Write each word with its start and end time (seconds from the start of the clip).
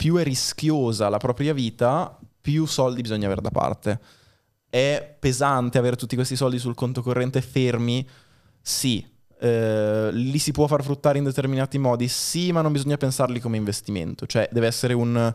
più 0.00 0.16
è 0.16 0.22
rischiosa 0.22 1.10
la 1.10 1.18
propria 1.18 1.52
vita, 1.52 2.18
più 2.40 2.64
soldi 2.64 3.02
bisogna 3.02 3.26
avere 3.26 3.42
da 3.42 3.50
parte. 3.50 4.00
È 4.70 5.14
pesante 5.20 5.76
avere 5.76 5.94
tutti 5.96 6.14
questi 6.14 6.36
soldi 6.36 6.58
sul 6.58 6.74
conto 6.74 7.02
corrente 7.02 7.42
fermi? 7.42 8.08
Sì. 8.62 9.06
Eh, 9.38 10.08
li 10.10 10.38
si 10.38 10.52
può 10.52 10.66
far 10.66 10.82
fruttare 10.82 11.18
in 11.18 11.24
determinati 11.24 11.76
modi? 11.76 12.08
Sì, 12.08 12.50
ma 12.50 12.62
non 12.62 12.72
bisogna 12.72 12.96
pensarli 12.96 13.40
come 13.40 13.58
investimento. 13.58 14.24
Cioè, 14.24 14.48
deve 14.50 14.68
essere 14.68 14.94
un 14.94 15.34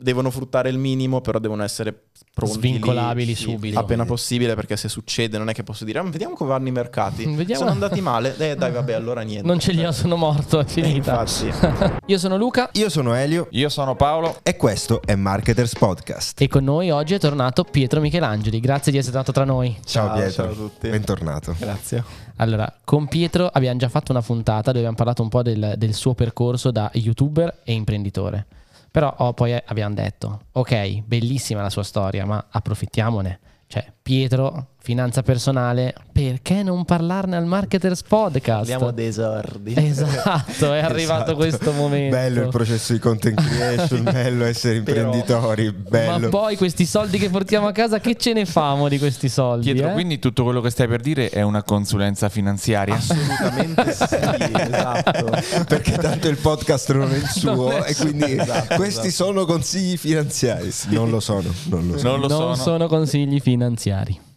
devono 0.00 0.30
fruttare 0.30 0.68
il 0.70 0.78
minimo, 0.78 1.20
però 1.20 1.38
devono 1.38 1.62
essere 1.62 1.94
pronti 2.32 2.54
Svincolabili 2.58 3.26
lì, 3.26 3.34
subito. 3.34 3.78
Appena 3.78 4.04
possibile, 4.04 4.54
perché 4.54 4.76
se 4.76 4.88
succede 4.88 5.36
non 5.38 5.48
è 5.48 5.52
che 5.52 5.62
posso 5.62 5.84
dire, 5.84 5.98
ah, 5.98 6.02
vediamo 6.02 6.34
come 6.34 6.50
vanno 6.50 6.68
i 6.68 6.72
mercati. 6.72 7.24
Vediamo. 7.40 7.60
Sono 7.60 7.70
andati 7.72 8.00
male, 8.00 8.36
eh, 8.36 8.56
dai 8.56 8.70
vabbè, 8.72 8.92
allora 8.92 9.20
niente. 9.22 9.46
Non 9.46 9.58
ce 9.58 9.72
li 9.72 9.84
ho, 9.84 9.92
sono 9.92 10.16
morto, 10.16 10.58
è 10.60 10.62
Eh, 10.62 10.66
finita. 10.66 11.22
infatti. 11.22 11.98
Io 12.06 12.18
sono 12.18 12.36
Luca 12.36 12.70
Io 12.72 12.88
sono 12.88 13.14
Elio 13.14 13.46
Io 13.50 13.68
sono 13.68 13.94
Paolo. 13.94 14.38
e 14.42 14.56
questo 14.56 15.00
è 15.04 15.14
Marketers 15.14 15.74
Podcast. 15.74 16.40
e 16.40 16.48
con 16.48 16.64
noi 16.64 16.90
oggi 16.90 17.14
è 17.14 17.18
tornato 17.18 17.64
Pietro 17.64 18.00
Michelangeli. 18.00 18.58
Grazie 18.60 18.90
di 18.92 18.98
essere 18.98 19.14
stato 19.14 19.32
tra 19.32 19.44
noi. 19.44 19.76
Ciao, 19.84 20.06
Ciao, 20.08 20.14
Pietro, 20.16 20.42
ciao 20.44 20.52
a 20.52 20.54
tutti. 20.54 20.88
bentornato. 20.88 21.54
Grazie. 21.58 22.04
Allora, 22.36 22.72
con 22.84 23.06
Pietro 23.08 23.46
abbiamo 23.46 23.78
già 23.78 23.88
fatto 23.88 24.12
una 24.12 24.22
puntata 24.22 24.66
dove 24.72 24.78
abbiamo 24.78 24.96
parlato 24.96 25.22
un 25.22 25.28
po' 25.28 25.42
del, 25.42 25.74
del 25.76 25.92
suo 25.94 26.14
percorso 26.14 26.70
da 26.70 26.90
youtuber 26.94 27.58
e 27.64 27.72
imprenditore. 27.74 28.46
Però 28.90 29.14
oh, 29.18 29.32
poi 29.34 29.52
abbiamo 29.52 29.94
detto, 29.94 30.46
ok, 30.52 31.02
bellissima 31.02 31.62
la 31.62 31.70
sua 31.70 31.84
storia, 31.84 32.26
ma 32.26 32.46
approfittiamone. 32.50 33.38
Cioè, 33.66 33.92
Pietro, 34.02 34.69
finanza 34.82 35.22
personale, 35.22 35.94
perché 36.10 36.62
non 36.62 36.84
parlarne 36.84 37.36
al 37.36 37.44
Marketers 37.46 38.02
Podcast? 38.02 38.60
Andiamo 38.70 38.90
d'esordi. 38.90 39.74
Esatto, 39.76 40.72
è 40.72 40.80
arrivato 40.80 41.22
Esatto. 41.32 41.36
questo 41.36 41.72
momento. 41.72 42.16
Bello 42.16 42.42
il 42.42 42.48
processo 42.48 42.92
di 42.92 42.98
content 42.98 43.40
creation, 43.40 44.02
bello 44.10 44.44
essere 44.44 44.80
Però- 44.80 45.00
imprenditori, 45.02 45.70
bello. 45.72 46.18
Ma 46.18 46.28
poi 46.28 46.56
questi 46.56 46.86
soldi 46.86 47.18
che 47.18 47.28
portiamo 47.30 47.66
a 47.66 47.72
casa, 47.72 48.00
che 48.00 48.16
ce 48.16 48.32
ne 48.32 48.46
famo 48.46 48.88
di 48.88 48.98
questi 48.98 49.28
soldi? 49.28 49.70
Pietro, 49.72 49.90
eh? 49.90 49.92
quindi 49.92 50.18
tutto 50.18 50.44
quello 50.44 50.60
che 50.60 50.70
stai 50.70 50.88
per 50.88 51.00
dire 51.00 51.28
è 51.28 51.42
una 51.42 51.62
consulenza 51.62 52.28
finanziaria? 52.28 52.94
Assolutamente 52.94 53.92
sì, 53.92 54.16
esatto. 54.56 55.64
Perché 55.68 55.92
tanto 55.98 56.28
il 56.28 56.36
podcast 56.38 56.92
non 56.92 57.12
è 57.12 57.16
il 57.16 57.28
suo 57.28 57.54
Non 57.54 57.70
è 57.72 57.90
e 57.90 57.94
quindi 57.94 58.38
Esatto, 58.38 58.76
questi 58.76 59.08
esatto. 59.08 59.24
sono 59.30 59.44
consigli 59.44 59.96
finanziari. 59.96 60.72
Non 60.88 61.10
lo 61.10 61.20
sono, 61.20 61.52
non 61.68 61.86
lo 61.88 61.98
sono. 61.98 62.10
Non 62.12 62.20
lo 62.20 62.28
non 62.28 62.38
sono. 62.38 62.54
sono 62.54 62.86
consigli 62.88 63.40
finanziari. 63.40 64.28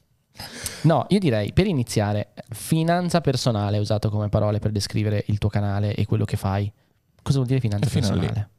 No, 0.84 1.06
io 1.10 1.20
direi 1.20 1.54
per 1.54 1.68
iniziare, 1.68 2.34
finanza 2.50 3.22
personale 3.22 3.78
è 3.78 3.80
usato 3.80 4.10
come 4.10 4.30
parole 4.30 4.60
per 4.60 4.72
descrivere 4.72 5.24
il 5.28 5.38
tuo 5.38 5.50
canale 5.50 5.94
e 5.96 6.06
quello 6.06 6.26
che 6.26 6.38
fai. 6.38 6.72
Cosa 7.22 7.38
vuol 7.38 7.48
dire 7.48 7.60
finanza 7.60 7.86
lì. 7.86 7.92
personale? 7.92 8.50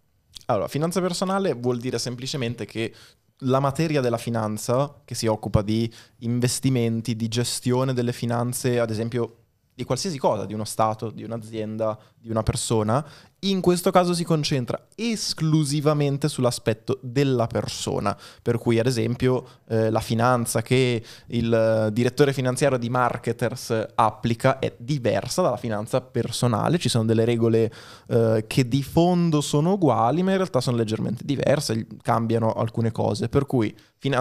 Allora, 0.47 0.69
finanza 0.69 1.01
personale 1.01 1.53
vuol 1.55 1.79
dire 1.79 1.99
semplicemente 1.99 2.65
che 2.65 2.93
la 3.39 3.61
materia 3.61 4.01
della 4.01 4.19
finanza, 4.19 5.01
che 5.05 5.15
si 5.15 5.27
occupa 5.27 5.63
di 5.63 5.91
investimenti, 6.19 7.17
di 7.17 7.29
gestione 7.29 7.93
delle 7.93 8.13
finanze, 8.13 8.79
ad 8.79 8.91
esempio 8.91 9.44
di 9.75 9.85
qualsiasi 9.85 10.19
cosa, 10.19 10.47
di 10.47 10.55
uno 10.55 10.65
Stato, 10.65 11.11
di 11.11 11.25
un'azienda, 11.25 11.99
di 12.17 12.31
una 12.31 12.43
persona, 12.43 13.05
in 13.41 13.61
questo 13.61 13.91
caso 13.91 14.15
si 14.15 14.25
concentra 14.25 14.87
esclusivamente 14.95 16.29
sull'aspetto 16.29 16.99
della 17.03 17.47
persona, 17.47 18.17
per 18.41 18.59
cui 18.59 18.79
ad 18.79 18.87
esempio 18.87 19.47
eh, 19.69 19.91
la 19.91 20.01
finanza 20.01 20.63
che 20.63 21.03
il 21.27 21.53
eh, 21.53 21.93
direttore 21.93 22.33
finanziario 22.33 22.79
di 22.79 22.89
Marketers 22.89 23.89
applica 23.95 24.59
è 24.59 24.75
diversa 24.79 25.43
dalla 25.43 25.59
finanza 25.59 26.01
personale, 26.01 26.79
ci 26.79 26.89
sono 26.89 27.05
delle 27.05 27.25
regole 27.25 27.71
eh, 28.09 28.45
che 28.47 28.67
di 28.67 28.83
fondo 28.83 29.41
sono 29.41 29.73
uguali, 29.73 30.23
ma 30.23 30.31
in 30.31 30.39
realtà 30.39 30.61
sono 30.61 30.77
leggermente 30.77 31.25
diverse, 31.25 31.87
cambiano 32.01 32.53
alcune 32.53 32.93
cose, 32.93 33.29
per 33.29 33.45
cui 33.45 33.75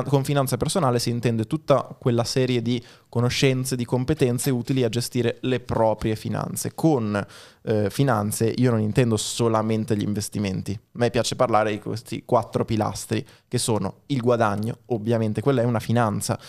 con 0.06 0.24
finanza 0.24 0.58
personale 0.58 1.00
si 1.00 1.10
intende 1.10 1.46
tutta 1.46 1.96
quella 2.00 2.24
serie 2.24 2.62
di 2.62 2.82
conoscenze, 3.10 3.76
di 3.76 3.86
competenze 3.86 4.50
utili 4.50 4.84
a 4.84 4.90
gestire 4.90 5.38
le 5.42 5.60
proprie 5.60 6.16
finanze. 6.16 6.74
Con 6.74 7.26
eh, 7.64 7.90
finanze 7.90 8.54
io 8.56 8.72
non 8.72 8.80
intendo 8.80 9.18
solamente 9.18 9.96
gli 9.96 10.04
investimenti, 10.04 10.72
a 10.72 10.80
me 10.94 11.10
piace 11.10 11.36
parlare 11.36 11.72
di 11.72 11.80
questi 11.80 12.24
quattro 12.26 12.66
pilastri 12.66 13.26
che 13.48 13.58
sono 13.58 14.02
il 14.08 14.22
guadagno, 14.22 14.80
ovviamente 14.88 15.42
quella 15.42 15.62
è 15.62 15.66
una 15.66 15.80
finanza, 15.80 16.40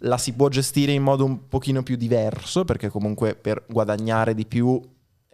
la 0.00 0.18
si 0.18 0.32
può 0.32 0.48
gestire 0.48 0.92
in 0.92 1.02
modo 1.02 1.24
un 1.24 1.48
pochino 1.48 1.82
più 1.82 1.96
diverso 1.96 2.64
perché 2.64 2.88
comunque 2.88 3.34
per 3.34 3.64
guadagnare 3.68 4.34
di 4.34 4.46
più 4.46 4.80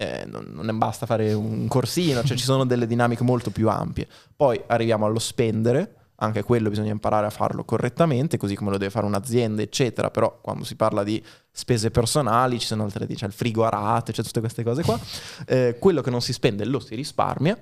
eh, 0.00 0.24
non, 0.26 0.50
non 0.52 0.78
basta 0.78 1.06
fare 1.06 1.32
un 1.32 1.66
corsino, 1.66 2.22
cioè 2.22 2.36
ci 2.36 2.44
sono 2.44 2.64
delle 2.64 2.86
dinamiche 2.86 3.24
molto 3.24 3.50
più 3.50 3.68
ampie. 3.68 4.06
Poi 4.34 4.62
arriviamo 4.66 5.06
allo 5.06 5.18
spendere, 5.18 6.07
anche 6.20 6.42
quello 6.42 6.68
bisogna 6.68 6.90
imparare 6.90 7.26
a 7.26 7.30
farlo 7.30 7.64
correttamente, 7.64 8.36
così 8.36 8.54
come 8.56 8.70
lo 8.70 8.78
deve 8.78 8.90
fare 8.90 9.06
un'azienda, 9.06 9.62
eccetera, 9.62 10.10
però 10.10 10.38
quando 10.40 10.64
si 10.64 10.74
parla 10.74 11.04
di 11.04 11.22
spese 11.50 11.90
personali 11.90 12.58
ci 12.58 12.66
sono 12.66 12.84
altre, 12.84 13.06
c'è 13.06 13.26
il 13.26 13.32
frigo 13.32 13.64
a 13.64 13.68
rate, 13.68 14.12
c'è 14.12 14.22
tutte 14.22 14.40
queste 14.40 14.62
cose 14.62 14.82
qua. 14.82 14.98
Eh, 15.46 15.76
quello 15.78 16.02
che 16.02 16.10
non 16.10 16.20
si 16.20 16.32
spende 16.32 16.64
lo 16.64 16.80
si 16.80 16.94
risparmia. 16.94 17.58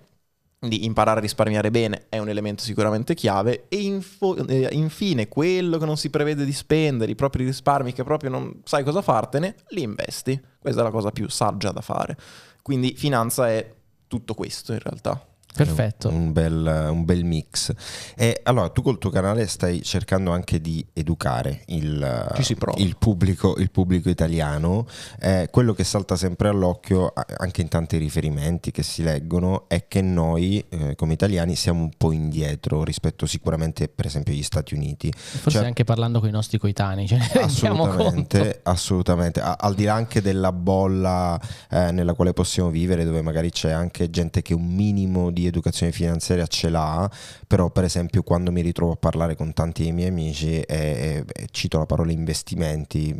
Quindi 0.58 0.86
imparare 0.86 1.18
a 1.18 1.22
risparmiare 1.22 1.70
bene 1.70 2.06
è 2.08 2.18
un 2.18 2.30
elemento 2.30 2.62
sicuramente 2.62 3.14
chiave 3.14 3.66
e 3.68 3.76
info- 3.76 4.34
eh, 4.46 4.68
infine 4.72 5.28
quello 5.28 5.76
che 5.76 5.84
non 5.84 5.98
si 5.98 6.08
prevede 6.08 6.44
di 6.46 6.52
spendere, 6.52 7.12
i 7.12 7.14
propri 7.14 7.44
risparmi 7.44 7.92
che 7.92 8.02
proprio 8.02 8.30
non 8.30 8.62
sai 8.64 8.82
cosa 8.82 9.02
fartene, 9.02 9.54
li 9.68 9.82
investi. 9.82 10.40
Questa 10.58 10.80
è 10.80 10.84
la 10.84 10.90
cosa 10.90 11.10
più 11.10 11.28
saggia 11.28 11.70
da 11.72 11.82
fare. 11.82 12.16
Quindi 12.62 12.94
finanza 12.96 13.48
è 13.48 13.70
tutto 14.08 14.34
questo 14.34 14.72
in 14.72 14.80
realtà. 14.80 15.35
Perfetto. 15.64 16.08
Un 16.08 16.32
bel, 16.32 16.88
un 16.90 17.04
bel 17.04 17.24
mix. 17.24 17.72
E 18.16 18.40
allora 18.44 18.68
tu 18.70 18.82
col 18.82 18.98
tuo 18.98 19.10
canale 19.10 19.46
stai 19.46 19.82
cercando 19.82 20.30
anche 20.32 20.60
di 20.60 20.84
educare 20.92 21.62
il, 21.66 22.34
il 22.76 22.96
pubblico, 22.96 23.56
il 23.58 23.70
pubblico 23.70 24.08
italiano. 24.08 24.86
Eh, 25.20 25.48
quello 25.50 25.72
che 25.72 25.84
salta 25.84 26.16
sempre 26.16 26.48
all'occhio, 26.48 27.12
anche 27.38 27.60
in 27.62 27.68
tanti 27.68 27.96
riferimenti 27.96 28.70
che 28.70 28.82
si 28.82 29.02
leggono, 29.02 29.68
è 29.68 29.86
che 29.88 30.00
noi 30.02 30.64
eh, 30.68 30.94
come 30.94 31.12
italiani 31.12 31.56
siamo 31.56 31.82
un 31.82 31.90
po' 31.96 32.12
indietro 32.12 32.84
rispetto 32.84 33.26
sicuramente 33.26 33.88
per 33.88 34.06
esempio 34.06 34.32
agli 34.32 34.42
Stati 34.42 34.74
Uniti. 34.74 35.10
Forse 35.12 35.58
Cioè- 35.58 35.66
anche 35.66 35.84
parlando 35.84 36.20
con 36.20 36.28
i 36.28 36.32
nostri 36.32 36.58
coetanei, 36.58 37.06
conto. 37.08 37.38
Assolutamente, 37.40 38.60
assolutamente. 38.62 39.40
A- 39.40 39.56
al 39.58 39.74
di 39.74 39.84
là 39.84 39.94
anche 39.94 40.20
della 40.20 40.52
bolla 40.52 41.40
eh, 41.70 41.90
nella 41.92 42.14
quale 42.14 42.32
possiamo 42.32 42.70
vivere, 42.70 43.04
dove 43.04 43.22
magari 43.22 43.50
c'è 43.50 43.70
anche 43.70 44.10
gente 44.10 44.42
che 44.42 44.54
un 44.54 44.66
minimo 44.66 45.30
di 45.30 45.45
educazione 45.46 45.92
finanziaria 45.92 46.46
ce 46.46 46.68
l'ha, 46.68 47.10
però 47.46 47.70
per 47.70 47.84
esempio 47.84 48.22
quando 48.22 48.52
mi 48.52 48.60
ritrovo 48.60 48.92
a 48.92 48.96
parlare 48.96 49.34
con 49.36 49.52
tanti 49.52 49.82
dei 49.82 49.92
miei 49.92 50.08
amici 50.08 50.60
e, 50.60 51.24
e 51.26 51.46
cito 51.50 51.78
la 51.78 51.86
parola 51.86 52.12
investimenti, 52.12 53.14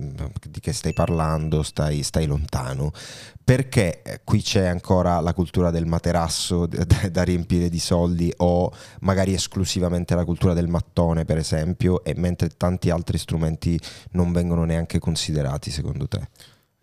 di 0.48 0.60
che 0.60 0.72
stai 0.72 0.92
parlando, 0.92 1.62
stai, 1.62 2.03
stai 2.03 2.26
lontano, 2.26 2.92
perché 3.42 4.03
eh, 4.03 4.20
qui 4.25 4.42
c'è 4.42 4.66
ancora 4.66 5.20
la 5.20 5.32
cultura 5.32 5.70
del 5.70 5.86
materasso 5.86 6.66
da, 6.66 7.09
da 7.10 7.22
riempire 7.22 7.69
di 7.69 7.78
soldi 7.78 8.32
o 8.38 8.72
magari 9.00 9.32
esclusivamente 9.32 10.15
la 10.15 10.25
cultura 10.25 10.53
del 10.53 10.69
mattone 10.69 11.25
per 11.25 11.38
esempio, 11.38 12.03
e 12.04 12.15
mentre 12.16 12.48
tanti 12.56 12.91
altri 12.91 13.19
strumenti 13.19 13.78
non 14.12 14.32
vengono 14.32 14.65
neanche 14.65 14.98
considerati 14.98 15.70
secondo 15.70 16.09
te? 16.09 16.28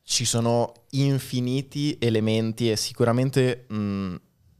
Ci 0.06 0.26
sono 0.26 0.74
infiniti 0.92 1.98
elementi 2.00 2.70
e 2.70 2.76
sicuramente 2.76 3.66
mh, 3.70 4.16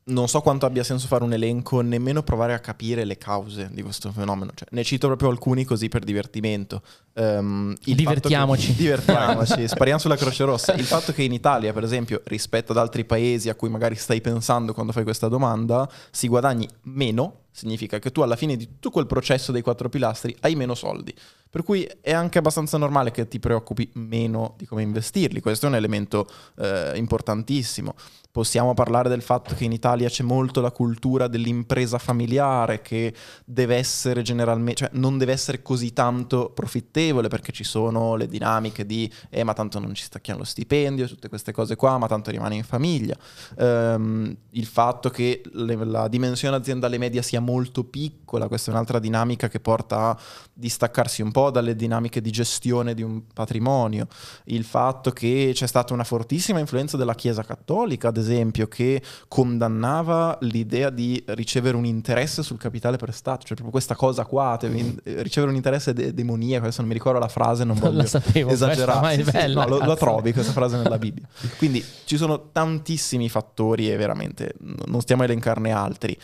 non 0.06 0.28
so 0.28 0.42
quanto 0.42 0.66
abbia 0.66 0.84
senso 0.84 1.08
fare 1.08 1.24
un 1.24 1.32
elenco, 1.34 1.80
nemmeno 1.82 2.24
provare 2.24 2.54
a 2.54 2.60
capire 2.60 3.06
le 3.06 3.18
cause 3.18 3.70
di 3.72 3.82
questo 3.82 4.12
fenomeno. 4.12 4.52
Cioè, 4.54 4.68
ne 4.72 4.84
cito 4.84 5.08
proprio 5.08 5.30
alcuni 5.30 5.64
così 5.64 5.88
per 5.88 6.04
divertimento. 6.04 6.82
Il 7.16 7.78
Divertiamoci. 7.96 8.68
che- 8.68 8.74
divertiamoci, 8.84 9.68
spariamo 9.68 10.00
sulla 10.00 10.16
Croce 10.18 10.44
Rossa. 10.44 10.74
Il 10.74 10.84
fatto 10.86 11.14
che 11.14 11.24
in 11.24 11.32
Italia, 11.32 11.72
per 11.74 11.84
esempio, 11.84 12.22
rispetto 12.26 12.72
ad 12.72 12.80
altri 12.80 13.06
paesi 13.06 13.50
a 13.50 13.56
cui 13.56 13.70
magari 13.70 13.96
stai 13.96 14.20
pensando 14.20 14.74
quando 14.74 14.92
fai 14.92 15.04
questa 15.04 15.28
domanda, 15.28 15.90
si 16.12 16.28
guadagni 16.28 16.68
meno, 16.84 17.42
significa 17.52 18.00
che 18.00 18.12
tu 18.12 18.22
alla 18.22 18.36
fine 18.36 18.56
di 18.58 18.66
tutto 18.66 18.90
quel 18.90 19.06
processo 19.08 19.52
dei 19.52 19.62
quattro 19.62 19.90
pilastri 19.90 20.36
hai 20.42 20.56
meno 20.56 20.74
soldi. 20.76 21.14
Per 21.54 21.62
cui 21.62 21.88
è 22.02 22.12
anche 22.12 22.40
abbastanza 22.40 22.80
normale 22.80 23.12
che 23.12 23.28
ti 23.28 23.40
preoccupi 23.40 23.88
meno 23.94 24.56
di 24.58 24.66
come 24.66 24.82
investirli. 24.82 25.40
Questo 25.40 25.68
è 25.68 25.70
un 25.70 25.76
elemento 25.76 26.28
eh, 26.58 26.94
importantissimo. 26.96 27.94
Possiamo 28.32 28.74
parlare 28.74 29.10
del 29.10 29.22
fatto 29.22 29.54
che 29.54 29.64
in 29.64 29.72
Italia 29.72 30.10
c'è 30.10 30.24
molto 30.24 30.60
la 30.60 30.72
cultura 30.72 31.28
dell'impresa 31.28 32.00
familiare 32.00 32.82
che 32.82 33.14
deve 33.46 33.76
essere 33.76 34.24
generalmente, 34.24 34.86
cioè 34.86 34.90
non 34.94 35.20
deve 35.20 35.34
essere 35.34 35.62
così 35.62 35.94
tanto 35.94 36.50
profittevole 36.50 37.28
perché 37.28 37.52
ci 37.52 37.64
sono 37.64 38.16
le 38.16 38.26
dinamiche 38.26 38.88
di 38.88 39.08
eh 39.30 39.44
ma 39.44 39.54
tanto 39.54 39.78
non 39.78 39.94
ci 39.94 40.02
stacchiamo 40.02 40.40
lo 40.40 40.46
stipendio, 40.46 41.08
tutte 41.08 41.30
queste 41.30 41.52
cose 41.52 41.76
qua, 41.76 42.00
ma 42.00 42.08
tanto 42.08 42.32
rimane 42.32 42.56
in 42.56 42.64
famiglia. 42.64 43.16
Ehm, 43.60 44.36
il 44.50 44.66
fatto 44.66 45.12
che 45.12 45.44
le- 45.52 45.86
la 45.86 46.08
dimensione 46.08 46.56
aziendale 46.56 46.98
media 46.98 47.22
sia 47.22 47.40
molto 47.40 47.84
piccola, 47.84 48.48
questa 48.48 48.72
è 48.72 48.74
un'altra 48.74 48.98
dinamica 48.98 49.48
che 49.48 49.60
porta 49.60 50.10
a 50.10 50.20
distaccarsi 50.52 51.22
un 51.22 51.32
po' 51.32 51.43
po' 51.44 51.52
dalle 51.52 51.76
dinamiche 51.76 52.22
di 52.22 52.32
gestione 52.32 52.94
di 52.94 53.02
un 53.02 53.24
patrimonio, 53.34 54.08
il 54.46 54.64
fatto 54.64 55.12
che 55.12 55.52
c'è 55.54 55.68
stata 55.68 55.94
una 55.94 56.04
fortissima 56.04 56.60
influenza 56.60 56.96
della 56.98 57.16
Chiesa 57.16 57.44
Cattolica, 57.44 58.08
ad 58.08 58.18
esempio, 58.18 58.68
che 58.68 59.02
condannava 59.28 60.38
l'idea 60.42 60.90
di 60.90 61.22
ricevere 61.28 61.76
un 61.76 61.86
interesse 61.86 62.44
sul 62.44 62.58
capitale 62.58 62.98
prestato, 62.98 63.40
cioè 63.40 63.56
proprio 63.56 63.72
questa 63.72 63.96
cosa 63.96 64.26
qua, 64.26 64.58
devi 64.60 64.96
ricevere 65.04 65.52
un 65.52 65.58
interesse 65.58 65.94
de- 65.94 66.14
demoniaco, 66.14 66.64
adesso 66.64 66.82
non 66.82 66.90
mi 66.90 66.96
ricordo 66.96 67.20
la 67.20 67.28
frase, 67.28 67.64
non, 67.64 67.78
voglio 67.78 67.98
la 67.98 68.06
sapevo, 68.06 68.48
questa, 68.48 68.72
esagerare. 68.72 69.00
ma 69.02 69.12
è 69.12 69.16
Sì, 69.18 69.24
sì, 69.24 69.32
bella, 69.32 69.66
no, 69.66 69.78
lo, 69.78 69.86
lo 69.86 69.96
trovi 69.96 70.32
questa 70.34 70.52
frase 70.52 70.78
nella 70.78 70.98
Bibbia. 70.98 71.28
Quindi 71.58 71.84
ci 72.06 72.18
sono 72.18 72.52
tantissimi 72.52 73.30
fattori 73.30 73.92
e 73.92 73.96
veramente 73.98 74.56
non 74.86 75.02
stiamo 75.02 75.24
a 75.24 75.26
elencarne 75.26 75.72
altri. 75.72 76.18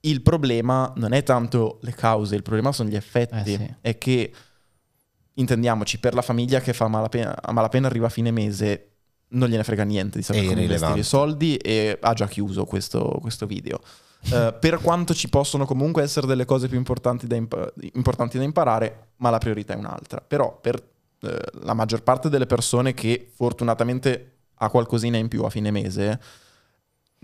Il 0.00 0.20
problema 0.20 0.92
non 0.96 1.12
è 1.12 1.22
tanto 1.22 1.78
le 1.80 1.92
cause, 1.92 2.34
il 2.34 2.42
problema 2.42 2.72
sono 2.72 2.88
gli 2.88 2.96
effetti. 2.96 3.54
Eh 3.54 3.56
sì. 3.56 3.74
È 3.80 3.98
che, 3.98 4.32
intendiamoci, 5.34 5.98
per 5.98 6.14
la 6.14 6.22
famiglia 6.22 6.60
che 6.60 6.72
fa 6.72 6.88
malapena, 6.88 7.34
a 7.40 7.52
malapena 7.52 7.86
arriva 7.86 8.06
a 8.06 8.10
fine 8.10 8.30
mese, 8.30 8.90
non 9.28 9.48
gliene 9.48 9.64
frega 9.64 9.84
niente 9.84 10.18
di 10.18 10.24
sapere 10.24 10.46
come 10.46 10.62
investire 10.62 10.98
i 10.98 11.02
soldi 11.02 11.56
e 11.56 11.98
ha 12.00 12.12
già 12.12 12.26
chiuso 12.26 12.64
questo, 12.64 13.18
questo 13.20 13.46
video. 13.46 13.80
Eh, 14.32 14.54
per 14.58 14.78
quanto 14.80 15.12
ci 15.12 15.28
possono 15.28 15.66
comunque 15.66 16.02
essere 16.02 16.26
delle 16.26 16.44
cose 16.44 16.68
più 16.68 16.78
importanti 16.78 17.26
da, 17.26 17.36
impa- 17.36 17.72
importanti 17.92 18.38
da 18.38 18.44
imparare, 18.44 19.08
ma 19.16 19.30
la 19.30 19.38
priorità 19.38 19.74
è 19.74 19.76
un'altra. 19.76 20.20
Però 20.20 20.58
per 20.60 20.82
eh, 21.20 21.38
la 21.62 21.74
maggior 21.74 22.02
parte 22.02 22.28
delle 22.28 22.46
persone 22.46 22.94
che 22.94 23.30
fortunatamente 23.34 24.30
ha 24.54 24.70
qualcosina 24.70 25.16
in 25.16 25.28
più 25.28 25.42
a 25.42 25.50
fine 25.50 25.70
mese, 25.70 26.20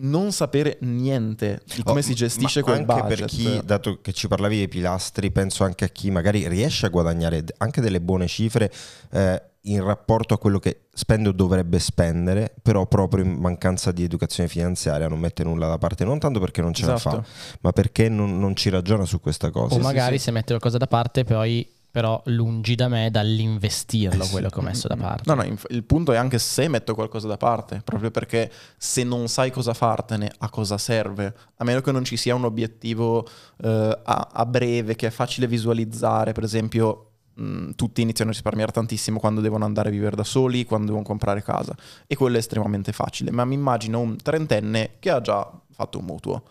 non 0.03 0.33
sapere 0.33 0.79
niente 0.81 1.63
di 1.75 1.83
come 1.83 2.01
Oh, 2.01 2.03
si 2.03 2.15
gestisce 2.15 2.63
quel 2.63 2.79
anche 2.79 2.87
budget. 2.93 3.09
per 3.19 3.25
chi, 3.27 3.61
dato 3.65 4.01
che 4.01 4.13
ci 4.13 4.29
parlavi 4.29 4.57
dei 4.57 4.69
pilastri, 4.69 5.31
penso 5.31 5.65
anche 5.65 5.85
a 5.85 5.89
chi 5.89 6.11
magari 6.11 6.49
riesce 6.49 6.87
a 6.87 6.89
guadagnare 6.89 7.45
anche 7.59 7.81
delle 7.81 8.01
buone 8.01 8.27
cifre 8.27 8.73
eh, 9.13 9.43
in 9.65 9.85
rapporto 9.85 10.33
a 10.33 10.39
quello 10.39 10.59
che 10.59 10.87
spende 10.95 11.29
o 11.29 11.33
dovrebbe 11.33 11.79
spendere, 11.79 12.55
però 12.63 12.87
proprio 12.87 13.25
in 13.25 13.33
mancanza 13.35 13.93
di 13.93 14.03
educazione 14.05 14.49
finanziaria 14.49 15.07
non 15.09 15.19
mette 15.19 15.45
nulla 15.45 15.69
da 15.69 15.77
parte, 15.77 16.05
non 16.05 16.19
tanto 16.19 16.41
perché 16.41 16.63
non 16.63 16.73
ce 16.73 16.87
la 16.87 16.95
Esatto. 16.95 17.23
fa, 17.23 17.29
ma 17.61 17.73
perché 17.73 18.09
non, 18.09 18.39
non 18.39 18.57
ci 18.57 18.71
ragiona 18.71 19.05
su 19.05 19.21
questa 19.21 19.51
cosa. 19.51 19.75
O 19.75 19.79
sì, 19.79 19.83
magari 19.85 20.17
sì. 20.19 20.25
se 20.25 20.31
mette 20.31 20.47
qualcosa 20.49 20.79
da 20.79 20.87
parte, 20.87 21.25
poi 21.25 21.69
però 21.91 22.21
lungi 22.27 22.75
da 22.75 22.89
me 22.89 23.11
dall'investirlo 23.11 24.23
Eh 24.23 24.27
sì. 24.27 24.31
quello 24.33 24.49
che 24.49 24.59
ho 24.59 24.63
messo 24.63 24.87
da 24.89 24.97
parte. 24.97 25.23
No, 25.27 25.35
no, 25.35 25.45
inf- 25.45 25.67
il 25.71 25.85
punto 25.85 26.13
è 26.13 26.17
anche 26.17 26.39
se 26.39 26.69
metto 26.69 26.95
qualcosa 26.95 27.27
da 27.27 27.37
parte, 27.37 27.81
proprio 27.85 28.11
perché 28.11 28.51
se 28.77 29.03
non 29.03 29.29
sai 29.29 29.51
cosa 29.51 29.75
fartene, 29.75 30.31
a 30.39 30.49
cosa 30.51 30.79
serve, 30.79 31.35
a 31.57 31.65
meno 31.65 31.81
che 31.81 31.93
non 31.93 32.05
ci 32.05 32.17
sia 32.17 32.35
un 32.35 32.45
obiettivo 32.45 33.27
eh, 33.63 33.99
a, 34.03 34.29
a 34.33 34.47
breve 34.47 34.95
che 34.97 35.09
è 35.09 35.11
facile 35.11 35.47
visualizzare, 35.47 36.33
per 36.33 36.45
esempio 36.45 37.07
mh, 37.35 37.71
tutti 37.73 38.03
iniziano 38.03 38.31
a 38.31 38.35
risparmiare 38.35 38.71
tantissimo 38.73 39.19
quando 39.19 39.41
devono 39.41 39.65
andare 39.65 39.89
a 39.89 39.93
vivere 39.93 40.15
da 40.17 40.25
soli, 40.25 40.65
quando 40.65 40.87
devono 40.87 41.05
comprare 41.05 41.43
casa 41.43 41.75
e 42.07 42.15
quello 42.15 42.37
è 42.37 42.39
estremamente 42.39 42.93
facile, 42.93 43.31
ma 43.31 43.45
mi 43.45 43.55
immagino 43.55 43.99
un 44.01 44.17
trentenne 44.17 44.97
che 45.01 45.11
ha 45.11 45.21
già 45.21 45.51
fatto 45.73 45.99
un 45.99 46.05
mutuo 46.05 46.43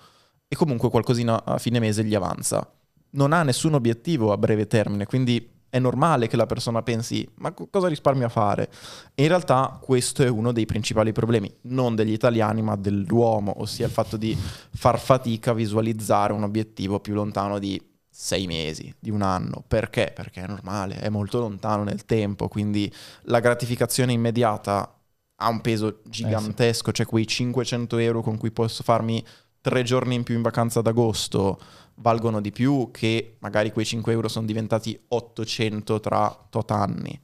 e 0.48 0.56
comunque 0.56 0.90
qualcosina 0.90 1.46
a 1.46 1.58
fine 1.60 1.80
mese 1.80 2.04
gli 2.04 2.16
avanza. 2.16 2.68
Non 3.12 3.34
ha 3.34 3.44
nessun 3.44 3.74
obiettivo 3.74 4.32
a 4.32 4.38
breve 4.38 4.68
termine, 4.68 5.06
quindi 5.06 5.58
è 5.70 5.80
normale 5.80 6.28
che 6.28 6.36
la 6.36 6.48
persona 6.48 6.82
pensi 6.82 7.28
ma 7.36 7.52
co- 7.52 7.68
cosa 7.70 7.88
risparmio 7.88 8.26
a 8.26 8.30
fare? 8.30 8.70
E 9.14 9.24
in 9.24 9.28
realtà 9.30 9.80
questo 9.82 10.24
è 10.24 10.30
uno 10.30 10.52
dei 10.52 10.66
principali 10.66 11.12
problemi, 11.12 11.54
non 11.62 11.96
degli 11.96 12.12
italiani 12.12 12.62
ma 12.62 12.76
dell'uomo, 12.76 13.62
ossia 13.62 13.86
il 13.86 13.92
fatto 13.92 14.18
di 14.18 14.36
far 14.36 15.00
fatica 15.00 15.52
a 15.52 15.54
visualizzare 15.54 16.34
un 16.34 16.44
obiettivo 16.44 17.00
più 17.00 17.14
lontano 17.14 17.60
di 17.60 17.82
sei 18.10 18.48
mesi, 18.48 18.94
di 19.00 19.12
un 19.12 19.22
anno. 19.22 19.64
Perché? 19.66 20.12
Perché 20.14 20.44
è 20.44 20.48
normale, 20.48 21.00
è 21.00 21.10
molto 21.10 21.40
lontano 21.40 21.84
nel 21.84 22.06
tempo, 22.06 22.48
quindi 22.48 22.92
la 23.24 23.40
gratificazione 23.40 24.12
immediata 24.12 24.94
ha 25.42 25.48
un 25.48 25.62
peso 25.62 26.02
gigantesco, 26.04 26.92
cioè 26.92 27.06
quei 27.06 27.26
500 27.26 27.98
euro 27.98 28.22
con 28.22 28.38
cui 28.38 28.52
posso 28.52 28.84
farmi 28.84 29.24
tre 29.62 29.84
giorni 29.84 30.16
in 30.16 30.24
più 30.24 30.36
in 30.36 30.42
vacanza 30.42 30.80
ad 30.80 30.88
agosto 30.88 31.60
valgono 32.00 32.42
di 32.42 32.52
più 32.52 32.90
che 32.92 33.36
magari 33.40 33.72
quei 33.72 33.86
5 33.86 34.12
euro 34.12 34.28
sono 34.28 34.46
diventati 34.46 35.00
800 35.08 36.00
tra 36.00 36.38
tot 36.50 36.72
anni. 36.72 37.20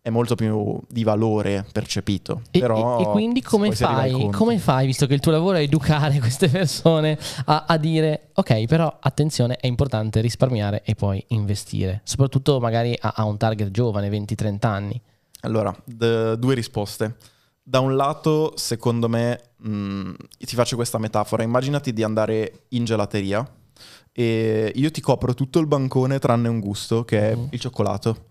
È 0.00 0.10
molto 0.10 0.34
più 0.34 0.78
di 0.86 1.02
valore 1.02 1.64
percepito. 1.72 2.42
E, 2.50 2.58
Però 2.58 2.98
e- 2.98 3.02
e 3.02 3.06
quindi 3.06 3.40
come 3.40 3.72
fai, 3.72 4.28
come 4.32 4.58
fai, 4.58 4.84
visto 4.84 5.06
che 5.06 5.14
il 5.14 5.20
tuo 5.20 5.32
lavoro 5.32 5.56
è 5.56 5.62
educare 5.62 6.18
queste 6.20 6.50
persone, 6.50 7.18
a, 7.46 7.64
a 7.66 7.76
dire 7.78 8.28
ok, 8.34 8.66
però 8.66 8.98
attenzione, 9.00 9.56
è 9.56 9.66
importante 9.66 10.20
risparmiare 10.20 10.82
e 10.84 10.94
poi 10.94 11.24
investire, 11.28 12.02
soprattutto 12.04 12.60
magari 12.60 12.94
a, 13.00 13.14
a 13.16 13.24
un 13.24 13.38
target 13.38 13.70
giovane, 13.70 14.10
20-30 14.10 14.66
anni. 14.66 15.00
Allora, 15.40 15.74
d- 15.84 16.34
due 16.36 16.54
risposte. 16.54 17.16
Da 17.62 17.80
un 17.80 17.96
lato, 17.96 18.52
secondo 18.56 19.08
me, 19.08 19.40
mh, 19.56 20.12
ti 20.38 20.54
faccio 20.54 20.76
questa 20.76 20.98
metafora. 20.98 21.42
Immaginati 21.42 21.94
di 21.94 22.02
andare 22.02 22.64
in 22.68 22.84
gelateria 22.84 23.46
e 24.16 24.70
io 24.76 24.90
ti 24.92 25.00
copro 25.00 25.34
tutto 25.34 25.58
il 25.58 25.66
bancone 25.66 26.20
tranne 26.20 26.48
un 26.48 26.60
gusto, 26.60 27.04
che 27.04 27.30
è 27.32 27.34
Mhm. 27.34 27.48
il 27.50 27.58
cioccolato. 27.60 28.26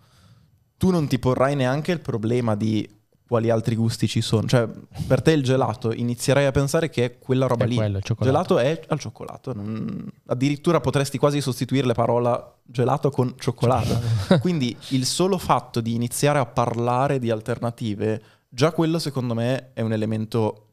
Tu 0.77 0.89
non 0.91 1.07
ti 1.07 1.19
porrai 1.19 1.55
neanche 1.55 1.91
il 1.91 1.99
problema 1.99 2.55
di 2.55 2.89
quali 3.27 3.49
altri 3.49 3.75
gusti 3.75 4.07
ci 4.07 4.21
sono. 4.21 4.47
Cioè, 4.47 4.67
per 5.07 5.21
te 5.21 5.31
il 5.31 5.43
gelato 5.43 5.91
inizierai 5.91 6.45
a 6.45 6.51
pensare 6.51 6.89
che 6.89 7.05
è 7.05 7.17
quella 7.19 7.47
roba 7.47 7.65
È 7.65 7.67
lì. 7.67 7.75
quello, 7.75 7.97
il. 7.97 8.15
Gelato 8.19 8.57
è 8.59 8.79
al 8.87 8.99
cioccolato. 8.99 9.53
non- 9.53 10.07
Addirittura 10.27 10.79
potresti 10.79 11.17
quasi 11.17 11.41
sostituire 11.41 11.85
la 11.87 11.93
parola 11.93 12.53
gelato 12.63 13.09
con 13.09 13.33
cioccolato. 13.37 13.99
Quindi 14.39 14.75
il 14.89 15.05
solo 15.05 15.37
fatto 15.37 15.81
di 15.81 15.95
iniziare 15.95 16.37
a 16.39 16.45
parlare 16.45 17.17
di 17.19 17.29
alternative, 17.31 18.21
già 18.49 18.71
quello 18.71 18.99
secondo 18.99 19.33
me 19.33 19.71
è 19.73 19.81
un 19.81 19.93
elemento 19.93 20.67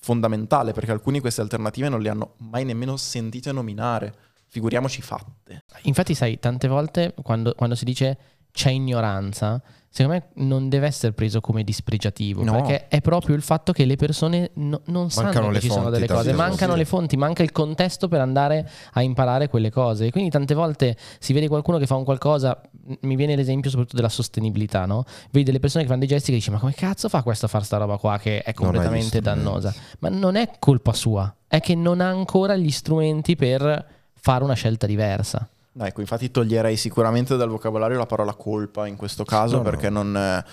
fondamentale, 0.00 0.72
perché 0.72 0.90
alcuni 0.92 1.20
queste 1.20 1.42
alternative 1.42 1.88
non 1.88 2.00
le 2.00 2.08
hanno 2.08 2.34
mai 2.38 2.64
nemmeno 2.64 2.96
sentite 2.96 3.52
nominare, 3.52 4.14
figuriamoci 4.50 5.00
fatte. 5.00 5.64
Infatti, 5.82 6.14
sai, 6.14 6.38
tante 6.38 6.68
volte 6.68 7.14
quando, 7.22 7.54
quando 7.54 7.74
si 7.74 7.84
dice 7.84 8.18
c'è 8.52 8.70
ignoranza, 8.70 9.62
secondo 9.88 10.18
me 10.34 10.44
non 10.44 10.68
deve 10.68 10.88
essere 10.88 11.12
preso 11.12 11.40
come 11.40 11.62
dispregiativo, 11.62 12.42
No. 12.42 12.50
perché 12.54 12.88
è 12.88 13.00
proprio 13.00 13.36
il 13.36 13.42
fatto 13.42 13.70
che 13.70 13.84
le 13.84 13.94
persone 13.94 14.50
no- 14.54 14.80
non 14.86 15.08
sanno 15.08 15.26
Mancano 15.26 15.46
che 15.46 15.52
le 15.52 15.60
ci 15.60 15.68
sono 15.68 15.82
fonti 15.82 16.00
delle 16.00 16.12
cose, 16.12 16.32
mancano 16.32 16.74
le 16.74 16.84
fonti, 16.84 17.16
manca 17.16 17.44
il 17.44 17.52
contesto 17.52 18.08
per 18.08 18.20
andare 18.20 18.68
a 18.94 19.02
imparare 19.02 19.48
quelle 19.48 19.70
cose. 19.70 20.06
E 20.06 20.10
quindi 20.10 20.30
tante 20.30 20.54
volte 20.54 20.96
si 21.20 21.32
vede 21.32 21.46
qualcuno 21.46 21.78
che 21.78 21.86
fa 21.86 21.94
un 21.94 22.02
qualcosa, 22.02 22.60
mi 23.02 23.14
viene 23.14 23.36
l'esempio 23.36 23.70
soprattutto 23.70 23.96
della 23.96 24.08
sostenibilità, 24.08 24.84
no? 24.84 25.04
Vedi 25.30 25.44
delle 25.44 25.60
persone 25.60 25.84
che 25.84 25.88
fanno 25.88 26.00
dei 26.00 26.08
gesti 26.08 26.30
che 26.32 26.38
dici 26.38 26.50
ma 26.50 26.58
come 26.58 26.74
cazzo 26.74 27.08
fa 27.08 27.22
questo 27.22 27.46
a 27.46 27.48
fare 27.48 27.62
sta 27.64 27.76
roba 27.76 27.98
qua 27.98 28.18
che 28.18 28.42
è 28.42 28.52
completamente 28.52 29.20
dannosa? 29.20 29.72
Ma 30.00 30.08
non 30.08 30.34
è 30.34 30.50
colpa 30.58 30.92
sua, 30.92 31.32
è 31.46 31.60
che 31.60 31.76
non 31.76 32.00
ha 32.00 32.08
ancora 32.08 32.56
gli 32.56 32.70
strumenti 32.72 33.36
per 33.36 33.98
fare 34.20 34.44
una 34.44 34.54
scelta 34.54 34.86
diversa. 34.86 35.48
No, 35.72 35.84
ecco, 35.84 36.00
infatti 36.00 36.30
toglierei 36.30 36.76
sicuramente 36.76 37.36
dal 37.36 37.48
vocabolario 37.48 37.96
la 37.96 38.06
parola 38.06 38.34
colpa 38.34 38.86
in 38.86 38.96
questo 38.96 39.24
caso 39.24 39.56
No, 39.58 39.62
no. 39.62 39.70
perché 39.70 39.88
Non, 39.88 40.16
eh, 40.16 40.44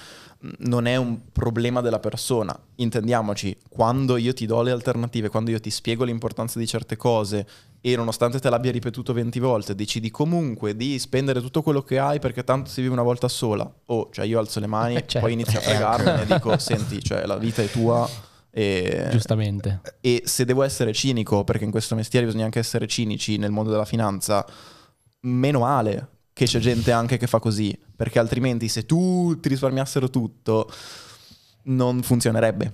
non 0.60 0.86
è 0.86 0.96
un 0.96 1.32
problema 1.32 1.82
della 1.82 2.00
persona. 2.00 2.58
Intendiamoci, 2.76 3.58
quando 3.68 4.18
io 4.18 4.34
ti 4.34 4.46
do 4.46 4.62
le 4.62 4.70
alternative, 4.72 5.30
quando 5.30 5.50
io 5.50 5.60
ti 5.60 5.72
spiego 5.72 6.04
l'importanza 6.04 6.60
di 6.60 6.68
certe 6.68 6.96
cose 6.98 7.48
e 7.82 7.96
nonostante 7.96 8.40
te 8.40 8.50
l'abbia 8.50 8.72
ripetuto 8.72 9.14
20 9.14 9.40
volte, 9.40 9.74
decidi 9.74 10.12
comunque 10.12 10.76
di 10.76 11.00
spendere 11.00 11.42
tutto 11.42 11.64
quello 11.64 11.82
che 11.82 11.98
hai 11.98 12.20
perché 12.20 12.44
tanto 12.44 12.70
si 12.70 12.82
vive 12.82 12.94
una 12.94 13.02
volta 13.02 13.28
sola. 13.28 13.68
O, 13.88 14.10
cioè 14.12 14.26
io 14.26 14.38
alzo 14.40 14.60
le 14.60 14.68
mani, 14.68 14.94
Certo. 15.08 15.20
poi 15.20 15.34
inizio 15.34 15.58
a 15.58 15.62
Eh, 15.64 15.66
fregarmene 15.66 16.22
e 16.22 16.26
dico, 16.28 16.58
senti, 16.60 17.04
cioè 17.04 17.26
la 17.26 17.38
vita 17.38 17.64
è 17.64 17.70
tua 17.70 18.08
e... 18.58 19.10
Giustamente. 19.12 19.82
E 20.02 20.24
se 20.26 20.44
devo 20.44 20.64
essere 20.64 20.92
cinico, 20.92 21.44
perché 21.44 21.64
in 21.64 21.70
questo 21.70 21.94
mestiere 21.94 22.26
bisogna 22.26 22.46
anche 22.46 22.58
essere 22.58 22.88
cinici 22.88 23.38
nel 23.38 23.52
mondo 23.52 23.70
della 23.70 23.86
finanza, 23.86 24.44
meno 25.22 25.60
male 25.60 26.08
che 26.34 26.46
c'è 26.46 26.58
gente 26.58 26.92
anche 26.92 27.18
che 27.18 27.28
fa 27.28 27.38
così, 27.38 27.78
perché 27.96 28.18
altrimenti 28.18 28.68
se 28.68 28.88
tutti 28.88 29.48
risparmiassero 29.48 30.10
tutto 30.10 30.72
non 31.66 32.02
funzionerebbe. 32.02 32.74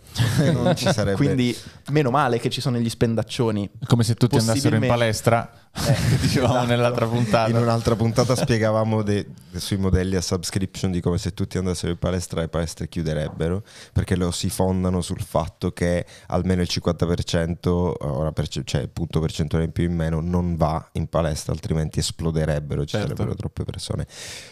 Non 0.54 0.74
ci 0.78 0.90
sarebbe- 0.90 1.18
Quindi 1.22 1.54
meno 1.90 2.12
male 2.12 2.40
che 2.40 2.50
ci 2.50 2.62
sono 2.62 2.78
gli 2.78 2.90
spendaccioni. 2.90 3.70
Come 3.86 4.04
se 4.04 4.13
tutti 4.13 4.38
andassero 4.38 4.78
in 4.78 4.88
palestra, 4.88 5.62
Eh, 5.75 5.96
dicevamo 6.22 6.53
esatto. 6.53 6.68
nell'altra 6.68 7.08
puntata. 7.08 7.50
In 7.50 7.56
un'altra 7.58 7.96
puntata 7.96 8.36
spiegavamo 8.36 9.01
de- 9.01 9.27
sui 9.56 9.77
modelli 9.77 10.15
a 10.15 10.22
subscription 10.22 10.92
di 10.92 11.00
come 11.01 11.18
se 11.18 11.34
tutti 11.34 11.58
andassero 11.58 11.92
in 11.92 11.98
palestra 12.00 12.42
le 12.42 12.48
palestre 12.48 12.88
chiuderebbero 12.88 13.63
perché 13.92 14.15
lo 14.15 14.32
si 14.32 14.50
fondano 14.50 15.01
sul 15.01 15.22
fatto 15.22 15.72
che 15.72 16.06
almeno 16.27 16.62
il 16.62 16.68
50% 16.72 17.68
ora 18.00 18.32
perce- 18.32 18.63
cioè 18.65 18.82
il 18.82 18.89
punto 18.89 19.20
percentuale 19.20 19.65
in 19.65 19.72
più 19.72 19.84
in 19.84 19.94
meno 19.96 20.22
non 20.22 20.56
va 20.56 20.84
in 20.94 21.08
palestra 21.08 21.53
altrimenti 21.53 22.00
esploderebbero 22.00 22.82
ci 22.82 22.98
Certo. 22.98 23.08
sarebbero 23.10 23.36
troppe 23.36 23.63
persone 23.63 24.08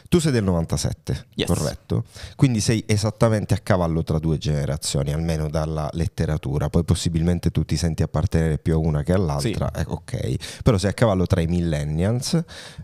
tu 0.09 0.19
sei 0.19 0.31
del 0.31 0.43
97 0.43 1.25
Yes. 1.35 1.47
corretto 1.47 2.03
quindi 2.35 2.59
sei 2.59 2.83
esattamente 2.85 3.53
a 3.55 3.57
cavallo 3.57 4.03
tra 4.03 4.19
due 4.19 4.37
generazioni 4.37 5.11
almeno 5.13 5.49
dalla 5.49 5.89
letteratura 5.93 6.69
poi 6.69 6.83
possibilmente 6.83 7.49
tu 7.51 7.63
ti 7.65 7.75
senti 7.77 8.03
appartenere 8.03 8.57
più 8.59 8.73
a 8.75 8.77
una 8.77 9.01
che 9.03 9.13
all'altra 9.13 9.71
eh, 9.71 9.83
ok 9.87 10.61
però 10.63 10.77
sei 10.77 10.91
a 10.91 10.93
cavallo 10.93 11.10
tra 11.27 11.41
i 11.41 11.47
millennials 11.47 12.33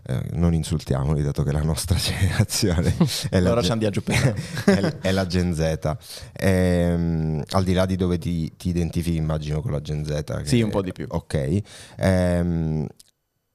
eh, 0.06 0.20
non 0.32 0.54
insultiamoli 0.54 1.22
dato 1.22 1.42
che 1.42 1.52
la 1.52 1.62
nostra 1.62 1.96
generazione. 2.00 2.94
È 3.30 3.40
la 3.40 3.50
Ora 3.50 3.60
ge- 3.60 3.66
c'è 3.66 3.72
andiamo 3.72 3.92
giù 3.94 4.02
per 4.02 4.34
è, 4.64 4.96
è 5.00 5.10
la 5.12 5.26
Gen 5.26 5.54
Z. 5.54 5.96
Ehm, 6.34 7.42
al 7.50 7.64
di 7.64 7.72
là 7.72 7.86
di 7.86 7.96
dove 7.96 8.18
ti, 8.18 8.52
ti 8.56 8.68
identifichi, 8.68 9.16
immagino 9.16 9.60
con 9.60 9.72
la 9.72 9.80
Gen 9.80 10.04
Z. 10.04 10.22
che- 10.24 10.46
Sì, 10.46 10.60
un 10.62 10.70
po' 10.70 10.82
di 10.82 10.92
più. 10.92 11.06
Ok. 11.08 11.60
Ehm, 11.96 12.86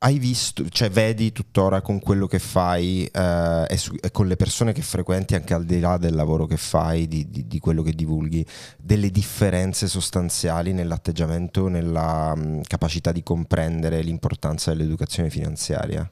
hai 0.03 0.19
visto, 0.19 0.67
cioè 0.69 0.89
vedi 0.89 1.31
tuttora 1.31 1.81
con 1.81 2.00
quello 2.00 2.27
che 2.27 2.38
fai 2.39 3.05
eh, 3.05 3.65
e, 3.69 3.77
su- 3.77 3.95
e 4.01 4.12
con 4.12 4.27
le 4.27 4.36
persone 4.36 4.74
che 4.74 4.81
frequenti, 4.81 5.33
anche 5.33 5.53
al 5.53 5.63
di 5.63 5.79
là 5.79 5.98
del 5.98 6.13
lavoro 6.13 6.45
che 6.45 6.57
fai, 6.57 7.07
di, 7.07 7.29
di- 7.29 7.48
di 7.48 7.60
quello 7.60 7.81
che 7.81 7.93
divulghi, 7.93 8.45
delle 8.77 9.10
differenze 9.10 9.88
sostanziali 9.88 10.74
nell'atteggiamento, 10.74 11.69
nella 11.69 12.36
mh, 12.36 12.63
capacità 12.67 13.13
di 13.13 13.24
comprendere 13.24 14.01
l'importanza 14.01 14.72
dell'educazione 14.72 15.29
finanziaria? 15.29 16.10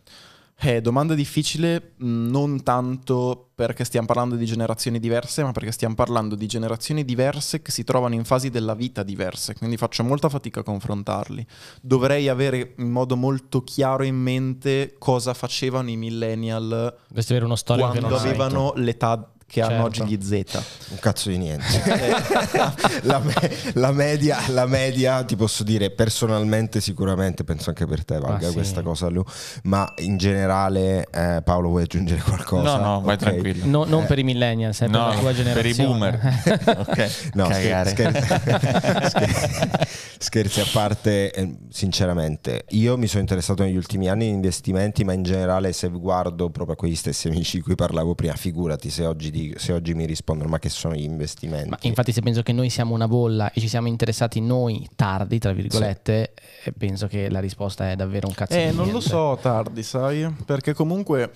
Eh, 0.63 0.80
domanda 0.80 1.15
difficile, 1.15 1.94
mh, 1.98 2.30
non 2.30 2.62
tanto 2.62 3.50
perché 3.56 3.84
stiamo 3.84 4.06
parlando 4.06 4.36
di 4.36 4.46
generazioni 4.46 5.00
diverse, 5.00 5.44
ma 5.44 5.51
perché 5.51 5.72
stiamo 5.72 5.96
parlando 5.96 6.36
di 6.36 6.46
generazioni 6.46 7.03
diverse 7.03 7.63
che 7.63 7.72
si 7.72 7.84
trovano 7.84 8.13
in 8.13 8.24
fasi 8.25 8.51
della 8.51 8.75
vita 8.75 9.01
diverse, 9.01 9.56
quindi 9.56 9.75
faccio 9.75 10.03
molta 10.03 10.30
fatica 10.30 10.60
a 10.60 10.63
confrontarli. 10.63 11.44
Dovrei 11.82 12.30
avere 12.30 12.75
in 12.77 12.91
modo 12.91 13.15
molto 13.15 13.63
chiaro 13.63 14.03
in 14.03 14.18
mente 14.18 14.96
cosa 15.00 15.34
facevano 15.34 15.89
i 15.89 15.98
millennial 15.98 16.96
Dovresti 17.08 17.32
avere 17.32 17.46
uno 17.46 17.56
storico 17.56 17.89
quando 17.89 18.15
avevano 18.15 18.74
l'età 18.75 19.32
che 19.51 19.62
hanno 19.62 19.89
Certo. 19.91 20.03
oggi 20.03 20.15
gli 20.17 20.24
Z. 20.24 20.63
Un 20.91 21.00
cazzo 21.00 21.27
di 21.29 21.38
niente. 21.38 21.65
la, 23.03 23.20
me- 23.20 23.51
la 23.74 23.91
media, 23.91 24.39
la 24.48 24.65
media, 24.65 25.24
ti 25.25 25.36
posso 25.36 25.63
dire 25.63 25.89
personalmente, 25.89 26.79
sicuramente, 26.79 27.43
penso 27.43 27.67
anche 27.70 27.86
per 27.86 28.05
te 28.05 28.17
valga 28.17 28.48
sì. 28.48 28.53
questa 28.53 28.81
cosa, 28.81 29.10
Lu. 29.10 29.22
Ma 29.63 29.91
in 29.98 30.15
generale, 30.15 31.05
eh, 31.12 31.41
Paolo, 31.43 31.67
vuoi 31.67 31.84
aggiungere 31.84 32.22
qualcosa? 32.22 32.77
No, 32.77 32.84
no, 32.84 33.01
vai 33.01 33.17
tranquillo. 33.17 33.65
No- 33.65 33.84
non 33.84 34.05
per 34.05 34.20
i 34.20 34.24
millennials, 34.24 34.79
eh, 34.81 34.86
per 34.86 34.93
No, 34.98 35.08
la 35.08 35.13
tua 35.15 35.31
per 35.34 35.65
i 35.65 35.74
generazione. 35.74 35.89
boomer. 35.89 36.43
ok, 36.88 37.12
No, 37.36 37.46
scher- 37.51 37.88
scher- 37.89 39.88
scherzi 40.17 40.62
a 40.62 40.65
parte, 40.72 41.34
eh, 41.34 41.55
sinceramente, 41.70 42.63
io 42.70 42.98
mi 42.98 43.08
sono 43.08 43.20
interessato 43.22 43.63
negli 43.63 43.75
ultimi 43.75 44.08
anni 44.08 44.27
in 44.27 44.36
investimenti, 44.36 45.03
ma 45.03 45.12
in 45.12 45.24
generale 45.24 45.74
se 45.74 45.89
guardo 45.89 46.50
proprio 46.50 46.75
a 46.75 46.77
quegli 46.77 46.96
stessi 46.96 47.27
amici 47.27 47.58
di 47.58 47.63
cui 47.63 47.75
parlavo 47.75 48.15
prima, 48.15 48.34
figurati 48.36 48.89
se 48.89 49.05
oggi, 49.05 49.29
di- 49.29 49.39
se 49.57 49.74
oggi 49.74 49.93
mi 49.93 50.05
rispondono, 50.05 50.50
ma 50.50 50.60
che 50.60 50.69
sono 50.69 50.93
gli 50.95 51.03
investimenti? 51.03 51.69
Ma 51.69 51.77
infatti 51.81 52.12
se 52.12 52.21
penso 52.21 52.41
che 52.43 52.51
noi 52.53 52.69
siamo 52.69 52.93
una 52.93 53.07
bolla 53.07 53.51
e 53.51 53.60
ci 53.60 53.67
siamo 53.67 53.88
interessati 53.88 54.39
noi 54.41 54.88
tardi, 54.95 55.39
tra 55.39 55.53
virgolette, 55.53 56.33
eh, 56.63 56.71
penso 56.71 57.07
che 57.07 57.29
la 57.29 57.39
risposta 57.39 57.89
è 57.91 57.95
davvero 57.95 58.27
un 58.27 58.33
cazzo 58.33 58.53
Eh, 58.57 58.69
di 58.69 58.75
non 58.75 58.86
lo 58.86 58.91
niente. 58.91 59.07
so 59.10 59.38
tardi, 59.41 59.83
sai? 59.83 60.27
Perché 60.45 60.74
comunque 60.74 61.31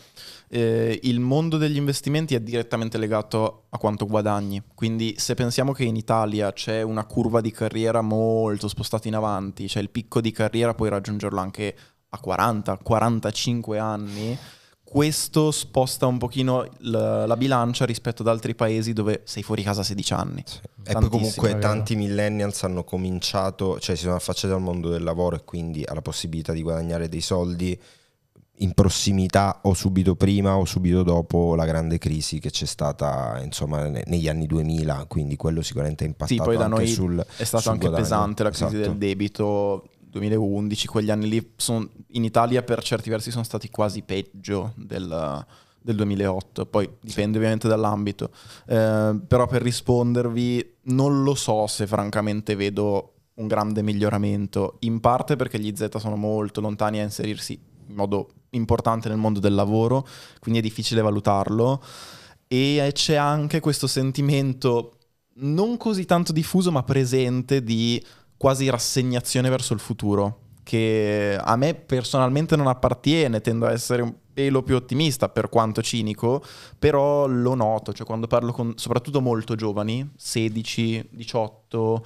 eh, 0.50 1.00
il 1.03 1.19
mondo 1.19 1.57
degli 1.57 1.77
investimenti 1.77 2.35
è 2.35 2.39
direttamente 2.39 2.97
legato 2.97 3.63
a 3.69 3.77
quanto 3.77 4.05
guadagni. 4.05 4.62
Quindi 4.74 5.15
se 5.17 5.33
pensiamo 5.33 5.71
che 5.71 5.83
in 5.83 5.95
Italia 5.95 6.51
c'è 6.53 6.81
una 6.81 7.05
curva 7.05 7.41
di 7.41 7.51
carriera 7.51 8.01
molto 8.01 8.67
spostata 8.67 9.07
in 9.07 9.15
avanti, 9.15 9.67
cioè 9.67 9.81
il 9.81 9.89
picco 9.89 10.21
di 10.21 10.31
carriera 10.31 10.74
puoi 10.74 10.89
raggiungerlo 10.89 11.39
anche 11.39 11.75
a 12.09 12.19
40, 12.19 12.77
45 12.81 13.77
anni, 13.79 14.38
questo 14.96 15.52
sposta 15.52 16.06
un 16.06 16.18
pochino 16.18 16.66
la, 16.78 17.25
la 17.25 17.36
bilancia 17.36 17.84
rispetto 17.84 18.22
ad 18.22 18.30
altri 18.30 18.56
paesi 18.56 18.94
dove 18.94 19.24
sei 19.25 19.44
fuori 19.44 19.62
casa 19.62 19.82
a 19.82 19.84
16 19.84 20.14
anni. 20.14 20.42
E 20.86 20.94
poi 20.94 21.10
comunque 21.10 21.50
è 21.50 21.56
vero. 21.56 21.68
tanti 21.68 21.98
millennials 21.98 22.64
hanno 22.64 22.86
cominciato, 22.86 23.78
cioè 23.78 23.98
si 23.98 24.04
sono 24.04 24.16
affacciati 24.16 24.54
al 24.54 24.62
mondo 24.62 24.88
del 24.90 25.04
lavoro 25.04 25.36
e 25.36 25.42
quindi 25.44 25.84
alla 25.86 26.02
possibilità 26.02 26.54
di 26.54 26.62
guadagnare 26.62 27.10
dei 27.10 27.20
soldi 27.20 27.78
in 28.60 28.72
prossimità 28.72 29.60
o 29.64 29.74
subito 29.74 30.16
prima 30.16 30.56
o 30.56 30.64
subito 30.64 31.04
dopo 31.04 31.56
la 31.56 31.66
grande 31.66 31.98
crisi 31.98 32.40
che 32.40 32.50
c'è 32.50 32.66
stata 32.66 33.42
insomma 33.44 33.90
ne- 33.90 34.04
negli 34.08 34.30
anni 34.30 34.46
2000, 34.46 35.08
quindi 35.10 35.36
quello 35.36 35.62
sicuramente 35.62 36.06
ha 36.06 36.08
impattato 36.08 36.34
Sì, 36.36 36.40
poi 36.42 36.56
da 36.56 36.64
anche 36.64 36.78
noi 36.78 36.88
sul 36.88 37.20
È 37.36 37.44
stato 37.44 37.64
sul 37.64 37.72
anche 37.74 37.88
guadagno. 37.90 38.02
pesante 38.08 38.44
la 38.44 38.50
crisi 38.52 38.64
Esatto. 38.64 38.82
del 38.82 38.96
debito 38.98 39.88
2011, 40.19 40.88
quegli 40.88 41.12
anni 41.12 41.27
lì 41.27 41.51
sono- 41.57 41.89
in 42.12 42.24
Italia 42.24 42.63
per 42.63 42.81
certi 42.81 43.10
versi 43.10 43.31
sono 43.31 43.43
stati 43.43 43.69
quasi 43.69 44.01
peggio 44.01 44.74
del, 44.77 45.45
del 45.81 45.95
2008, 45.95 46.65
poi 46.65 46.89
dipende 47.01 47.38
ovviamente 47.38 47.67
dall'ambito, 47.67 48.31
Eh, 48.67 49.19
però 49.27 49.45
per 49.48 49.62
rispondervi 49.62 50.77
non 50.84 51.24
lo 51.24 51.36
so 51.36 51.67
se 51.67 51.86
francamente 51.86 52.55
vedo 52.55 53.12
un 53.36 53.48
grande 53.48 53.81
miglioramento, 53.81 54.77
in 54.79 55.00
parte 55.01 55.36
perché 55.36 55.60
gli 55.60 55.74
Z 55.75 55.98
sono 55.98 56.15
molto 56.15 56.62
lontani 56.62 57.00
a 57.00 57.03
inserirsi 57.03 57.60
in 57.88 57.95
modo 57.95 58.29
importante 58.51 59.10
nel 59.10 59.17
mondo 59.17 59.39
del 59.41 59.53
lavoro, 59.53 60.07
quindi 60.39 60.60
è 60.60 60.63
difficile 60.63 61.01
valutarlo. 61.01 61.84
E 62.48 62.89
c'è 62.93 63.15
anche 63.15 63.60
questo 63.60 63.88
sentimento 63.88 64.91
non 65.38 65.75
così 65.75 66.05
tanto 66.05 66.31
diffuso 66.31 66.72
ma 66.72 66.84
presente 66.84 67.62
di 67.62 68.01
quasi 68.38 68.70
rassegnazione 68.70 69.50
verso 69.50 69.74
il 69.74 69.80
futuro 69.80 70.39
che 70.65 71.38
a 71.39 71.56
me 71.58 71.75
personalmente 71.75 72.56
non 72.56 72.65
appartiene, 72.65 73.39
tendo 73.39 73.68
a 73.68 73.72
essere 73.72 74.01
un 74.01 74.12
pelo 74.34 74.63
più 74.63 74.75
ottimista 74.75 75.30
per 75.30 75.48
quanto 75.48 75.84
cinico, 75.84 76.44
però 76.80 77.27
lo 77.27 77.54
noto, 77.54 77.94
cioè 77.94 78.06
quando 78.06 78.25
parlo 78.25 78.51
con 78.51 78.74
soprattutto 78.75 79.22
molto 79.22 79.54
giovani, 79.54 80.10
16, 80.15 81.10
18, 81.12 82.06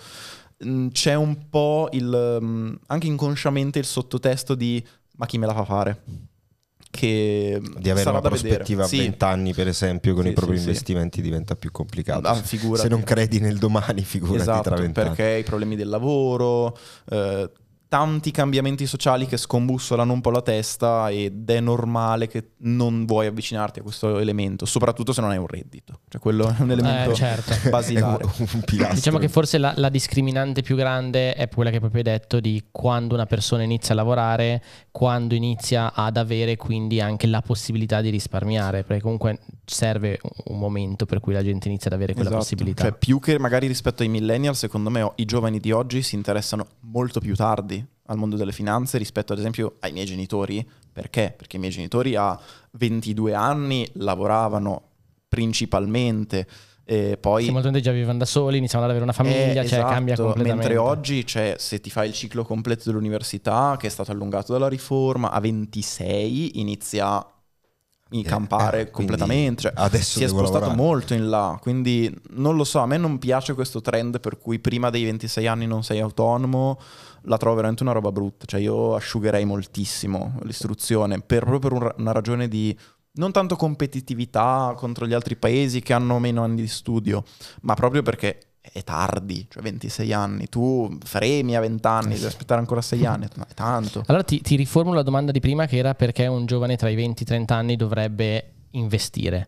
mh, 0.58 0.88
c'è 0.90 1.16
un 1.16 1.48
po' 1.50 1.88
il 1.94 2.38
mh, 2.42 2.80
anche 2.88 3.08
inconsciamente 3.08 3.80
il 3.80 3.86
sottotesto 3.86 4.56
di 4.56 4.86
ma 5.16 5.26
chi 5.26 5.38
me 5.38 5.46
la 5.46 5.54
fa 5.54 5.64
fare? 5.64 6.04
Che 6.92 7.62
di 7.78 7.90
avere 7.92 8.10
una 8.10 8.20
da 8.20 8.30
vedere. 8.30 8.48
prospettiva 8.48 8.84
a 8.84 8.88
Sì. 8.88 8.98
20 8.98 9.24
anni 9.24 9.54
per 9.54 9.68
esempio 9.68 10.16
con 10.16 10.24
Sì, 10.24 10.30
i 10.30 10.34
propri 10.34 10.56
sì, 10.58 10.62
sì. 10.64 10.68
investimenti 10.70 11.22
diventa 11.22 11.56
più 11.56 11.72
complicato 11.72 12.28
Ah, 12.28 12.42
se 12.44 12.88
non 12.88 13.04
credi 13.04 13.40
nel 13.40 13.58
domani 13.60 14.02
figurati 14.04 14.42
Esatto, 14.42 14.62
tra 14.70 14.76
20 14.76 15.00
anni 15.00 15.10
perché 15.16 15.38
i 15.38 15.44
problemi 15.44 15.76
del 15.76 15.88
lavoro, 15.88 16.76
eh, 17.12 17.50
tanti 17.90 18.30
cambiamenti 18.30 18.86
sociali 18.86 19.26
che 19.26 19.36
scombussolano 19.36 20.14
un 20.14 20.22
po' 20.22 20.30
la 20.30 20.44
testa 20.44 21.10
ed 21.10 21.50
è 21.50 21.60
normale 21.60 22.28
che 22.28 22.52
non 22.58 23.06
vuoi 23.06 23.26
avvicinarti 23.26 23.80
a 23.80 23.82
questo 23.82 24.20
elemento, 24.20 24.68
soprattutto 24.68 25.12
se 25.12 25.22
non 25.22 25.32
hai 25.32 25.38
un 25.38 25.48
reddito. 25.48 26.02
Cioè 26.08 26.22
quello 26.22 26.48
è 26.48 26.62
un 26.62 26.70
elemento 26.70 27.12
Eh, 27.12 27.16
certo. 27.16 27.54
basilare. 27.70 28.24
Un. 28.40 28.64
Diciamo 28.94 29.18
che 29.18 29.28
forse 29.28 29.58
la, 29.58 29.74
la 29.76 29.90
discriminante 29.90 30.62
più 30.62 30.76
grande 30.76 31.34
è 31.34 31.50
quella 31.50 31.72
che 31.72 31.80
proprio 31.80 32.04
hai 32.04 32.12
detto 32.12 32.40
di 32.40 32.68
quando 32.72 33.16
una 33.16 33.26
persona 33.26 33.64
inizia 33.64 33.94
a 33.94 33.98
lavorare, 33.98 34.64
quando 34.92 35.34
inizia 35.34 35.92
ad 35.92 36.16
avere 36.18 36.58
quindi 36.58 37.02
anche 37.02 37.26
la 37.26 37.42
possibilità 37.42 38.02
di 38.02 38.12
risparmiare, 38.12 38.84
perché 38.84 39.02
comunque 39.02 39.40
serve 39.66 40.20
un 40.46 40.60
momento 40.60 41.08
per 41.08 41.20
cui 41.20 41.34
la 41.34 41.44
gente 41.44 41.68
inizia 41.68 41.88
ad 41.90 41.96
avere 41.96 42.14
quella 42.14 42.30
Esatto. 42.30 42.44
possibilità. 42.44 42.84
Cioè, 42.84 42.94
più 42.94 43.20
che 43.20 43.40
magari 43.40 43.66
rispetto 43.66 44.04
ai 44.04 44.10
millennial, 44.10 44.56
secondo 44.56 44.92
me 44.92 45.12
i 45.16 45.26
giovani 45.26 45.60
di 45.60 45.72
oggi 45.72 46.04
si 46.04 46.14
interessano 46.14 46.68
molto 46.82 47.20
più 47.20 47.36
tardi 47.36 47.79
al 48.08 48.18
mondo 48.18 48.36
delle 48.36 48.52
finanze 48.52 48.98
rispetto 48.98 49.34
ad 49.34 49.40
esempio 49.40 49.76
ai 49.80 49.92
miei 49.92 50.06
genitori. 50.06 50.68
Perché? 50.92 51.34
Perché 51.36 51.58
i 51.58 51.60
miei 51.60 51.72
genitori 51.72 52.16
a 52.16 52.38
22 52.72 53.34
anni 53.34 53.88
lavoravano 53.94 54.84
principalmente. 55.28 56.48
E 56.84 57.18
poi 57.18 57.44
Sì, 57.44 57.52
molto 57.52 57.70
già 57.80 57.92
vivevano 57.92 58.18
da 58.18 58.26
soli, 58.26 58.58
iniziano 58.58 58.84
ad 58.84 58.90
avere 58.90 59.04
una 59.06 59.14
famiglia, 59.14 59.62
Eh, 59.62 59.68
cioè 59.68 59.78
esatto, 59.78 59.94
cambia 59.94 60.16
completamente. 60.16 60.56
Mentre 60.56 60.78
oggi, 60.78 61.24
cioè, 61.24 61.54
se 61.60 61.80
ti 61.80 61.92
fai 61.92 62.08
il 62.08 62.16
ciclo 62.16 62.44
completo 62.44 62.86
dell'università, 62.86 63.78
che 63.80 63.86
è 63.86 63.90
stato 63.92 64.12
allungato 64.12 64.54
dalla 64.54 64.68
riforma, 64.68 65.30
a 65.30 65.40
26 65.40 66.60
inizia 66.60 67.06
a 67.08 68.24
campare 68.24 68.82
eh, 68.82 68.90
quindi 68.90 69.12
completamente. 69.12 69.62
Cioè, 69.62 69.74
adesso 69.76 70.18
si 70.18 70.24
è 70.24 70.28
spostato 70.28 70.66
lavorare. 70.66 70.82
molto 70.82 71.14
in 71.14 71.30
là. 71.30 71.60
Quindi 71.62 72.12
non 72.32 72.56
lo 72.56 72.64
so, 72.64 72.80
a 72.80 72.88
me 72.88 72.98
non 72.98 73.20
piace 73.20 73.54
questo 73.54 73.82
trend 73.82 74.20
per 74.20 74.40
cui 74.40 74.58
prima 74.58 74.90
dei 74.90 75.04
26 75.04 75.46
anni 75.46 75.68
non 75.68 75.84
sei 75.84 76.00
autonomo. 76.00 76.80
La 77.24 77.38
trovo 77.38 77.56
veramente 77.56 77.84
una 77.84 77.92
roba 77.92 78.12
brutta. 78.12 78.46
Cioè, 78.46 78.60
io 78.60 78.96
asciugherei 78.96 79.46
moltissimo 79.46 80.40
l'istruzione 80.44 81.20
per, 81.22 81.44
proprio 81.44 81.60
per 81.60 81.72
un- 81.74 81.94
una 81.98 82.12
ragione 82.12 82.48
di 82.48 82.78
non 83.14 83.32
tanto 83.32 83.56
competitività 83.56 84.74
contro 84.78 85.06
gli 85.08 85.14
altri 85.14 85.36
paesi 85.36 85.82
che 85.82 85.94
hanno 85.94 86.20
meno 86.20 86.44
anni 86.44 86.62
di 86.62 86.68
studio, 86.68 87.24
ma 87.62 87.74
proprio 87.74 88.02
perché 88.02 88.40
è 88.62 88.84
tardi, 88.84 89.46
cioè 89.50 89.64
26 89.64 90.14
anni. 90.14 90.48
Tu 90.48 90.98
fremi 91.04 91.56
a 91.56 91.60
20 91.60 91.88
anni, 91.88 92.14
devi 92.14 92.26
aspettare 92.26 92.60
ancora 92.60 92.82
6 92.82 93.06
anni, 93.06 93.28
no, 93.36 93.46
è 93.50 93.54
tanto. 93.54 94.04
Allora 94.08 94.24
ti, 94.24 94.42
ti 94.42 94.56
riformulo 94.56 94.96
la 94.98 95.04
domanda 95.04 95.32
di 95.32 95.40
prima 95.40 95.66
che 95.66 95.78
era 95.78 95.96
perché 95.96 96.28
un 96.28 96.46
giovane 96.46 96.76
tra 96.78 96.90
i 96.90 96.96
20 96.96 97.20
e 97.20 97.24
i 97.24 97.26
30 97.26 97.56
anni 97.56 97.76
dovrebbe 97.76 98.52
investire. 98.72 99.48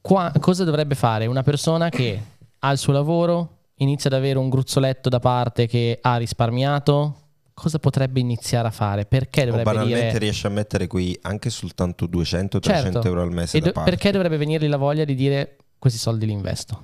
Qua- 0.00 0.32
cosa 0.40 0.64
dovrebbe 0.64 0.94
fare 0.94 1.26
una 1.26 1.42
persona 1.42 1.88
che 1.88 2.20
ha 2.58 2.70
il 2.70 2.78
suo 2.78 2.92
lavoro, 2.92 3.55
inizia 3.76 4.10
ad 4.10 4.16
avere 4.16 4.38
un 4.38 4.48
gruzzoletto 4.48 5.08
da 5.08 5.18
parte 5.18 5.66
che 5.66 5.98
ha 6.00 6.16
risparmiato? 6.16 7.20
Cosa 7.52 7.78
potrebbe 7.78 8.20
iniziare 8.20 8.68
a 8.68 8.70
fare? 8.70 9.06
Perché 9.06 9.42
o 9.42 9.46
dovrebbe 9.46 9.70
banalmente 9.70 10.06
dire... 10.06 10.18
riesce 10.18 10.46
a 10.46 10.50
mettere 10.50 10.86
qui 10.86 11.18
anche 11.22 11.48
soltanto 11.50 12.06
200-300 12.06 12.60
Certo. 12.60 13.02
euro 13.04 13.22
al 13.22 13.32
mese 13.32 13.56
E 13.56 13.60
do- 13.60 13.72
perché 13.72 14.10
dovrebbe 14.10 14.36
venirgli 14.36 14.68
la 14.68 14.76
voglia 14.76 15.04
di 15.04 15.14
dire 15.14 15.56
questi 15.78 15.98
soldi 15.98 16.26
li 16.26 16.32
investo? 16.32 16.82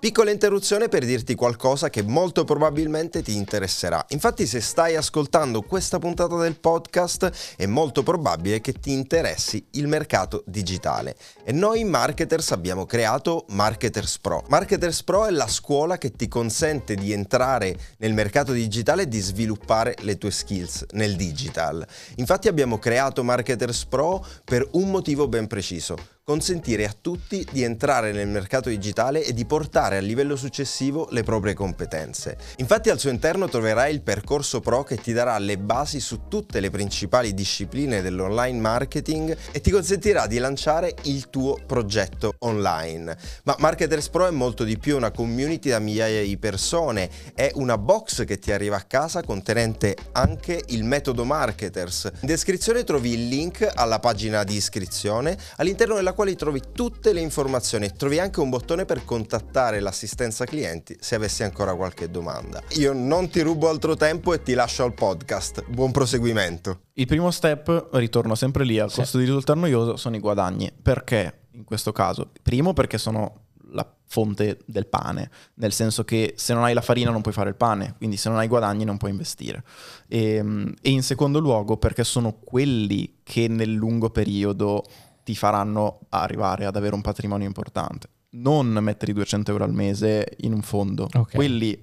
Piccola 0.00 0.30
interruzione 0.30 0.86
per 0.86 1.04
dirti 1.04 1.34
qualcosa 1.34 1.90
che 1.90 2.04
molto 2.04 2.44
probabilmente 2.44 3.20
ti 3.20 3.34
interesserà. 3.34 4.06
Infatti 4.10 4.46
se 4.46 4.60
stai 4.60 4.94
ascoltando 4.94 5.62
questa 5.62 5.98
puntata 5.98 6.36
del 6.36 6.60
podcast 6.60 7.56
è 7.56 7.66
molto 7.66 8.04
probabile 8.04 8.60
che 8.60 8.74
ti 8.74 8.92
interessi 8.92 9.66
il 9.72 9.88
mercato 9.88 10.44
digitale. 10.46 11.16
E 11.42 11.50
noi 11.50 11.82
marketers 11.82 12.52
abbiamo 12.52 12.86
creato 12.86 13.44
Marketers 13.48 14.20
Pro. 14.20 14.44
Marketers 14.46 15.02
Pro 15.02 15.26
è 15.26 15.30
la 15.30 15.48
scuola 15.48 15.98
che 15.98 16.12
ti 16.12 16.28
consente 16.28 16.94
di 16.94 17.10
entrare 17.10 17.76
nel 17.98 18.14
mercato 18.14 18.52
digitale 18.52 19.02
e 19.02 19.08
di 19.08 19.18
sviluppare 19.18 19.96
le 20.02 20.16
tue 20.16 20.30
skills 20.30 20.86
nel 20.92 21.16
digital. 21.16 21.84
Infatti 22.18 22.46
abbiamo 22.46 22.78
creato 22.78 23.24
Marketers 23.24 23.84
Pro 23.86 24.24
per 24.44 24.64
un 24.74 24.92
motivo 24.92 25.26
ben 25.26 25.48
preciso 25.48 26.17
consentire 26.28 26.84
a 26.84 26.94
tutti 27.00 27.42
di 27.50 27.62
entrare 27.62 28.12
nel 28.12 28.28
mercato 28.28 28.68
digitale 28.68 29.24
e 29.24 29.32
di 29.32 29.46
portare 29.46 29.96
a 29.96 30.00
livello 30.00 30.36
successivo 30.36 31.08
le 31.12 31.22
proprie 31.22 31.54
competenze. 31.54 32.36
Infatti 32.56 32.90
al 32.90 32.98
suo 32.98 33.08
interno 33.08 33.48
troverai 33.48 33.94
il 33.94 34.02
percorso 34.02 34.60
pro 34.60 34.84
che 34.84 34.96
ti 34.96 35.14
darà 35.14 35.38
le 35.38 35.56
basi 35.56 36.00
su 36.00 36.28
tutte 36.28 36.60
le 36.60 36.68
principali 36.68 37.32
discipline 37.32 38.02
dell'online 38.02 38.60
marketing 38.60 39.34
e 39.52 39.62
ti 39.62 39.70
consentirà 39.70 40.26
di 40.26 40.36
lanciare 40.36 40.94
il 41.04 41.30
tuo 41.30 41.58
progetto 41.64 42.34
online. 42.40 43.16
Ma 43.44 43.56
Marketers 43.58 44.10
Pro 44.10 44.26
è 44.26 44.30
molto 44.30 44.64
di 44.64 44.76
più, 44.76 44.96
una 44.96 45.10
community 45.10 45.70
da 45.70 45.78
migliaia 45.78 46.22
di 46.22 46.36
persone, 46.36 47.08
è 47.32 47.52
una 47.54 47.78
box 47.78 48.26
che 48.26 48.38
ti 48.38 48.52
arriva 48.52 48.76
a 48.76 48.82
casa 48.82 49.22
contenente 49.22 49.96
anche 50.12 50.62
il 50.66 50.84
metodo 50.84 51.24
Marketers. 51.24 52.10
In 52.20 52.26
descrizione 52.26 52.84
trovi 52.84 53.14
il 53.14 53.28
link 53.28 53.66
alla 53.74 53.98
pagina 53.98 54.44
di 54.44 54.56
iscrizione 54.56 55.34
all'interno 55.56 55.94
della 55.94 56.16
quali 56.18 56.34
trovi 56.34 56.60
tutte 56.72 57.12
le 57.12 57.20
informazioni. 57.20 57.92
Trovi 57.96 58.18
anche 58.18 58.40
un 58.40 58.50
bottone 58.50 58.84
per 58.84 59.04
contattare 59.04 59.78
l'assistenza 59.78 60.44
clienti 60.46 60.96
se 60.98 61.14
avessi 61.14 61.44
ancora 61.44 61.76
qualche 61.76 62.10
domanda. 62.10 62.60
Io 62.70 62.92
non 62.92 63.28
ti 63.28 63.40
rubo 63.40 63.68
altro 63.68 63.94
tempo 63.94 64.34
e 64.34 64.42
ti 64.42 64.54
lascio 64.54 64.82
al 64.82 64.94
podcast. 64.94 65.62
Buon 65.68 65.92
proseguimento. 65.92 66.80
Il 66.94 67.06
primo 67.06 67.30
step, 67.30 67.90
ritorno 67.92 68.34
sempre 68.34 68.64
lì 68.64 68.80
al 68.80 68.90
Sì. 68.90 68.96
costo 68.98 69.18
di 69.18 69.26
risultato 69.26 69.60
noioso, 69.60 69.96
sono 69.96 70.16
i 70.16 70.18
guadagni. 70.18 70.72
Perché 70.82 71.42
in 71.52 71.62
questo 71.62 71.92
caso? 71.92 72.32
Primo 72.42 72.72
perché 72.72 72.98
sono 72.98 73.42
la 73.70 73.88
fonte 74.08 74.58
del 74.64 74.86
pane, 74.88 75.30
nel 75.54 75.72
senso 75.72 76.02
che 76.02 76.32
se 76.36 76.52
non 76.52 76.64
hai 76.64 76.74
la 76.74 76.80
farina 76.80 77.12
non 77.12 77.20
puoi 77.20 77.34
fare 77.34 77.50
il 77.50 77.54
pane, 77.54 77.94
quindi 77.96 78.16
se 78.16 78.28
non 78.28 78.38
hai 78.38 78.48
guadagni 78.48 78.84
non 78.84 78.96
puoi 78.96 79.12
investire. 79.12 79.62
E, 80.08 80.42
e 80.82 80.90
in 80.90 81.04
secondo 81.04 81.38
luogo 81.38 81.76
perché 81.76 82.02
sono 82.02 82.40
quelli 82.42 83.18
che 83.22 83.46
nel 83.46 83.70
lungo 83.72 84.10
periodo 84.10 84.82
ti 85.28 85.36
faranno 85.36 85.98
arrivare 86.08 86.64
ad 86.64 86.74
avere 86.74 86.94
un 86.94 87.02
patrimonio 87.02 87.46
importante. 87.46 88.08
Non 88.30 88.68
mettere 88.80 89.10
i 89.10 89.14
200 89.14 89.50
euro 89.50 89.64
al 89.64 89.74
mese 89.74 90.26
in 90.38 90.54
un 90.54 90.62
fondo. 90.62 91.06
Ok. 91.12 91.34
Quelli 91.34 91.78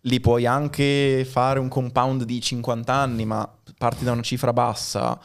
li 0.00 0.18
puoi 0.18 0.46
anche 0.46 1.24
fare 1.24 1.60
un 1.60 1.68
compound 1.68 2.24
di 2.24 2.40
50 2.40 2.92
anni, 2.92 3.24
ma 3.24 3.48
parti 3.78 4.02
da 4.02 4.10
una 4.10 4.22
cifra 4.22 4.52
bassa. 4.52 5.16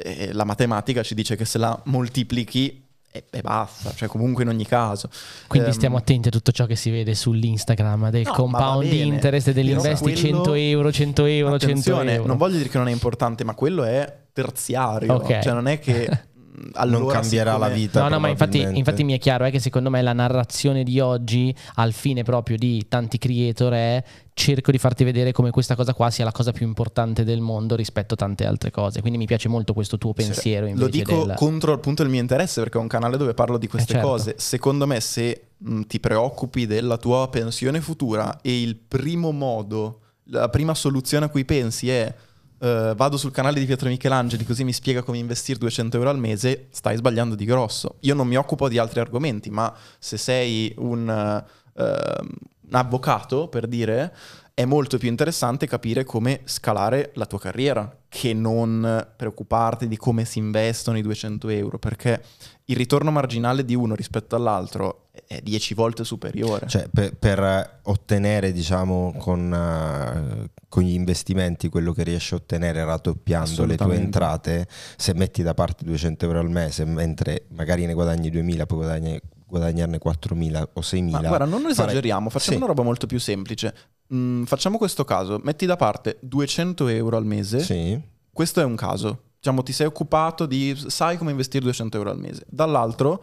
e 0.00 0.32
la 0.34 0.44
matematica 0.44 1.02
ci 1.02 1.14
dice 1.14 1.34
che 1.34 1.44
se 1.46 1.56
la 1.58 1.76
moltiplichi 1.86 2.84
e, 3.10 3.24
basta, 3.40 3.92
cioè 3.94 4.06
comunque 4.06 4.42
in 4.44 4.50
ogni 4.50 4.66
caso. 4.66 5.08
Quindi 5.48 5.68
Ehm, 5.70 5.74
stiamo 5.74 5.96
attenti 5.96 6.28
a 6.28 6.30
tutto 6.30 6.52
ciò 6.52 6.66
che 6.66 6.76
si 6.76 6.90
vede 6.90 7.14
sull'Instagram 7.14 8.10
del 8.10 8.22
No, 8.26 8.32
compound 8.32 8.84
interest 8.92 9.50
dell'investi 9.52 10.02
quello- 10.12 10.16
100 10.18 10.52
euro, 10.54 10.92
100 10.92 11.24
euro, 11.24 11.58
100 11.58 11.64
Attenzione, 11.64 12.12
euro. 12.12 12.26
non 12.28 12.36
voglio 12.36 12.58
dire 12.58 12.68
che 12.68 12.78
non 12.78 12.86
è 12.86 12.92
importante, 12.92 13.42
ma 13.44 13.54
quello 13.54 13.82
è 13.82 14.26
terziario. 14.32 15.14
Ok. 15.14 15.40
Cioè 15.40 15.52
non 15.52 15.66
è 15.66 15.80
che 15.80 16.06
allora 16.74 16.98
non 16.98 17.08
cambierà 17.08 17.52
siccome- 17.52 17.68
la 17.68 17.74
vita. 17.74 18.02
No, 18.02 18.08
no, 18.08 18.18
ma 18.18 18.28
infatti, 18.28 18.60
infatti 18.60 19.04
mi 19.04 19.12
è 19.14 19.18
chiaro 19.18 19.44
è 19.44 19.50
che 19.50 19.60
secondo 19.60 19.90
me 19.90 20.02
la 20.02 20.12
narrazione 20.12 20.82
di 20.84 21.00
oggi, 21.00 21.54
al 21.74 21.92
fine 21.92 22.22
proprio 22.22 22.56
di 22.56 22.86
tanti 22.88 23.18
creator, 23.18 23.72
è 23.72 24.04
cerco 24.34 24.70
di 24.70 24.78
farti 24.78 25.02
vedere 25.02 25.32
come 25.32 25.50
questa 25.50 25.74
cosa 25.74 25.94
qua 25.94 26.10
sia 26.10 26.24
la 26.24 26.30
cosa 26.32 26.52
più 26.52 26.66
importante 26.66 27.24
del 27.24 27.40
mondo 27.40 27.74
rispetto 27.74 28.14
a 28.14 28.16
tante 28.16 28.46
altre 28.46 28.70
cose. 28.70 29.00
Quindi 29.00 29.18
mi 29.18 29.26
piace 29.26 29.48
molto 29.48 29.72
questo 29.72 29.98
tuo 29.98 30.12
pensiero 30.12 30.66
invece 30.66 30.84
Lo 30.84 30.90
dico 30.90 31.24
del... 31.24 31.34
contro 31.36 31.72
appunto 31.72 32.02
il 32.02 32.08
mio 32.08 32.20
interesse 32.20 32.60
perché 32.60 32.78
è 32.78 32.80
un 32.80 32.86
canale 32.86 33.16
dove 33.16 33.34
parlo 33.34 33.58
di 33.58 33.66
queste 33.66 33.92
Eh, 33.92 33.94
certo. 33.96 34.10
cose. 34.10 34.34
Secondo 34.38 34.86
me 34.86 35.00
se 35.00 35.48
mh, 35.58 35.82
ti 35.82 35.98
preoccupi 36.00 36.66
della 36.66 36.96
tua 36.96 37.28
pensione 37.28 37.80
futura 37.80 38.40
e 38.40 38.62
il 38.62 38.76
primo 38.76 39.32
modo, 39.32 40.00
la 40.30 40.48
prima 40.48 40.74
soluzione 40.74 41.24
a 41.26 41.28
cui 41.28 41.44
pensi 41.44 41.90
è 41.90 42.14
eh, 42.60 42.92
vado 42.96 43.16
sul 43.16 43.30
canale 43.30 43.60
di 43.60 43.66
Pietro 43.66 43.88
Michelangeli 43.88 44.44
così 44.44 44.64
mi 44.64 44.72
spiega 44.72 45.02
come 45.02 45.18
investire 45.18 45.58
200 45.58 45.96
euro 45.96 46.10
al 46.10 46.18
mese, 46.18 46.66
stai 46.70 46.96
sbagliando 46.96 47.34
di 47.34 47.44
grosso. 47.44 47.96
Io 48.00 48.14
non 48.14 48.26
mi 48.26 48.36
occupo 48.36 48.68
di 48.68 48.78
altri 48.78 49.00
argomenti, 49.00 49.50
ma 49.50 49.72
se 49.98 50.16
sei 50.16 50.74
un, 50.78 51.08
eh, 51.08 51.44
un 51.80 52.74
avvocato, 52.74 53.48
per 53.48 53.66
dire, 53.66 54.14
è 54.58 54.64
molto 54.64 54.98
più 54.98 55.08
interessante 55.08 55.68
capire 55.68 56.02
come 56.02 56.40
scalare 56.42 57.12
la 57.14 57.26
tua 57.26 57.38
carriera 57.38 57.96
che 58.08 58.34
non 58.34 59.06
preoccuparti 59.16 59.86
di 59.86 59.96
come 59.96 60.24
si 60.24 60.40
investono 60.40 60.98
i 60.98 61.02
200 61.02 61.48
euro, 61.50 61.78
perché 61.78 62.20
il 62.64 62.74
ritorno 62.74 63.12
marginale 63.12 63.64
di 63.64 63.76
uno 63.76 63.94
rispetto 63.94 64.34
all'altro 64.34 65.10
è 65.28 65.40
10 65.40 65.74
volte 65.74 66.02
superiore. 66.02 66.66
Cioè, 66.66 66.88
per, 66.92 67.14
per 67.14 67.78
ottenere, 67.84 68.50
diciamo, 68.50 69.14
con, 69.16 69.54
eh, 69.54 70.50
con 70.68 70.82
gli 70.82 70.92
investimenti 70.92 71.68
quello 71.68 71.92
che 71.92 72.02
riesci 72.02 72.34
a 72.34 72.38
ottenere 72.38 72.84
raddoppiando 72.84 73.64
le 73.64 73.76
tue 73.76 73.94
entrate, 73.94 74.66
se 74.96 75.14
metti 75.14 75.44
da 75.44 75.54
parte 75.54 75.84
200 75.84 76.24
euro 76.24 76.40
al 76.40 76.50
mese, 76.50 76.84
mentre 76.84 77.44
magari 77.50 77.86
ne 77.86 77.94
guadagni 77.94 78.28
2000, 78.28 78.66
poi 78.66 78.78
guadagni, 78.78 79.20
guadagnarne 79.46 79.98
4000 79.98 80.70
o 80.72 80.82
6000. 80.82 81.20
Ma 81.20 81.28
guarda, 81.28 81.44
non 81.44 81.64
esageriamo, 81.64 82.28
facciamo 82.28 82.56
Sì. 82.56 82.56
una 82.56 82.66
roba 82.66 82.82
molto 82.82 83.06
più 83.06 83.20
semplice. 83.20 83.72
Mm, 84.14 84.44
facciamo 84.44 84.78
questo 84.78 85.04
caso, 85.04 85.38
metti 85.42 85.66
da 85.66 85.76
parte 85.76 86.18
200 86.20 86.88
euro 86.88 87.16
al 87.16 87.26
mese, 87.26 87.60
Sì, 87.60 88.00
questo 88.32 88.60
è 88.60 88.64
un 88.64 88.76
caso. 88.76 89.24
Diciamo, 89.38 89.62
ti 89.62 89.72
sei 89.72 89.86
occupato 89.86 90.46
di, 90.46 90.74
sai 90.88 91.16
come 91.16 91.30
investire 91.30 91.62
200 91.64 91.96
euro 91.96 92.10
al 92.10 92.18
mese. 92.18 92.44
Dall'altro, 92.48 93.22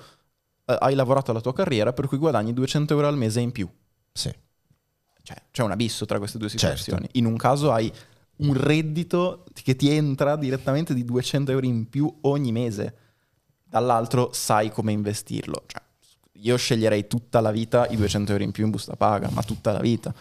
eh, 0.66 0.78
hai 0.80 0.94
lavorato 0.96 1.32
alla 1.32 1.42
tua 1.42 1.54
carriera 1.54 1.92
per 1.94 2.08
cui 2.08 2.18
guadagni 2.18 2.54
200 2.54 2.94
euro 2.94 3.08
al 3.08 3.18
mese 3.18 3.40
in 3.40 3.52
più. 3.52 3.68
sì. 4.12 4.34
Cioè, 5.26 5.42
c'è 5.50 5.64
un 5.64 5.72
abisso 5.72 6.06
tra 6.06 6.20
queste 6.20 6.38
due 6.38 6.50
Certo. 6.50 6.78
situazioni. 6.78 7.10
In 7.14 7.26
un 7.26 7.36
caso 7.36 7.72
hai 7.72 7.92
un 8.38 8.54
reddito 8.54 9.46
che 9.64 9.76
ti 9.76 9.90
entra 9.90 10.36
direttamente 10.36 10.94
di 10.94 11.04
200 11.04 11.50
euro 11.52 11.66
in 11.66 11.90
più 11.90 12.16
ogni 12.22 12.52
mese, 12.52 12.96
dall'altro 13.64 14.30
sai 14.34 14.70
come 14.70 14.92
investirlo. 14.92 15.64
Cioè, 15.66 15.82
io 16.34 16.56
sceglierei 16.58 17.08
tutta 17.08 17.40
la 17.42 17.50
vita 17.50 17.88
i 17.88 17.96
200 17.96 18.34
euro 18.34 18.44
in 18.44 18.52
più 18.52 18.66
in 18.66 18.70
busta 18.70 18.96
paga, 18.96 19.28
ma 19.32 19.42
tutta 19.42 19.72
la 19.72 19.80
vita. 19.80 20.14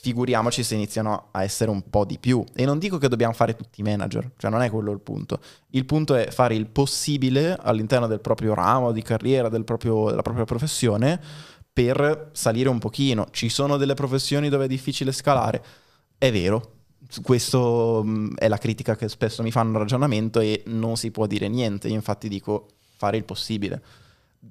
Figuriamoci 0.00 0.62
se 0.62 0.74
iniziano 0.76 1.28
a 1.32 1.42
essere 1.42 1.70
un 1.70 1.90
po' 1.90 2.04
di 2.04 2.18
più. 2.18 2.44
E 2.54 2.64
non 2.64 2.78
dico 2.78 2.98
che 2.98 3.08
dobbiamo 3.08 3.32
fare 3.32 3.56
tutti 3.56 3.80
i 3.80 3.82
manager, 3.82 4.30
cioè 4.36 4.50
non 4.50 4.62
è 4.62 4.70
quello 4.70 4.92
il 4.92 5.00
punto. 5.00 5.40
Il 5.70 5.84
punto 5.86 6.14
è 6.14 6.30
fare 6.30 6.54
il 6.54 6.66
possibile 6.66 7.56
all'interno 7.60 8.06
del 8.06 8.20
proprio 8.20 8.54
ramo 8.54 8.92
di 8.92 9.02
carriera, 9.02 9.48
del 9.48 9.64
proprio- 9.64 10.10
della 10.10 10.22
propria 10.22 10.44
professione, 10.44 11.20
per 11.72 12.30
salire 12.32 12.68
un 12.68 12.78
pochino. 12.78 13.26
Ci 13.30 13.48
sono 13.48 13.76
delle 13.76 13.94
professioni 13.94 14.48
dove 14.48 14.66
è 14.66 14.68
difficile 14.68 15.10
scalare, 15.10 15.64
è 16.16 16.30
vero. 16.30 16.74
Questo 17.22 18.02
mh, 18.04 18.36
è 18.36 18.48
la 18.48 18.58
critica 18.58 18.94
che 18.94 19.08
spesso 19.08 19.42
mi 19.42 19.50
fanno 19.50 19.72
al 19.74 19.80
ragionamento 19.80 20.38
e 20.40 20.62
non 20.66 20.96
si 20.96 21.10
può 21.10 21.26
dire 21.26 21.48
niente. 21.48 21.88
Io 21.88 21.94
infatti 21.94 22.28
dico 22.28 22.68
fare 22.96 23.16
il 23.16 23.24
possibile. 23.24 23.82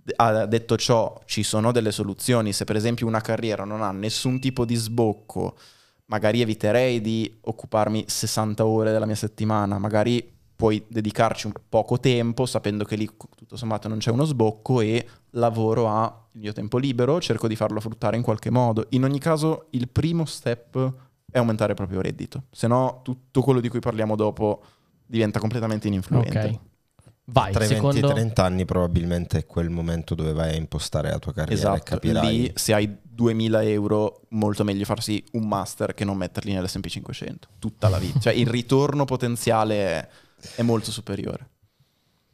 Detto 0.01 0.77
ciò, 0.77 1.21
ci 1.25 1.43
sono 1.43 1.71
delle 1.71 1.91
soluzioni. 1.91 2.53
Se 2.53 2.63
per 2.65 2.75
esempio 2.75 3.07
una 3.07 3.21
carriera 3.21 3.63
non 3.63 3.81
ha 3.81 3.91
nessun 3.91 4.39
tipo 4.39 4.65
di 4.65 4.75
sbocco, 4.75 5.57
magari 6.05 6.41
eviterei 6.41 7.01
di 7.01 7.39
occuparmi 7.41 8.05
60 8.07 8.65
ore 8.65 8.91
della 8.91 9.05
mia 9.05 9.15
settimana, 9.15 9.77
magari 9.77 10.36
puoi 10.55 10.83
dedicarci 10.88 11.45
un 11.45 11.53
poco 11.69 11.99
tempo 11.99 12.45
sapendo 12.45 12.83
che 12.83 12.95
lì 12.95 13.07
tutto 13.36 13.55
sommato 13.55 13.88
non 13.88 13.99
c'è 13.99 14.10
uno 14.10 14.23
sbocco 14.23 14.81
e 14.81 15.07
lavoro 15.31 15.88
a 15.88 16.21
il 16.31 16.39
mio 16.39 16.53
tempo 16.53 16.77
libero, 16.77 17.19
cerco 17.19 17.47
di 17.47 17.55
farlo 17.55 17.79
fruttare 17.79 18.15
in 18.15 18.23
qualche 18.23 18.49
modo. 18.49 18.86
In 18.89 19.03
ogni 19.03 19.19
caso, 19.19 19.67
il 19.71 19.88
primo 19.89 20.25
step 20.25 20.93
è 21.29 21.38
aumentare 21.38 21.71
il 21.71 21.77
proprio 21.77 22.01
reddito, 22.01 22.43
se 22.51 22.67
no 22.67 23.01
tutto 23.03 23.41
quello 23.41 23.60
di 23.60 23.69
cui 23.69 23.79
parliamo 23.79 24.15
dopo 24.15 24.63
diventa 25.05 25.39
completamente 25.39 25.88
ininfluente. 25.88 26.39
Ok. 26.39 26.60
Vai, 27.29 27.51
Tra 27.51 27.65
i 27.65 27.67
20 27.67 27.75
secondo... 27.75 28.07
e 28.07 28.09
i 28.11 28.13
30 28.13 28.43
anni 28.45 28.63
probabilmente 28.65 29.39
è 29.39 29.45
quel 29.45 29.69
momento 29.69 30.15
dove 30.15 30.31
vai 30.31 30.51
a 30.51 30.55
impostare 30.55 31.09
la 31.09 31.19
tua 31.19 31.33
carriera 31.33 31.51
e 31.71 31.75
Esatto, 31.75 31.83
capirai. 31.95 32.37
lì 32.37 32.51
se 32.55 32.73
hai 32.73 32.97
2000 33.03 33.63
euro 33.63 34.21
molto 34.29 34.63
meglio 34.63 34.85
farsi 34.85 35.21
un 35.33 35.45
master 35.45 35.93
che 35.93 36.05
non 36.05 36.15
metterli 36.15 36.53
nell'S&P 36.53 36.87
500 36.87 37.47
tutta 37.59 37.89
la 37.89 37.97
vita, 37.97 38.19
cioè 38.19 38.33
il 38.33 38.47
ritorno 38.47 39.03
potenziale 39.03 39.75
è, 39.75 40.07
è 40.55 40.61
molto 40.61 40.89
superiore. 40.91 41.49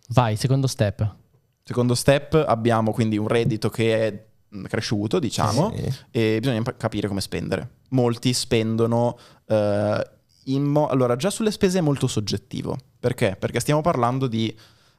Vai, 0.09 0.35
secondo 0.35 0.67
step. 0.67 1.15
Secondo 1.63 1.95
step 1.95 2.43
abbiamo 2.47 2.91
quindi 2.91 3.17
un 3.17 3.27
reddito 3.27 3.69
che 3.69 4.07
è 4.07 4.25
cresciuto, 4.67 5.17
diciamo, 5.17 5.73
Sì. 5.75 5.91
e 6.11 6.37
bisogna 6.39 6.61
capire 6.77 7.07
come 7.07 7.21
spendere. 7.21 7.77
Molti 7.89 8.31
spendono 8.33 9.17
eh, 9.47 10.07
in 10.47 10.63
mo- 10.65 10.87
allora 10.87 11.15
già 11.15 11.31
sulle 11.31 11.49
spese 11.51 11.79
è 11.79 11.81
molto 11.81 12.05
soggettivo. 12.05 12.77
Perché? 12.99 13.35
Perché 13.39 13.59
stiamo 13.59 13.81
parlando 13.81 14.27
di 14.27 14.55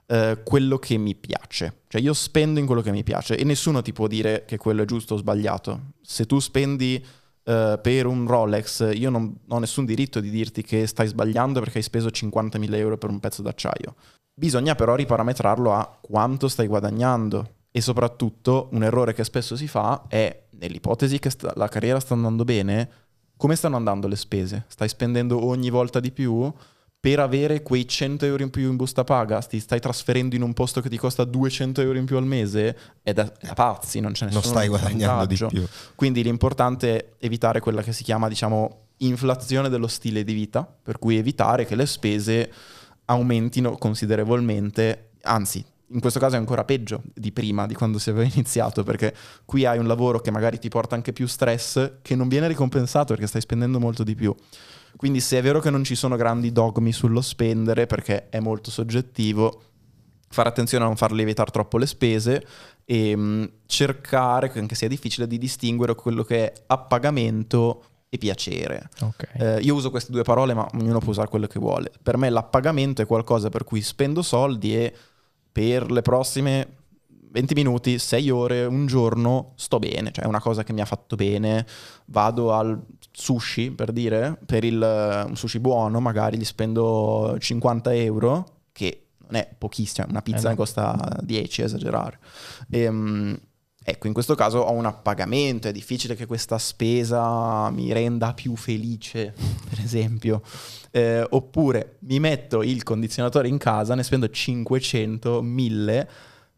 eh, 0.06 0.40
quello 0.44 0.78
che 0.78 0.96
mi 0.96 1.14
piace. 1.14 1.82
Cioè 1.88 2.00
io 2.00 2.12
spendo 2.12 2.60
in 2.60 2.66
quello 2.66 2.82
che 2.82 2.90
mi 2.90 3.02
piace 3.02 3.36
e 3.36 3.44
nessuno 3.44 3.82
ti 3.82 3.92
può 3.92 4.06
dire 4.06 4.44
che 4.46 4.56
quello 4.56 4.82
è 4.82 4.84
giusto 4.84 5.14
o 5.14 5.16
sbagliato. 5.16 5.92
Se 6.02 6.26
tu 6.26 6.38
spendi 6.38 7.04
eh, 7.44 7.78
per 7.80 8.06
un 8.06 8.26
Rolex, 8.26 8.90
io 8.94 9.10
non 9.10 9.34
ho 9.48 9.58
nessun 9.58 9.84
diritto 9.84 10.20
di 10.20 10.30
dirti 10.30 10.62
che 10.62 10.86
stai 10.86 11.06
sbagliando 11.06 11.60
perché 11.60 11.78
hai 11.78 11.84
speso 11.84 12.08
50.000 12.08 12.74
euro 12.74 12.98
per 12.98 13.10
un 13.10 13.20
pezzo 13.20 13.42
d'acciaio. 13.42 13.94
Bisogna 14.34 14.74
però 14.74 14.94
riparametrarlo 14.94 15.72
a 15.72 15.98
quanto 16.00 16.48
stai 16.48 16.66
guadagnando 16.66 17.62
e 17.70 17.80
soprattutto 17.80 18.68
un 18.72 18.82
errore 18.82 19.14
che 19.14 19.24
spesso 19.24 19.56
si 19.56 19.68
fa 19.68 20.04
è 20.08 20.44
nell'ipotesi 20.50 21.18
che 21.18 21.30
sta- 21.30 21.52
la 21.56 21.68
carriera 21.68 22.00
sta 22.00 22.14
andando 22.14 22.44
bene, 22.44 22.88
come 23.36 23.56
stanno 23.56 23.76
andando 23.76 24.06
le 24.08 24.16
spese? 24.16 24.64
Stai 24.68 24.88
spendendo 24.88 25.44
ogni 25.44 25.70
volta 25.70 26.00
di 26.00 26.12
più? 26.12 26.52
Per 27.04 27.20
avere 27.20 27.62
quei 27.62 27.86
100 27.86 28.24
euro 28.24 28.44
in 28.44 28.48
più 28.48 28.70
in 28.70 28.76
busta 28.76 29.04
paga, 29.04 29.42
ti 29.42 29.60
stai 29.60 29.78
trasferendo 29.78 30.36
in 30.36 30.40
un 30.40 30.54
posto 30.54 30.80
che 30.80 30.88
ti 30.88 30.96
costa 30.96 31.24
200 31.24 31.82
euro 31.82 31.98
in 31.98 32.06
più 32.06 32.16
al 32.16 32.24
mese? 32.24 32.74
È 33.02 33.12
da, 33.12 33.30
è 33.30 33.48
da 33.48 33.52
pazzi, 33.52 34.00
non 34.00 34.12
c'è 34.12 34.24
Non 34.24 34.36
nessun 34.36 34.50
stai 34.50 34.68
guadagnando 34.68 35.26
di 35.26 35.36
più. 35.36 35.66
Quindi 35.94 36.22
l'importante 36.22 36.96
è 36.96 37.06
evitare 37.26 37.60
quella 37.60 37.82
che 37.82 37.92
si 37.92 38.04
chiama, 38.04 38.26
diciamo, 38.26 38.86
inflazione 39.00 39.68
dello 39.68 39.86
stile 39.86 40.24
di 40.24 40.32
vita, 40.32 40.66
per 40.82 40.98
cui 40.98 41.18
evitare 41.18 41.66
che 41.66 41.74
le 41.74 41.84
spese 41.84 42.50
aumentino 43.04 43.76
considerevolmente, 43.76 45.10
anzi, 45.24 45.62
in 45.88 46.00
questo 46.00 46.18
caso 46.18 46.36
è 46.36 46.38
ancora 46.38 46.64
peggio 46.64 47.02
di 47.12 47.32
prima, 47.32 47.66
di 47.66 47.74
quando 47.74 47.98
si 47.98 48.08
aveva 48.08 48.26
iniziato, 48.32 48.82
perché 48.82 49.14
qui 49.44 49.66
hai 49.66 49.76
un 49.76 49.86
lavoro 49.86 50.20
che 50.20 50.30
magari 50.30 50.58
ti 50.58 50.70
porta 50.70 50.94
anche 50.94 51.12
più 51.12 51.26
stress, 51.26 51.96
che 52.00 52.16
non 52.16 52.28
viene 52.28 52.48
ricompensato 52.48 53.12
perché 53.12 53.26
stai 53.26 53.42
spendendo 53.42 53.78
molto 53.78 54.04
di 54.04 54.14
più. 54.14 54.34
Quindi 54.96 55.20
se 55.20 55.38
è 55.38 55.42
vero 55.42 55.60
che 55.60 55.70
non 55.70 55.84
ci 55.84 55.94
sono 55.94 56.16
grandi 56.16 56.52
dogmi 56.52 56.92
sullo 56.92 57.20
spendere, 57.20 57.86
perché 57.86 58.28
è 58.28 58.40
molto 58.40 58.70
soggettivo, 58.70 59.62
fare 60.28 60.48
attenzione 60.48 60.84
a 60.84 60.86
non 60.86 60.96
far 60.96 61.12
lievitare 61.12 61.50
troppo 61.50 61.78
le 61.78 61.86
spese 61.86 62.46
e 62.84 63.16
mh, 63.16 63.50
cercare, 63.66 64.52
anche 64.54 64.74
se 64.74 64.86
è 64.86 64.88
difficile, 64.88 65.26
di 65.26 65.38
distinguere 65.38 65.94
quello 65.94 66.22
che 66.22 66.52
è 66.52 66.62
appagamento 66.66 67.84
e 68.08 68.18
piacere. 68.18 68.88
Ok. 69.00 69.28
Eh, 69.34 69.60
io 69.60 69.74
uso 69.74 69.90
queste 69.90 70.12
due 70.12 70.22
parole, 70.22 70.54
ma 70.54 70.68
ognuno 70.74 71.00
può 71.00 71.10
usare 71.10 71.28
quello 71.28 71.46
che 71.46 71.58
vuole. 71.58 71.90
Per 72.02 72.16
me 72.16 72.30
l'appagamento 72.30 73.02
è 73.02 73.06
qualcosa 73.06 73.48
per 73.48 73.64
cui 73.64 73.82
spendo 73.82 74.22
soldi 74.22 74.76
e 74.76 74.94
per 75.50 75.90
le 75.90 76.02
prossime 76.02 76.68
20 77.34 77.54
minuti, 77.54 77.98
6 77.98 78.30
ore, 78.30 78.64
un 78.64 78.86
giorno 78.86 79.54
sto 79.56 79.80
bene, 79.80 80.12
cioè 80.12 80.24
è 80.24 80.28
una 80.28 80.40
cosa 80.40 80.62
che 80.62 80.72
mi 80.72 80.80
ha 80.80 80.84
fatto 80.84 81.16
bene. 81.16 81.66
Vado 82.04 82.52
al 82.52 82.80
sushi, 83.10 83.72
per 83.72 83.90
dire, 83.90 84.38
per 84.46 84.62
il, 84.62 84.80
un 85.26 85.34
sushi 85.34 85.58
buono, 85.58 85.98
magari 85.98 86.38
gli 86.38 86.44
spendo 86.44 87.36
50 87.36 87.92
euro, 87.92 88.60
che 88.70 89.06
non 89.26 89.34
è 89.34 89.52
pochissimo, 89.58 90.06
una 90.10 90.22
pizza 90.22 90.46
Eh 90.46 90.50
ne 90.50 90.56
costa 90.56 91.18
10, 91.22 91.62
esagerare. 91.62 92.20
Ehm, 92.70 93.36
ecco, 93.82 94.06
in 94.06 94.12
questo 94.12 94.36
caso 94.36 94.58
ho 94.58 94.70
un 94.70 94.86
appagamento, 94.86 95.66
è 95.66 95.72
difficile 95.72 96.14
che 96.14 96.26
questa 96.26 96.58
spesa 96.58 97.68
mi 97.70 97.92
renda 97.92 98.32
più 98.32 98.54
felice, 98.54 99.34
per 99.68 99.80
esempio. 99.80 100.40
Eh, 100.92 101.26
oppure 101.30 101.96
mi 102.02 102.20
metto 102.20 102.62
il 102.62 102.84
condizionatore 102.84 103.48
in 103.48 103.58
casa, 103.58 103.96
ne 103.96 104.04
spendo 104.04 104.30
500, 104.30 105.42
1000, 105.42 106.08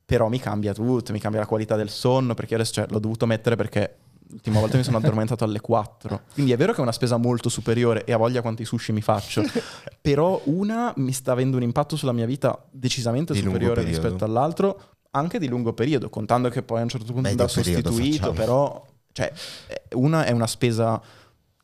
però 0.07 0.29
mi 0.29 0.38
cambia 0.38 0.73
tutto, 0.73 1.12
mi 1.12 1.19
cambia 1.19 1.40
la 1.40 1.47
qualità 1.47 1.75
del 1.75 1.90
sonno, 1.90 2.35
perché 2.35 2.55
adesso 2.55 2.75
cioè, 2.75 2.87
l'ho 2.88 3.01
dovuto 3.01 3.27
mettere 3.27 3.57
perché 3.57 3.97
l'ultima 4.29 4.61
volta 4.61 4.77
mi 4.77 4.85
sono 4.85 4.99
addormentato 4.99 5.42
alle 5.42 5.61
4. 5.61 6.21
Quindi 6.33 6.53
è 6.53 6.57
vero 6.57 6.73
che 6.73 6.79
è 6.79 6.83
una 6.83 6.92
spesa 6.92 7.16
molto 7.16 7.49
superiore 7.49 8.05
e 8.05 8.12
ha 8.12 8.16
voglia 8.16 8.40
quanti 8.40 8.64
sushi 8.64 8.92
mi 8.92 9.03
faccio, 9.03 9.42
però 10.01 10.40
una 10.45 10.92
mi 10.97 11.12
sta 11.12 11.33
avendo 11.33 11.57
un 11.57 11.64
impatto 11.64 11.97
sulla 11.97 12.12
mia 12.12 12.25
vita 12.25 12.57
decisamente 12.71 13.33
Di 13.33 13.40
superiore 13.40 13.83
rispetto 13.83 14.25
all'altro, 14.25 14.81
anche 15.11 15.40
di 15.40 15.49
lungo 15.49 15.73
periodo, 15.73 16.09
contando 16.09 16.49
che 16.51 16.62
poi 16.62 16.81
a 16.81 16.83
un 16.83 16.88
certo 16.88 17.12
punto 17.12 17.29
periodo 17.29 17.49
sostituito, 17.49 18.16
facciamo. 18.16 18.33
però 18.33 18.87
cioè, 19.11 19.33
eh, 19.66 19.83
una 19.95 20.25
è 20.25 20.31
una 20.31 20.47
spesa 20.47 21.03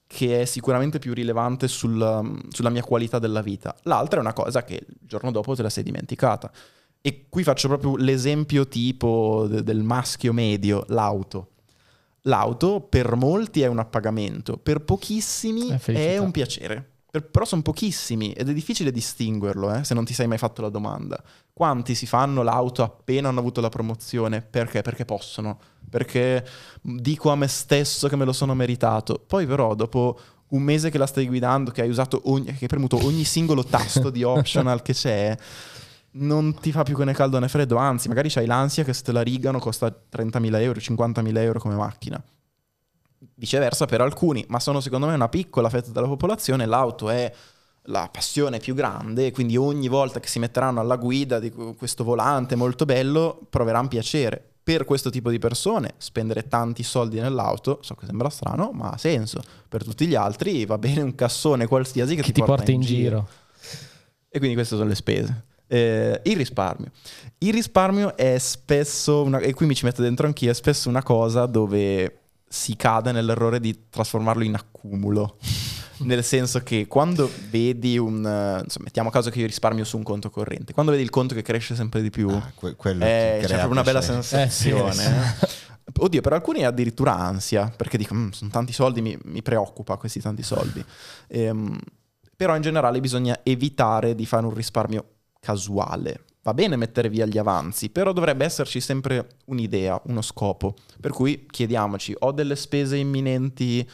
che 0.07 0.43
è 0.43 0.45
sicuramente 0.47 0.99
più 0.99 1.15
rilevante 1.15 1.69
sul- 1.69 2.41
sulla 2.51 2.71
mia 2.71 2.83
qualità 2.83 3.19
della 3.19 3.41
vita, 3.41 3.75
l'altra 3.85 4.19
è 4.19 4.21
una 4.21 4.33
cosa 4.33 4.65
che 4.65 4.75
il 4.75 4.97
giorno 5.01 5.31
dopo 5.31 5.55
te 5.55 5.63
la 5.63 5.71
sei 5.71 5.85
dimenticata. 5.85 6.51
E 7.05 7.27
qui 7.29 7.43
faccio 7.43 7.69
proprio 7.69 7.97
l'esempio 7.97 8.67
tipo 8.69 9.47
de- 9.49 9.63
del 9.63 9.83
maschio 9.83 10.33
medio, 10.33 10.85
l'auto. 10.89 11.49
L'auto 12.27 12.81
per 12.81 13.17
molti 13.17 13.63
è 13.63 13.67
un 13.67 13.81
appagamento, 13.81 14.57
per 14.57 14.81
pochissimi 14.83 15.69
È 15.69 15.75
è, 15.75 15.79
felicità. 15.79 16.23
un 16.23 16.31
piacere. 16.31 16.87
Per- 17.11 17.25
però 17.29 17.45
sono 17.45 17.61
pochissimi 17.63 18.33
ed 18.33 18.49
è 18.49 18.53
difficile 18.55 18.91
distinguerlo 18.93 19.75
eh, 19.75 19.85
se 19.85 19.93
non 19.93 20.05
ti 20.05 20.15
sei 20.15 20.27
mai 20.29 20.39
fatto 20.39 20.63
la 20.63 20.69
domanda. 20.69 21.21
Quanti 21.53 21.95
si 21.97 22.07
fanno 22.07 22.43
l'auto 22.43 22.83
appena 22.85 23.29
hanno 23.29 23.41
avuto 23.41 23.61
la 23.61 23.69
promozione? 23.69 24.41
Perché? 24.41 24.81
Perché 24.83 25.05
possono. 25.05 25.59
Perché 25.91 26.47
dico 26.81 27.31
a 27.31 27.37
me 27.37 27.49
stesso 27.49 28.09
che 28.09 28.17
me 28.17 28.25
lo 28.25 28.33
sono 28.33 28.55
meritato. 28.55 29.23
Poi 29.27 29.45
però 29.45 29.75
dopo 29.75 30.19
un 30.53 30.63
mese 30.63 30.89
che 30.91 30.99
la 30.99 31.07
stai 31.07 31.27
guidando, 31.27 31.71
che 31.71 31.83
hai 31.83 31.89
usato 31.89 32.21
ogni, 32.27 32.47
che 32.47 32.59
hai 32.63 32.67
premuto 32.69 32.97
ogni 33.05 33.25
singolo 33.25 33.65
tasto 33.65 34.09
di 34.11 34.23
optional 34.25 34.81
che 34.83 34.93
c'è, 34.95 35.37
non 36.13 36.55
ti 36.59 36.73
fa 36.73 36.83
più 36.83 36.97
né 37.03 37.13
caldo 37.13 37.39
né 37.39 37.49
freddo, 37.49 37.77
anzi, 37.77 38.09
magari 38.09 38.29
c'hai 38.29 38.47
l'ansia 38.47 38.85
che 38.85 38.93
se 38.93 39.03
te 39.03 39.13
la 39.13 39.23
rigano 39.23 39.59
costa 39.59 39.87
30.000 39.87 40.61
euro, 40.61 40.79
50.000 40.79 41.39
euro 41.39 41.59
come 41.59 41.75
macchina. 41.75 42.23
Viceversa 43.35 43.87
per 43.87 44.01
alcuni, 44.01 44.45
ma 44.49 44.61
sono 44.61 44.81
secondo 44.81 45.07
me 45.07 45.15
una 45.15 45.29
piccola 45.29 45.71
fetta 45.71 45.91
della 45.91 46.09
popolazione, 46.09 46.67
l'auto 46.67 47.09
è 47.09 47.33
la 47.87 48.09
passione 48.13 48.59
più 48.59 48.75
grande, 48.75 49.33
quindi 49.33 49.57
ogni 49.57 49.89
volta 49.89 50.21
che 50.21 50.29
si 50.29 50.39
metteranno 50.39 50.81
alla 50.81 50.97
guida 50.97 51.39
di 51.39 51.51
questo 51.51 52.05
volante 52.05 52.57
molto 52.57 52.85
bello, 52.85 53.41
proveranno 53.49 53.89
piacere. 53.89 54.47
Per 54.63 54.85
questo 54.85 55.11
tipo 55.11 55.29
di 55.29 55.41
persone 55.41 55.95
spendere 55.97 56.47
tanti 56.47 56.85
soldi 56.85 57.19
nell'auto, 57.19 57.79
so 57.83 57.97
che 57.97 58.07
sembra 58.07 58.29
strano, 58.29 58.71
ma 58.73 58.91
ha 58.91 58.97
senso. 58.97 59.43
Per 59.69 59.83
tutti 59.83 60.07
gli 60.07 60.15
altri 60.15 60.65
va 60.67 60.79
bene 60.79 61.01
un 61.01 61.17
cassone 61.17 61.67
qualsiasi 61.67 62.15
che 62.15 62.23
Chi 62.23 62.31
ti 62.31 62.45
porta 62.45 62.71
in 62.71 62.81
giro. 62.81 63.29
e 64.29 64.39
quindi 64.39 64.55
queste 64.55 64.77
sono 64.77 64.89
le 64.89 64.95
spese. 64.95 65.47
Eh, 65.73 66.21
il 66.25 66.37
risparmio. 66.37 66.91
Il 67.39 67.55
risparmio 67.55 68.15
è 68.15 68.37
spesso, 68.37 69.23
una, 69.23 69.39
e 69.39 69.55
qui 69.55 69.65
mi 69.65 69.75
ci 69.75 69.87
metto 69.87 70.03
dentro 70.03 70.27
anch'io, 70.27 70.51
è 70.51 70.55
spesso 70.55 70.91
una 70.91 71.03
cosa 71.03 71.47
dove 71.47 72.19
si 72.47 72.77
cade 72.77 73.11
nell'errore 73.11 73.59
di 73.59 73.89
trasformarlo 73.89 74.45
in 74.45 74.55
accumulo. 74.55 75.39
Nel 76.05 76.23
senso 76.25 76.63
che 76.63 76.87
quando 76.87 77.31
vedi 77.49 77.97
un... 77.97 78.17
insomma, 78.17 78.85
mettiamo 78.85 79.09
a 79.09 79.13
caso 79.13 79.31
che 79.31 79.39
io 79.39 79.47
risparmio 79.47 79.85
su 79.85 79.97
un 79.97 80.03
conto 80.03 80.29
corrente. 80.29 80.75
Quando 80.75 80.93
vedi 80.93 81.05
il 81.05 81.11
conto 81.11 81.35
che 81.35 81.41
cresce 81.43 81.75
sempre 81.75 82.03
di 82.03 82.11
più, 82.11 82.29
Ah, 82.29 82.51
que- 82.55 82.75
quello 82.77 83.05
eh, 83.05 83.39
c'è 83.41 83.47
proprio 83.47 83.71
una 83.71 83.83
bella 83.83 84.03
sensazione. 84.03 84.91
Eh, 84.91 84.93
sì, 84.93 85.07
eh. 85.07 85.61
Oddio, 86.01 86.21
per 86.21 86.35
alcuni 86.35 86.61
è 86.61 86.65
addirittura 86.65 87.17
ansia, 87.17 87.73
perché 87.75 87.97
dico, 87.97 88.15
"Mm, 88.15 88.31
sono 88.31 88.51
tanti 88.51 88.75
soldi, 88.75 89.01
mi, 89.01 89.17
mi 89.25 89.41
preoccupa 89.43 89.97
questi 89.97 90.21
tanti 90.21 90.43
soldi. 90.43 90.85
Ehm, 91.29 91.79
però 92.37 92.57
in 92.57 92.63
generale 92.63 93.01
bisogna 93.01 93.41
evitare 93.43 94.15
di 94.15 94.27
fare 94.27 94.45
un 94.45 94.53
risparmio 94.55 95.05
casuale. 95.43 96.25
Va 96.43 96.55
bene 96.55 96.77
mettere 96.77 97.09
via 97.09 97.27
gli 97.27 97.39
avanzi, 97.39 97.91
però 97.91 98.13
dovrebbe 98.13 98.45
esserci 98.45 98.81
sempre 98.81 99.39
un'idea, 99.47 100.01
uno 100.07 100.23
scopo. 100.23 100.75
Per 101.01 101.11
cui 101.11 101.47
chiediamoci, 101.51 102.15
ho 102.21 102.31
delle 102.31 102.55
spese 102.57 102.97
imminenti 102.97 103.89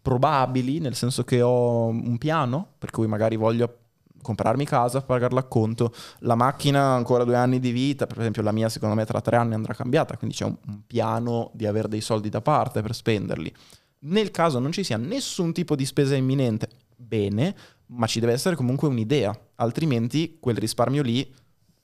probabili, 0.00 0.78
nel 0.78 0.94
senso 0.94 1.24
che 1.24 1.42
ho 1.42 1.86
un 1.86 2.18
piano, 2.18 2.74
per 2.78 2.90
cui 2.90 3.06
magari 3.06 3.36
voglio 3.36 3.78
comprarmi 4.22 4.64
casa, 4.64 5.02
pagare 5.02 5.34
l'acconto, 5.34 5.92
la 6.20 6.34
macchina 6.34 6.80
ha 6.80 6.94
ancora 6.94 7.24
due 7.24 7.36
anni 7.36 7.58
di 7.58 7.72
vita, 7.72 8.06
per 8.06 8.18
esempio 8.18 8.42
la 8.42 8.52
mia 8.52 8.68
secondo 8.68 8.94
me 8.94 9.04
tra 9.04 9.20
tre 9.20 9.36
anni 9.36 9.54
andrà 9.54 9.74
cambiata, 9.74 10.16
quindi 10.16 10.36
c'è 10.36 10.44
un 10.44 10.56
piano 10.86 11.50
di 11.54 11.66
avere 11.66 11.88
dei 11.88 12.00
soldi 12.00 12.28
da 12.28 12.40
parte 12.40 12.82
per 12.82 12.94
spenderli. 12.94 13.52
Nel 14.00 14.30
caso 14.30 14.58
non 14.58 14.72
ci 14.72 14.84
sia 14.84 14.96
nessun 14.96 15.52
tipo 15.52 15.74
di 15.74 15.84
spesa 15.84 16.14
imminente, 16.14 16.68
bene, 16.96 17.54
ma 17.92 18.06
ci 18.06 18.20
deve 18.20 18.32
essere 18.32 18.56
comunque 18.56 18.88
un'idea, 18.88 19.36
altrimenti 19.56 20.38
quel 20.40 20.56
risparmio 20.56 21.02
lì 21.02 21.28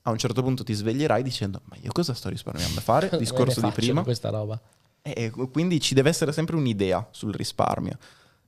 a 0.03 0.11
un 0.11 0.19
certo 0.19 0.43
punto 0.43 0.63
ti 0.63 0.73
sveglierai 0.73 1.23
dicendo 1.23 1.63
ma 1.65 1.77
io 1.81 1.91
cosa 1.93 2.15
sto 2.15 2.29
risparmiando 2.29 2.79
a 2.79 2.83
fare? 2.83 3.11
Discorso 3.19 3.61
di 3.61 3.71
prima. 3.71 4.03
questa 4.03 4.31
roba. 4.31 4.61
E 5.03 5.31
quindi 5.31 5.81
ci 5.81 5.95
deve 5.95 6.09
essere 6.09 6.33
sempre 6.33 6.57
un'idea 6.57 7.07
sul 7.11 7.33
risparmio. 7.33 7.97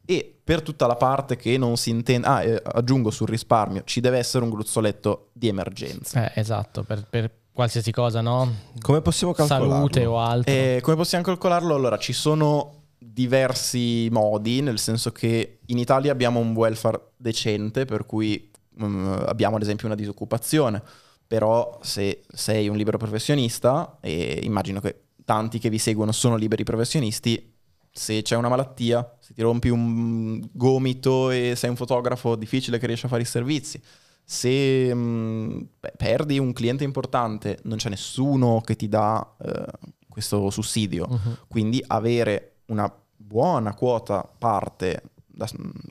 E 0.05 0.38
per 0.42 0.62
tutta 0.62 0.87
la 0.87 0.97
parte 0.97 1.37
che 1.37 1.57
non 1.59 1.77
si 1.77 1.90
intende, 1.90 2.27
ah, 2.27 2.42
eh, 2.42 2.62
aggiungo 2.64 3.11
sul 3.11 3.29
risparmio, 3.29 3.83
ci 3.85 4.01
deve 4.01 4.18
essere 4.18 4.42
un 4.42 4.51
gruzzoletto 4.51 5.29
di 5.33 5.49
emergenza. 5.49 6.33
Eh, 6.33 6.40
esatto, 6.40 6.83
per, 6.83 7.07
per 7.09 7.31
qualsiasi 7.53 7.92
cosa, 7.92 8.21
no? 8.21 8.55
Come 8.81 9.03
possiamo 9.03 9.35
calcolarlo? 9.35 9.71
Salute 9.71 10.07
o 10.07 10.18
altro. 10.18 10.53
E 10.53 10.79
come 10.83 10.97
possiamo 10.97 11.25
calcolarlo? 11.25 11.75
Allora, 11.75 11.99
ci 11.99 12.12
sono 12.12 12.78
diversi 12.98 14.08
modi, 14.11 14.61
nel 14.61 14.78
senso 14.78 15.12
che 15.12 15.61
in 15.66 15.78
Italia 15.78 16.12
abbiamo 16.12 16.40
un 16.40 16.54
welfare 16.54 17.12
decente, 17.16 17.84
per 17.84 18.04
cui 18.06 18.50
mm, 18.82 19.12
abbiamo 19.26 19.56
ad 19.56 19.62
esempio 19.62 19.87
una 19.87 19.94
disoccupazione, 19.94 20.82
però 21.26 21.78
se 21.82 22.22
sei 22.28 22.68
un 22.68 22.76
libero 22.76 22.98
professionista, 22.98 23.98
e 24.00 24.40
immagino 24.42 24.80
che 24.80 25.02
tanti 25.24 25.58
che 25.58 25.68
vi 25.68 25.78
seguono 25.78 26.12
sono 26.12 26.37
liberi 26.37 26.64
professionisti, 26.64 27.54
se 27.90 28.22
c'è 28.22 28.37
una 28.37 28.48
malattia, 28.48 29.16
se 29.18 29.34
ti 29.34 29.42
rompi 29.42 29.68
un 29.68 30.40
gomito 30.52 31.30
e 31.30 31.54
sei 31.56 31.70
un 31.70 31.76
fotografo, 31.76 32.37
difficile 32.37 32.78
che 32.78 32.87
riesci 32.87 33.06
a 33.06 33.08
fare 33.08 33.22
i 33.22 33.26
servizi. 33.26 33.80
Se 34.24 34.94
mh, 34.94 35.68
beh, 35.80 35.92
perdi 35.96 36.38
un 36.38 36.52
cliente 36.52 36.84
importante, 36.84 37.58
non 37.64 37.78
c'è 37.78 37.88
nessuno 37.88 38.61
che 38.64 38.76
ti 38.76 38.88
dà 38.88 39.37
eh, 39.42 39.64
questo 40.08 40.50
sussidio. 40.50 41.06
Mhm. 41.08 41.38
Quindi 41.48 41.82
avere 41.87 42.58
una 42.68 42.92
buona 43.16 43.74
quota 43.74 44.26
parte, 44.38 45.02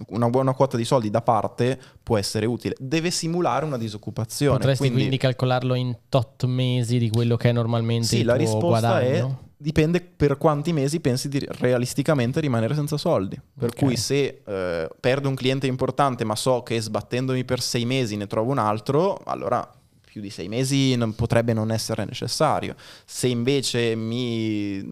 una 0.07 0.29
buona 0.29 0.53
quota 0.53 0.77
di 0.77 0.85
soldi 0.85 1.09
da 1.09 1.21
parte 1.21 1.79
può 2.01 2.17
essere 2.17 2.45
utile. 2.45 2.75
Deve 2.79 3.11
simulare 3.11 3.65
una 3.65 3.77
disoccupazione. 3.77 4.57
Potresti 4.57 4.89
quindi... 4.91 5.17
calcolarlo 5.17 5.73
in 5.75 5.95
tot 6.09 6.45
mesi 6.45 6.97
di 6.97 7.09
quello 7.09 7.37
che 7.37 7.49
è 7.49 7.51
normalmente 7.51 8.07
sì, 8.07 8.19
il 8.19 8.25
la 8.25 8.35
risposta 8.35 8.99
guadagno? 8.99 9.27
è 9.43 9.45
dipende 9.59 10.01
per 10.01 10.37
quanti 10.37 10.71
mesi 10.71 10.99
pensi 10.99 11.29
di 11.29 11.43
realisticamente 11.43 12.39
rimanere 12.39 12.75
senza 12.75 12.95
soldi. 12.97 13.39
Per 13.57 13.69
Ok. 13.69 13.75
cui 13.75 13.97
se 13.97 14.41
eh, 14.45 14.89
perdo 14.99 15.29
un 15.29 15.35
cliente 15.35 15.65
importante 15.65 16.23
ma 16.23 16.35
so 16.35 16.61
che 16.61 16.79
sbattendomi 16.79 17.43
per 17.43 17.59
sei 17.59 17.85
mesi 17.85 18.15
ne 18.15 18.27
trovo 18.27 18.51
un 18.51 18.59
altro, 18.59 19.19
allora 19.25 19.67
più 20.05 20.21
di 20.21 20.29
sei 20.29 20.47
mesi 20.47 20.95
non- 20.95 21.15
potrebbe 21.15 21.53
non 21.53 21.71
essere 21.71 22.05
necessario. 22.05 22.75
Se 23.05 23.27
invece 23.27 23.95
mi 23.95 24.91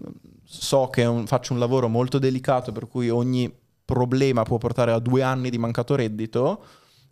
so 0.60 0.88
che 0.88 1.04
un- 1.04 1.26
faccio 1.26 1.52
un 1.52 1.58
lavoro 1.58 1.88
molto 1.88 2.18
delicato 2.18 2.72
per 2.72 2.86
cui 2.88 3.08
ogni 3.10 3.52
problema 3.84 4.42
può 4.42 4.58
portare 4.58 4.92
a 4.92 4.98
due 4.98 5.22
anni 5.22 5.50
di 5.50 5.58
mancato 5.58 5.94
reddito, 5.94 6.64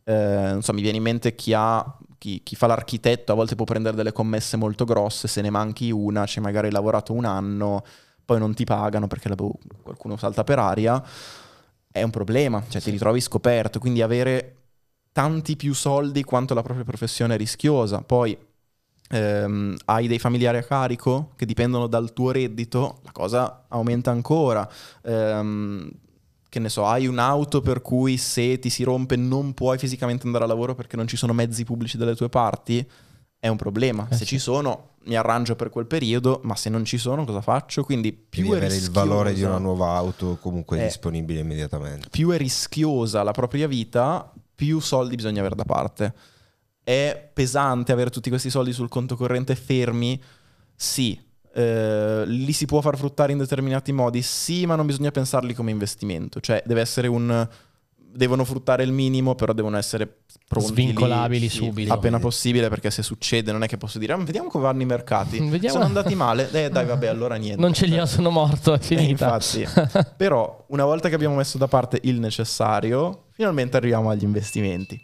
eh, 0.05 0.13
non 0.53 0.63
so, 0.63 0.73
mi 0.73 0.83
viene 0.83 0.97
in 0.99 1.03
mente 1.03 1.35
chi 1.35 1.53
ha 1.55 1.99
chi, 2.19 2.43
chi 2.43 2.57
fa 2.57 2.67
l'architetto 2.67 3.33
a 3.33 3.35
volte 3.35 3.55
può 3.55 3.67
prendere 3.67 3.97
delle 3.97 4.13
commesse 4.13 4.57
molto 4.57 4.85
grosse, 4.87 5.29
se 5.29 5.43
ne 5.43 5.51
manchi 5.51 5.91
una, 5.91 6.25
ci 6.25 6.39
hai 6.39 6.45
magari 6.45 6.71
lavorato 6.71 7.13
un 7.13 7.27
anno, 7.27 7.85
poi 8.25 8.39
non 8.39 8.55
ti 8.55 8.65
pagano 8.65 9.07
perché 9.09 9.29
boh, 9.35 9.53
qualcuno 9.83 10.17
salta 10.17 10.43
per 10.43 10.59
aria, 10.59 11.03
è 11.91 12.03
un 12.03 12.11
problema, 12.11 12.63
cioè 12.69 12.81
ti 12.81 12.91
ritrovi 12.91 13.21
scoperto, 13.21 13.79
quindi 13.79 14.01
avere 14.03 14.57
tanti 15.13 15.55
più 15.57 15.75
soldi 15.75 16.25
quanto 16.25 16.55
la 16.55 16.63
propria 16.63 16.85
professione 16.85 17.35
è 17.35 17.39
rischiosa. 17.39 18.01
Poi 18.01 18.37
ehm, 19.15 19.77
hai 19.87 20.07
dei 20.09 20.19
familiari 20.19 20.59
a 20.59 20.63
carico 20.63 21.31
che 21.37 21.47
dipendono 21.47 21.87
dal 21.87 22.13
tuo 22.13 22.31
reddito, 22.33 22.99
la 23.03 23.13
cosa 23.13 23.65
aumenta 23.69 24.11
ancora. 24.11 24.69
Ehm, 25.05 25.91
che 26.49 26.61
ne 26.61 26.69
so, 26.69 26.87
hai 26.87 27.07
un'auto 27.09 27.61
per 27.61 27.83
cui 27.83 28.17
se 28.17 28.59
ti 28.61 28.71
si 28.71 28.85
rompe 28.85 29.17
non 29.17 29.55
puoi 29.55 29.77
fisicamente 29.77 30.25
andare 30.27 30.45
a 30.45 30.47
lavoro 30.47 30.75
perché 30.77 30.97
non 30.97 31.09
ci 31.09 31.17
sono 31.17 31.33
mezzi 31.33 31.65
pubblici 31.65 31.97
dalle 31.97 32.15
tue 32.15 32.29
parti, 32.29 32.89
è 33.41 33.49
un 33.49 33.57
problema. 33.57 34.07
Eh 34.09 34.13
se 34.15 34.19
sì. 34.21 34.27
ci 34.27 34.39
sono, 34.39 34.91
mi 35.07 35.17
arrangio 35.17 35.57
per 35.57 35.69
quel 35.71 35.87
periodo, 35.87 36.41
ma 36.45 36.55
se 36.55 36.71
non 36.71 36.85
ci 36.85 36.97
sono, 36.97 37.25
cosa 37.25 37.41
faccio? 37.41 37.83
Quindi 37.83 38.13
più 38.13 38.43
Devi 38.43 38.55
è 38.55 38.57
avere 38.59 38.75
il 38.75 38.81
rischiosa- 38.81 39.01
valore 39.05 39.35
di 39.35 39.43
una 39.43 39.59
nuova 39.59 39.97
auto 39.97 40.39
comunque 40.41 40.81
Eh. 40.81 40.85
disponibile 40.85 41.41
immediatamente. 41.41 42.09
più 42.09 42.31
è 42.31 42.37
rischiosa 42.39 43.23
la 43.25 43.33
propria 43.33 43.67
vita, 43.67 44.33
più 44.55 44.79
soldi 44.79 45.17
bisogna 45.17 45.41
avere 45.41 45.57
da 45.57 45.65
parte. 45.65 46.15
È 46.85 47.31
pesante 47.33 47.93
avere 47.93 48.11
tutti 48.11 48.29
questi 48.29 48.51
soldi 48.51 48.73
sul 48.73 48.89
conto 48.91 49.17
corrente 49.17 49.55
fermi? 49.55 50.21
Sì. 50.77 51.19
Eh, 51.57 52.25
li 52.27 52.53
si 52.53 52.67
può 52.67 52.81
far 52.81 52.99
fruttare 52.99 53.33
in 53.33 53.39
determinati 53.39 53.91
modi? 53.93 54.21
Sì, 54.23 54.67
ma 54.67 54.75
non 54.77 54.85
bisogna 54.87 55.11
pensarli 55.11 55.55
come 55.55 55.71
investimento. 55.71 56.41
Cioè, 56.41 56.63
deve 56.67 56.81
essere 56.83 57.09
un... 57.09 57.49
Devono 58.17 58.45
fruttare 58.45 58.85
il 58.85 58.93
minimo, 58.93 59.35
però 59.35 59.53
devono 59.53 59.77
essere 59.77 60.07
pronti 60.47 60.73
lì, 60.75 60.83
Svincolabili 60.83 61.49
sì, 61.49 61.57
subito. 61.57 61.93
Appena 61.93 62.21
possibile, 62.21 62.69
perché 62.69 62.89
se 62.93 63.03
succede 63.03 63.51
non 63.51 63.65
è 63.65 63.67
che 63.67 63.77
posso 63.77 63.99
dire, 63.99 64.13
"Ah, 64.13 64.17
vediamo 64.19 64.49
come 64.51 64.63
vanno 64.63 64.83
i 64.83 64.85
mercati. 64.85 65.39
Sono 65.69 65.83
andati 65.85 66.15
male? 66.15 66.49
Eh, 66.53 66.71
dai, 66.71 66.87
vabbè, 66.87 67.09
allora 67.09 67.35
niente. 67.35 67.61
Non 67.61 67.73
ce 67.73 67.87
li 67.87 67.99
ho, 67.99 68.07
sono 68.07 68.31
morto, 68.31 68.73
è 68.73 68.77
Eh, 68.77 68.81
finita. 68.81 69.35
infatti. 69.37 69.67
Però 70.17 70.65
una 70.69 70.85
volta 70.85 71.09
che 71.09 71.17
abbiamo 71.17 71.35
messo 71.35 71.59
da 71.59 71.67
parte 71.67 71.99
il 72.05 72.21
necessario, 72.21 73.25
finalmente 73.33 73.77
arriviamo 73.79 74.11
agli 74.11 74.23
investimenti. 74.23 75.01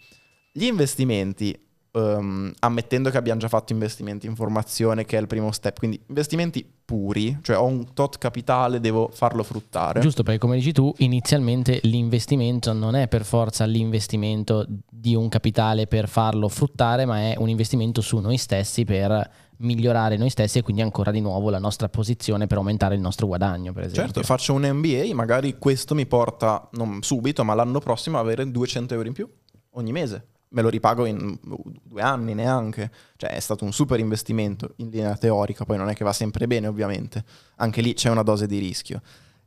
Gli 0.52 0.66
investimenti, 0.66 1.58
ehm, 1.92 2.52
ammettendo 2.60 3.10
che 3.10 3.16
abbiamo 3.16 3.40
già 3.40 3.48
fatto 3.48 3.72
investimenti 3.72 4.26
in 4.26 4.34
formazione, 4.34 5.04
che 5.04 5.16
è 5.16 5.20
il 5.20 5.26
primo 5.26 5.52
step, 5.52 5.78
quindi 5.78 6.00
investimenti 6.08 6.68
puri, 6.84 7.38
cioè 7.42 7.56
ho 7.56 7.66
un 7.66 7.92
tot 7.92 8.18
capitale, 8.18 8.80
devo 8.80 9.10
farlo 9.12 9.42
fruttare. 9.42 10.00
Giusto 10.00 10.22
perché 10.22 10.40
come 10.40 10.56
dici 10.56 10.72
tu, 10.72 10.92
inizialmente 10.98 11.80
l'investimento 11.84 12.72
non 12.72 12.96
è 12.96 13.08
per 13.08 13.24
forza 13.24 13.64
l'investimento 13.64 14.66
di 14.90 15.14
un 15.14 15.28
capitale 15.28 15.86
per 15.86 16.08
farlo 16.08 16.48
fruttare, 16.48 17.04
ma 17.04 17.20
è 17.20 17.34
un 17.38 17.48
investimento 17.48 18.00
su 18.00 18.18
noi 18.18 18.36
stessi 18.36 18.84
per 18.84 19.48
migliorare 19.60 20.16
noi 20.16 20.30
stessi 20.30 20.58
e 20.58 20.62
quindi 20.62 20.82
ancora 20.82 21.10
di 21.10 21.20
nuovo 21.20 21.50
la 21.50 21.58
nostra 21.58 21.88
posizione 21.88 22.46
per 22.46 22.56
aumentare 22.56 22.94
il 22.94 23.00
nostro 23.00 23.26
guadagno, 23.26 23.72
per 23.72 23.84
esempio. 23.84 24.04
Certo, 24.04 24.22
faccio 24.22 24.54
un 24.54 24.62
MBA, 24.62 25.14
magari 25.14 25.58
questo 25.58 25.94
mi 25.94 26.06
porta, 26.06 26.68
non 26.72 27.02
subito, 27.02 27.44
ma 27.44 27.54
l'anno 27.54 27.78
prossimo 27.78 28.16
a 28.16 28.20
avere 28.20 28.50
200 28.50 28.94
euro 28.94 29.06
in 29.06 29.12
più 29.12 29.28
ogni 29.72 29.92
mese. 29.92 30.26
Me 30.52 30.62
lo 30.62 30.68
ripago 30.68 31.06
in 31.06 31.38
due 31.82 32.02
anni 32.02 32.34
neanche. 32.34 32.90
Cioè 33.16 33.30
è 33.30 33.40
stato 33.40 33.64
un 33.64 33.72
super 33.72 34.00
investimento 34.00 34.74
in 34.76 34.90
linea 34.90 35.16
teorica, 35.16 35.64
poi 35.64 35.76
non 35.76 35.88
è 35.88 35.94
che 35.94 36.04
va 36.04 36.12
sempre 36.12 36.46
bene 36.46 36.66
ovviamente. 36.66 37.24
Anche 37.56 37.80
lì 37.80 37.94
c'è 37.94 38.10
una 38.10 38.22
dose 38.22 38.46
di 38.46 38.58
rischio. 38.58 39.00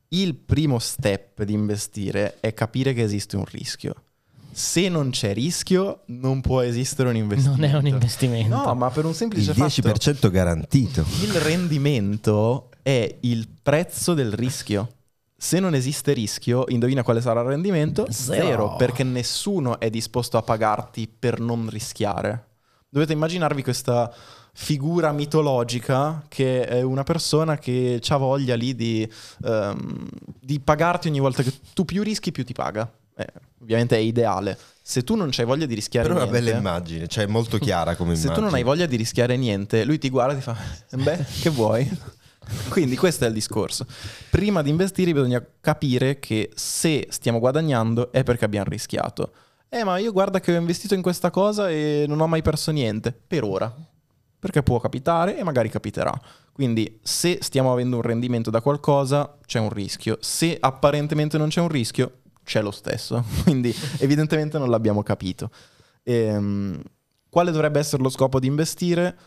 Il 0.10 0.36
primo 0.36 0.80
step 0.80 1.44
di 1.44 1.54
investire 1.54 2.38
è 2.40 2.54
capire 2.54 2.94
che 2.94 3.02
esiste 3.02 3.36
un 3.36 3.46
rischio. 3.46 3.96
Se 4.52 4.88
non 4.88 5.10
c'è 5.10 5.34
rischio, 5.34 6.02
non 6.08 6.40
può 6.40 6.62
esistere 6.62 7.10
un 7.10 7.16
investimento. 7.16 7.60
Non 7.62 7.70
è 7.70 7.76
un 7.76 7.88
investimento. 7.88 8.56
No, 8.56 8.76
ma 8.76 8.90
per 8.92 9.04
un 9.06 9.12
Il 9.12 9.18
semplice 9.18 9.54
fatto 9.54 9.82
10% 10.28 10.30
garantito. 10.30 11.04
il 11.24 11.34
rendimento 11.34 12.70
è 12.84 13.18
il 13.22 13.48
prezzo 13.62 14.14
del 14.14 14.32
rischio. 14.32 14.88
Se 15.44 15.60
non 15.60 15.76
esiste 15.76 16.14
rischio, 16.14 16.64
indovina 16.70 17.04
quale 17.04 17.20
sarà 17.20 17.42
il 17.42 17.48
rendimento? 17.48 18.08
Zero. 18.10 18.46
Zero, 18.46 18.76
perché 18.78 19.04
nessuno 19.04 19.78
è 19.78 19.90
disposto 19.90 20.38
a 20.38 20.42
pagarti 20.42 21.06
per 21.20 21.42
non 21.42 21.68
rischiare. 21.70 22.46
Dovete 22.88 23.12
immaginarvi 23.12 23.62
questa 23.62 24.10
figura 24.54 25.12
mitologica 25.12 26.24
che 26.30 26.66
è 26.66 26.82
una 26.82 27.04
persona 27.04 27.58
che 27.58 28.00
ha 28.08 28.16
voglia 28.16 28.56
lì 28.56 28.74
di, 28.74 29.12
ehm, 29.44 30.08
di 30.40 30.62
pagarti 30.62 31.10
ogni 31.10 31.20
volta 31.20 31.44
che 31.44 31.52
tu 31.74 31.84
più 31.84 32.04
rischi 32.04 32.32
più 32.32 32.46
ti 32.46 32.54
paga. 32.54 32.90
Eh, 33.18 33.28
ovviamente 33.62 33.98
è 33.98 34.00
ideale. 34.00 34.58
Se 34.82 35.04
tu 35.04 35.16
non 35.16 35.28
c'hai 35.30 35.46
voglia 35.46 35.66
di 35.66 35.76
rischiare 35.76 36.08
Però 36.08 36.20
è 36.20 36.24
una 36.24 36.32
niente, 36.32 36.52
bella 36.52 36.58
immagine, 36.62 37.08
cioè 37.08 37.26
è 37.26 37.28
molto 37.28 37.58
chiara 37.58 37.98
come 37.98 38.16
se 38.16 38.28
immagine. 38.28 38.46
tu 38.46 38.50
non 38.50 38.54
hai 38.58 38.64
voglia 38.64 38.86
di 38.86 38.96
rischiare 38.96 39.36
niente, 39.36 39.84
lui 39.84 39.98
ti 39.98 40.10
guarda 40.10 40.36
e 40.36 40.38
ti 40.38 40.42
fa, 40.42 40.56
beh, 40.90 41.26
che 41.42 41.50
vuoi? 41.50 42.00
Quindi 42.70 42.96
questo 42.96 43.26
è 43.26 43.28
il 43.28 43.34
discorso. 43.34 43.86
Prima 44.30 44.62
di 44.62 44.70
investire 44.70 45.14
bisogna 45.14 45.46
capire 45.62 46.20
che 46.20 46.52
se 46.56 47.08
stiamo 47.10 47.40
guadagnando 47.40 48.12
è 48.12 48.24
perché 48.24 48.46
abbiamo 48.46 48.70
rischiato. 48.70 49.32
Eh, 49.70 49.84
ma 49.84 49.98
io 49.98 50.12
guarda 50.12 50.40
che 50.40 50.56
ho 50.56 50.60
investito 50.60 50.94
in 50.94 51.02
questa 51.02 51.32
cosa 51.32 51.70
e 51.70 52.06
non 52.08 52.20
ho 52.22 52.28
mai 52.28 52.42
perso 52.42 52.72
niente, 52.72 53.12
per 53.12 53.44
ora. 53.44 53.74
Perché 54.40 54.62
può 54.62 54.80
capitare 54.80 55.38
e 55.38 55.44
magari 55.44 55.70
capiterà. 55.70 56.14
Quindi 56.52 57.00
se 57.02 57.40
stiamo 57.42 57.72
avendo 57.72 57.96
un 57.96 58.02
rendimento 58.04 58.52
da 58.52 58.62
qualcosa, 58.62 59.38
c'è 59.46 59.60
un 59.60 59.70
rischio. 59.70 60.18
Se 60.20 60.58
apparentemente 60.60 61.38
non 61.38 61.48
c'è 61.48 61.62
un 61.62 61.70
rischio, 61.70 62.20
c'è 62.44 62.62
lo 62.62 62.72
stesso. 62.72 63.24
Quindi 63.44 63.74
evidentemente 64.00 64.60
non 64.60 64.70
l'abbiamo 64.70 65.02
capito. 65.02 65.50
Ehm, 66.04 66.80
quale 67.30 67.52
dovrebbe 67.52 67.80
essere 67.80 68.04
lo 68.04 68.10
scopo 68.10 68.40
di 68.40 68.48
investire? 68.48 69.18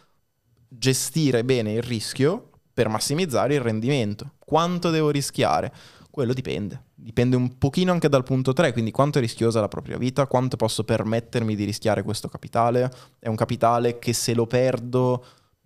Gestire 0.69 1.45
bene 1.45 1.73
il 1.73 1.83
rischio 1.83 2.51
per 2.77 2.89
massimizzare 2.91 3.55
il 3.55 3.63
rendimento. 3.63 4.33
Quanto 4.39 4.91
devo 4.91 5.09
rischiare? 5.09 5.73
Quello 6.11 6.35
dipende. 6.35 6.83
Dipende 6.95 7.35
un 7.35 7.57
pochino 7.57 7.91
anche 7.91 8.11
dal 8.11 8.23
punto 8.23 8.53
3, 8.53 8.73
quindi 8.73 8.91
quanto 8.91 9.17
è 9.17 9.23
rischiosa 9.23 9.61
la 9.61 9.69
propria 9.69 9.97
vita, 9.97 10.27
quanto 10.27 10.59
posso 10.59 10.85
permettermi 10.85 11.57
di 11.57 11.65
rischiare 11.65 12.03
questo 12.03 12.29
capitale. 12.29 12.91
È 13.19 13.29
un 13.29 13.35
capitale 13.35 13.99
che 13.99 14.13
se 14.13 14.35
lo 14.35 14.47
perdo 14.47 15.25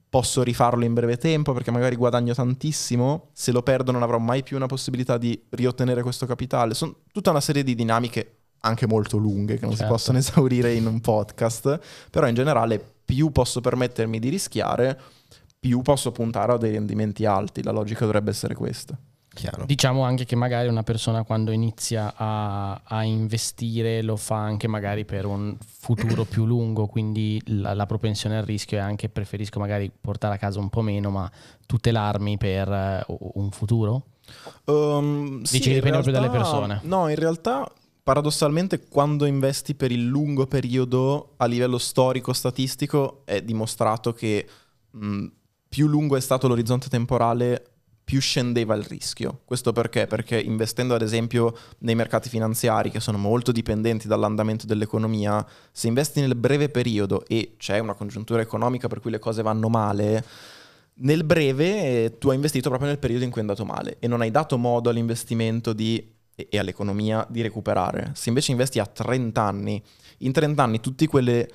posso 0.09 0.45
rifarlo 0.45 0.85
in 0.85 0.95
breve 0.95 1.17
tempo 1.17 1.53
perché 1.53 1.73
magari 1.73 1.97
guadagno 1.97 2.33
tantissimo, 2.33 3.31
se 3.33 3.51
lo 3.51 3.65
perdo 3.65 3.91
non 3.91 4.05
avrò 4.05 4.19
mai 4.19 4.45
più 4.45 4.55
una 4.55 4.67
possibilità 4.67 5.19
di 5.19 5.41
riottenere 5.49 6.03
questo 6.03 6.27
capitale. 6.27 6.75
Sono 6.75 6.95
tutta 7.11 7.31
una 7.31 7.41
serie 7.41 7.65
di 7.65 7.75
dinamiche 7.75 8.37
anche 8.61 8.87
molto 8.87 9.17
lunghe 9.17 9.55
che 9.55 9.67
non 9.67 9.75
Certo. 9.75 9.85
si 9.85 9.91
possono 9.91 10.19
esaurire 10.23 10.75
in 10.75 10.87
un 10.87 11.01
podcast, 11.01 11.81
però 12.09 12.29
in 12.29 12.37
generale 12.37 12.81
più 13.05 13.33
posso 13.33 13.61
permettermi 13.61 14.21
di 14.21 14.29
rischiare, 14.29 15.01
più 15.61 15.83
posso 15.83 16.11
puntare 16.11 16.53
a 16.53 16.57
dei 16.57 16.73
rendimenti 16.73 17.27
alti. 17.27 17.63
La 17.63 17.71
logica 17.71 18.07
dovrebbe 18.07 18.31
essere 18.31 18.55
questa. 18.55 18.99
Chiaro. 19.33 19.65
Diciamo 19.65 20.03
anche 20.03 20.25
che 20.25 20.35
magari 20.35 20.67
una 20.67 20.83
persona 20.83 21.23
quando 21.23 21.53
inizia 21.53 22.15
a, 22.17 22.81
a 22.83 23.05
investire 23.05 24.03
lo 24.03 24.17
fa 24.17 24.37
anche 24.37 24.67
magari 24.67 25.05
per 25.05 25.25
un 25.25 25.57
futuro 25.61 26.25
più 26.25 26.47
lungo, 26.47 26.87
quindi 26.89 27.41
la, 27.47 27.73
la 27.75 27.87
propensione 27.87 28.39
al 28.39 28.45
rischio 28.45 28.79
è 28.79 28.81
anche 28.81 29.09
preferisco 29.09 29.61
magari 29.61 29.89
portare 30.01 30.35
a 30.35 30.39
casa 30.39 30.59
un 30.59 30.69
po' 30.69 30.83
meno, 30.83 31.11
ma 31.11 31.31
tutelarmi 31.65 32.39
per 32.39 32.73
eh, 32.73 33.05
un 33.07 33.51
futuro. 33.53 34.07
Um, 34.65 35.41
Dici 35.43 35.57
sì, 35.57 35.61
che 35.61 35.75
dipende 35.75 35.91
proprio 35.91 36.13
dalle 36.13 36.29
realtà- 36.29 36.51
persone. 36.51 36.81
No, 36.83 37.09
in 37.09 37.17
realtà 37.17 37.71
paradossalmente 38.03 38.89
quando 38.89 39.27
investi 39.27 39.75
per 39.77 39.93
il 39.93 40.07
lungo 40.07 40.47
periodo 40.49 41.35
a 41.37 41.47
livello 41.47 41.79
storico 41.79 42.33
statistico 42.33 43.23
è 43.25 43.43
dimostrato 43.43 44.13
che 44.13 44.45
mh, 44.91 45.27
più 45.71 45.87
lungo 45.87 46.17
è 46.17 46.21
stato 46.21 46.49
l'orizzonte 46.49 46.89
temporale, 46.89 47.65
più 48.03 48.21
scendeva 48.21 48.75
il 48.75 48.83
rischio. 48.83 49.43
Questo 49.45 49.73
perché? 49.73 50.09
Perché 50.09 50.37
investendo 50.37 50.97
ad 50.97 51.03
esempio 51.03 51.57
nei 51.79 51.95
mercati 51.95 52.29
finanziari 52.29 52.91
che 52.91 52.99
sono 52.99 53.19
molto 53.19 53.53
dipendenti 53.53 54.09
dall'andamento 54.09 54.67
dell'economia, 54.67 55.47
se 55.71 55.87
investi 55.87 56.21
nel 56.21 56.35
breve 56.35 56.71
periodo 56.71 57.25
e 57.29 57.55
c'è 57.57 57.79
una 57.79 57.95
congiuntura 57.95 58.43
economica 58.43 58.89
per 58.89 58.99
cui 58.99 59.13
le 59.13 59.21
cose 59.21 59.43
vanno 59.43 59.69
male, 59.69 60.25
nel 61.03 61.23
breve 61.23 61.67
eh, 61.67 62.19
tu 62.19 62.31
hai 62.31 62.35
investito 62.35 62.69
proprio 62.69 62.91
nel 62.91 62.99
periodo 62.99 63.23
in 63.23 63.31
cui 63.31 63.39
è 63.39 63.45
andato 63.45 63.65
male 63.65 63.99
e 64.01 64.09
non 64.09 64.23
hai 64.23 64.33
dato 64.33 64.59
modo 64.59 64.91
all'investimento 64.91 65.73
di, 65.73 66.05
e 66.35 66.59
all'economia 66.59 67.25
di 67.31 67.43
recuperare. 67.43 68.11
Se 68.17 68.29
invece 68.29 68.51
investi 68.51 68.81
a 68.81 68.87
30 68.87 69.41
anni, 69.41 69.81
in 70.19 70.33
30 70.33 70.61
anni 70.61 70.81
tutti 70.81 71.07
quelle, 71.07 71.49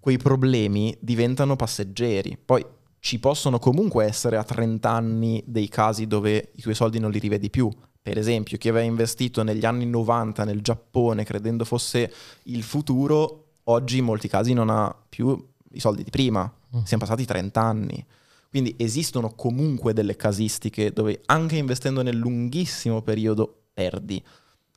quei 0.00 0.16
problemi 0.16 0.92
diventano 0.98 1.54
passeggeri. 1.54 2.36
Poi 2.44 2.66
ci 3.00 3.18
possono 3.18 3.58
comunque 3.58 4.04
essere 4.04 4.36
a 4.36 4.44
30 4.44 4.88
anni 4.88 5.42
dei 5.46 5.68
casi 5.68 6.06
dove 6.06 6.52
i 6.54 6.60
tuoi 6.62 6.74
soldi 6.74 6.98
non 6.98 7.10
li 7.10 7.18
rivedi 7.18 7.50
più. 7.50 7.70
Per 8.02 8.16
esempio, 8.16 8.56
chi 8.58 8.68
aveva 8.68 8.84
investito 8.84 9.42
negli 9.42 9.64
anni 9.64 9.86
90 9.86 10.44
nel 10.44 10.60
Giappone 10.60 11.24
credendo 11.24 11.64
fosse 11.64 12.12
il 12.44 12.62
futuro, 12.62 13.52
oggi 13.64 13.98
in 13.98 14.04
molti 14.04 14.28
casi 14.28 14.52
non 14.52 14.70
ha 14.70 14.94
più 15.08 15.48
i 15.72 15.80
soldi 15.80 16.02
di 16.02 16.10
prima. 16.10 16.50
Mm. 16.76 16.82
Siamo 16.82 17.02
passati 17.04 17.24
30 17.24 17.60
anni. 17.60 18.06
Quindi 18.48 18.74
esistono 18.78 19.30
comunque 19.34 19.92
delle 19.92 20.16
casistiche 20.16 20.92
dove 20.92 21.20
anche 21.26 21.56
investendo 21.56 22.02
nel 22.02 22.16
lunghissimo 22.16 23.00
periodo 23.00 23.62
perdi. 23.72 24.22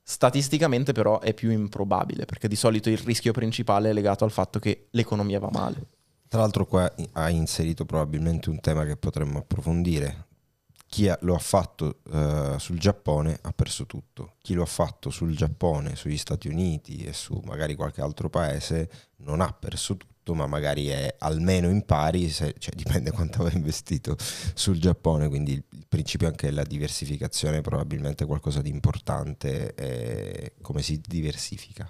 Statisticamente 0.02 0.92
però 0.92 1.20
è 1.20 1.34
più 1.34 1.50
improbabile 1.50 2.26
perché 2.26 2.48
di 2.48 2.56
solito 2.56 2.90
il 2.90 2.98
rischio 2.98 3.32
principale 3.32 3.90
è 3.90 3.94
legato 3.94 4.24
al 4.26 4.32
fatto 4.32 4.60
che 4.60 4.88
l'economia 4.92 5.40
va 5.40 5.50
male. 5.52 5.86
Tra 6.34 6.42
l'altro 6.42 6.66
qua 6.66 6.92
hai 7.12 7.36
inserito 7.36 7.86
probabilmente 7.86 8.50
un 8.50 8.60
tema 8.60 8.86
che 8.86 8.98
potremmo 8.98 9.38
approfondire. 9.38 10.30
Chi 10.88 11.08
lo 11.20 11.36
ha 11.36 11.40
fatto 11.40 12.00
uh, 12.06 12.58
sul 12.58 12.80
Giappone 12.80 13.38
ha 13.40 13.52
perso 13.52 13.86
tutto. 13.86 14.34
Chi 14.42 14.56
lo 14.56 14.64
ha 14.64 14.66
fatto 14.66 15.12
sul 15.12 15.36
Giappone, 15.36 15.96
sugli 15.96 16.18
Stati 16.18 16.48
Uniti 16.48 17.04
e 17.04 17.14
su 17.14 17.40
magari 17.46 17.76
qualche 17.76 18.02
altro 18.02 18.32
paese 18.32 18.90
non 19.18 19.42
ha 19.42 19.54
perso 19.54 19.96
tutto 19.96 20.34
ma 20.34 20.48
magari 20.48 20.88
è 20.88 21.18
almeno 21.20 21.70
in 21.70 21.86
pari, 21.86 22.28
se, 22.32 22.56
cioè 22.58 22.74
dipende 22.74 23.12
quanto 23.12 23.42
aveva 23.42 23.56
investito 23.56 24.18
sul 24.56 24.80
Giappone, 24.80 25.28
quindi 25.28 25.52
il, 25.52 25.64
il, 25.70 25.86
principio 25.88 26.26
anche 26.26 26.48
della 26.48 26.64
diversificazione 26.64 27.58
è 27.58 27.62
probabilmente 27.62 28.26
qualcosa 28.26 28.64
di 28.64 28.70
importante, 28.70 29.76
eh, 29.76 30.54
come 30.64 30.82
si 30.82 31.00
diversifica. 31.00 31.88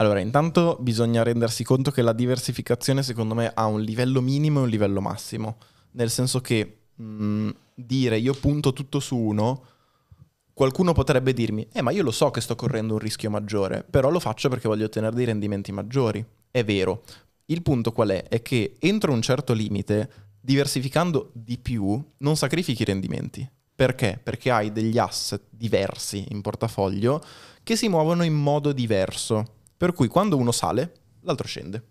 Allora, 0.00 0.20
intanto 0.20 0.76
bisogna 0.80 1.24
rendersi 1.24 1.64
conto 1.64 1.90
che 1.90 2.02
la 2.02 2.12
diversificazione 2.12 3.02
secondo 3.02 3.34
me 3.34 3.50
ha 3.52 3.66
un 3.66 3.80
livello 3.80 4.20
minimo 4.20 4.60
e 4.60 4.62
un 4.62 4.68
livello 4.68 5.00
massimo, 5.00 5.58
nel 5.92 6.10
senso 6.10 6.40
che 6.40 6.82
mh, 6.94 7.04
mm, 7.04 7.48
dire 7.74 8.16
io 8.16 8.32
punto 8.34 8.72
tutto 8.72 9.00
su 9.00 9.16
uno, 9.16 9.64
qualcuno 10.52 10.92
potrebbe 10.92 11.32
dirmi, 11.32 11.66
eh 11.72 11.82
ma 11.82 11.90
io 11.90 12.04
lo 12.04 12.12
so 12.12 12.30
che 12.30 12.40
sto 12.40 12.54
correndo 12.54 12.94
un 12.94 13.00
rischio 13.00 13.28
maggiore, 13.28 13.84
però 13.88 14.08
lo 14.10 14.20
faccio 14.20 14.48
perché 14.48 14.68
voglio 14.68 14.86
ottenere 14.86 15.16
dei 15.16 15.24
rendimenti 15.24 15.72
maggiori. 15.72 16.24
È 16.50 16.62
vero, 16.64 17.02
il 17.46 17.62
punto 17.62 17.90
qual 17.90 18.10
è? 18.10 18.22
È 18.28 18.40
che 18.40 18.76
entro 18.78 19.12
un 19.12 19.22
certo 19.22 19.52
limite, 19.52 20.10
diversificando 20.40 21.30
di 21.32 21.58
più, 21.58 22.00
non 22.18 22.36
sacrifichi 22.36 22.82
i 22.82 22.84
rendimenti. 22.84 23.48
Perché? 23.74 24.20
Perché 24.22 24.50
hai 24.50 24.70
degli 24.72 24.98
asset 24.98 25.42
diversi 25.50 26.26
in 26.30 26.40
portafoglio 26.40 27.22
che 27.62 27.76
si 27.76 27.88
muovono 27.88 28.22
in 28.24 28.34
modo 28.34 28.72
diverso. 28.72 29.57
Per 29.78 29.92
cui 29.92 30.08
quando 30.08 30.36
uno 30.36 30.50
sale, 30.50 30.92
l'altro 31.20 31.46
scende. 31.46 31.82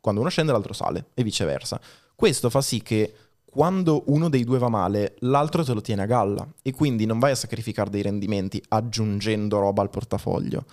Quando 0.00 0.22
uno 0.22 0.30
scende, 0.30 0.50
l'altro 0.50 0.72
sale 0.72 1.10
e 1.12 1.22
viceversa. 1.22 1.78
Questo 2.14 2.48
fa 2.48 2.62
sì 2.62 2.80
che 2.82 3.14
quando 3.44 4.04
uno 4.06 4.30
dei 4.30 4.44
due 4.44 4.58
va 4.58 4.70
male, 4.70 5.16
l'altro 5.20 5.62
te 5.62 5.74
lo 5.74 5.82
tiene 5.82 6.02
a 6.02 6.06
galla 6.06 6.44
e 6.62 6.72
quindi 6.72 7.04
non 7.04 7.18
vai 7.18 7.32
a 7.32 7.36
sacrificare 7.36 7.90
dei 7.90 8.00
rendimenti 8.00 8.60
aggiungendo 8.68 9.58
roba 9.58 9.82
al 9.82 9.90
portafoglio. 9.90 10.64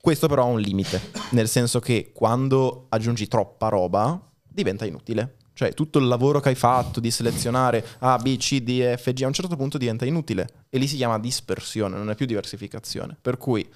Questo 0.00 0.26
però 0.26 0.44
ha 0.44 0.46
un 0.46 0.58
limite, 0.58 1.00
nel 1.32 1.48
senso 1.48 1.80
che 1.80 2.12
quando 2.14 2.86
aggiungi 2.88 3.28
troppa 3.28 3.68
roba 3.68 4.18
diventa 4.42 4.86
inutile. 4.86 5.36
Cioè 5.52 5.74
tutto 5.74 5.98
il 5.98 6.06
lavoro 6.06 6.40
che 6.40 6.48
hai 6.48 6.54
fatto 6.54 7.00
di 7.00 7.10
selezionare 7.10 7.84
A, 7.98 8.16
B, 8.16 8.38
C, 8.38 8.62
D, 8.62 8.96
F, 8.96 9.12
G 9.12 9.22
a 9.22 9.26
un 9.26 9.34
certo 9.34 9.56
punto 9.56 9.76
diventa 9.76 10.06
inutile 10.06 10.64
e 10.70 10.78
lì 10.78 10.88
si 10.88 10.96
chiama 10.96 11.18
dispersione, 11.18 11.98
non 11.98 12.08
è 12.08 12.14
più 12.14 12.24
diversificazione. 12.24 13.18
Per 13.20 13.36
cui 13.36 13.70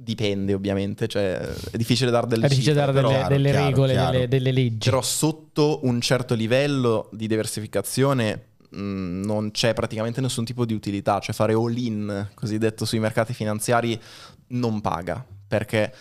dipende 0.00 0.54
ovviamente, 0.54 1.08
cioè 1.08 1.38
è 1.38 1.76
difficile 1.76 2.12
dare 2.12 2.28
delle, 2.28 2.46
è 2.46 2.48
difficile 2.48 2.76
cifre, 2.76 2.92
dare 2.92 2.92
delle, 2.92 3.14
però, 3.14 3.28
delle 3.28 3.50
chiaro, 3.50 3.66
regole, 3.66 3.92
chiaro. 3.92 4.10
Delle, 4.12 4.28
delle 4.28 4.52
leggi. 4.52 4.88
Però 4.88 5.02
sotto 5.02 5.80
un 5.82 6.00
certo 6.00 6.34
livello 6.34 7.08
di 7.12 7.26
diversificazione 7.26 8.50
mh, 8.70 9.22
non 9.24 9.50
c'è 9.50 9.74
praticamente 9.74 10.20
nessun 10.20 10.44
tipo 10.44 10.64
di 10.64 10.72
utilità, 10.72 11.18
cioè 11.18 11.34
fare 11.34 11.54
all-in, 11.54 12.28
cosiddetto 12.34 12.84
sui 12.84 13.00
mercati 13.00 13.34
finanziari, 13.34 14.00
non 14.48 14.80
paga 14.80 15.26
perché 15.48 15.92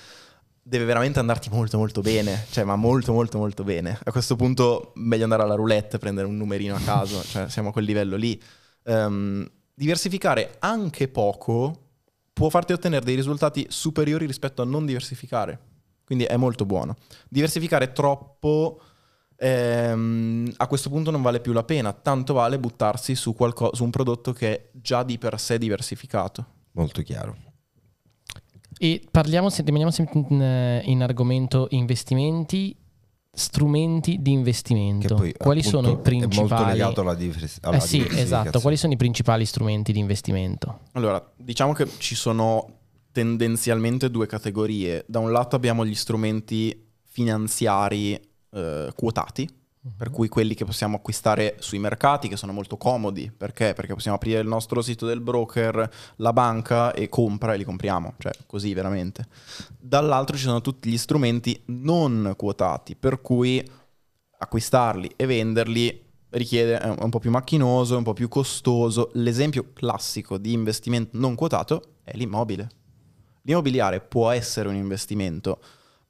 deve 0.62 0.86
veramente 0.86 1.18
andarti 1.20 1.50
molto 1.50 1.78
molto 1.78 2.02
bene, 2.02 2.46
cioè 2.52 2.66
ma 2.66 2.76
molto 2.76 3.14
molto 3.14 3.40
molto 3.40 3.64
bene. 3.64 3.98
A 4.04 4.12
questo 4.12 4.36
punto 4.36 4.92
meglio 4.96 5.24
andare 5.24 5.42
alla 5.42 5.56
roulette 5.56 5.96
e 5.96 6.00
prendere 6.00 6.28
un 6.28 6.38
numerino 6.38 6.76
a 6.76 6.80
caso, 6.80 7.24
cioè 7.24 7.50
siamo 7.50 7.70
a 7.70 7.72
quel 7.72 7.86
livello 7.86 8.16
lì. 8.16 8.40
Um, 8.84 9.50
diversificare 9.74 10.58
anche 10.60 11.08
poco 11.08 11.87
può 12.38 12.50
farti 12.50 12.72
ottenere 12.72 13.04
dei 13.04 13.16
risultati 13.16 13.66
superiori 13.68 14.28
rispetto 14.28 14.62
a 14.62 14.66
non 14.66 14.86
diversificare, 14.86 15.60
quindi 16.06 16.26
è 16.26 16.38
molto 16.38 16.68
buono. 16.68 16.96
Diversificare 17.28 17.94
troppo 17.94 18.80
ehm, 19.36 20.54
a 20.58 20.68
questo 20.68 20.92
punto 20.92 21.10
non 21.10 21.24
vale 21.24 21.40
più 21.40 21.52
la 21.52 21.64
pena, 21.64 21.94
tanto 21.94 22.34
vale 22.34 22.60
buttarsi 22.60 23.16
su, 23.16 23.34
qualco- 23.34 23.74
su 23.74 23.84
un 23.84 23.90
prodotto 23.90 24.34
che 24.34 24.52
è 24.52 24.70
già 24.74 25.02
di 25.02 25.18
per 25.18 25.40
sé 25.40 25.58
diversificato. 25.58 26.46
Molto 26.74 27.02
chiaro. 27.02 27.36
E 28.78 29.08
parliamo, 29.10 29.50
se 29.50 29.64
rimaniamo 29.64 29.92
sempre 29.92 30.24
in, 30.30 30.40
eh, 30.40 30.82
in 30.86 31.02
argomento 31.02 31.66
investimenti, 31.72 32.78
strumenti 33.38 34.18
di 34.20 34.32
investimento. 34.32 35.14
Poi, 35.14 35.32
Quali 35.38 35.60
appunto, 35.60 35.82
sono 35.82 35.92
i 35.92 36.02
principali? 36.02 36.48
È 36.48 36.56
molto 36.56 36.66
legato 36.66 37.02
alla, 37.02 37.14
divers- 37.14 37.60
alla 37.62 37.78
eh 37.78 37.80
sì, 37.80 38.04
esatto. 38.10 38.60
Quali 38.60 38.76
sono 38.76 38.94
i 38.94 38.98
principali 38.98 39.46
strumenti 39.46 39.92
di 39.92 40.00
investimento? 40.00 40.80
Allora, 40.94 41.24
diciamo 41.36 41.74
che 41.74 41.88
ci 42.00 42.16
sono 42.16 42.80
tendenzialmente 43.12 44.10
due 44.10 44.26
categorie. 44.26 45.06
Da 45.08 45.20
un 45.20 45.32
lato 45.32 45.56
abbiamo 45.56 45.86
gli 45.86 45.94
strumenti 45.94 46.90
finanziari 47.04 48.20
eh, 48.52 48.92
quotati, 48.96 49.48
per 49.96 50.10
cui 50.10 50.28
quelli 50.28 50.54
che 50.54 50.66
possiamo 50.66 50.98
acquistare 50.98 51.56
sui 51.60 51.80
mercati, 51.80 52.28
che 52.28 52.38
sono 52.38 52.52
molto 52.52 52.78
comodi, 52.78 53.32
perché? 53.36 53.74
Perché 53.74 53.94
possiamo 53.94 54.18
aprire 54.18 54.40
il 54.40 54.48
nostro 54.48 54.82
sito 54.82 55.06
del 55.06 55.22
broker, 55.22 55.90
la 56.18 56.34
banca 56.34 56.94
e 56.94 57.10
compra 57.10 57.54
e 57.54 57.58
li 57.58 57.64
compriamo, 57.64 58.16
cioè 58.18 58.32
così 58.46 58.74
veramente. 58.74 59.28
Dall'altro 59.80 60.36
ci 60.36 60.44
sono 60.44 60.62
tutti 60.62 60.90
gli 60.90 60.98
strumenti 60.98 61.62
non 61.66 62.34
quotati, 62.36 62.96
per 62.96 63.22
cui 63.22 63.64
acquistarli 64.40 65.14
e 65.16 65.26
venderli 65.26 66.06
richiede 66.30 66.78
è 66.80 66.88
un 67.00 67.10
po' 67.10 67.20
più 67.20 67.32
macchinoso, 67.32 67.98
un 67.98 68.04
po' 68.04 68.14
più 68.14 68.28
costoso. 68.28 69.12
L'esempio 69.14 69.72
classico 69.74 70.38
di 70.38 70.54
investimento 70.54 71.18
non 71.18 71.36
quotato 71.36 71.96
è 72.04 72.16
l'immobile. 72.16 72.70
L'immobiliare 73.44 74.02
può 74.02 74.30
essere 74.30 74.68
un 74.68 74.76
investimento 74.76 75.60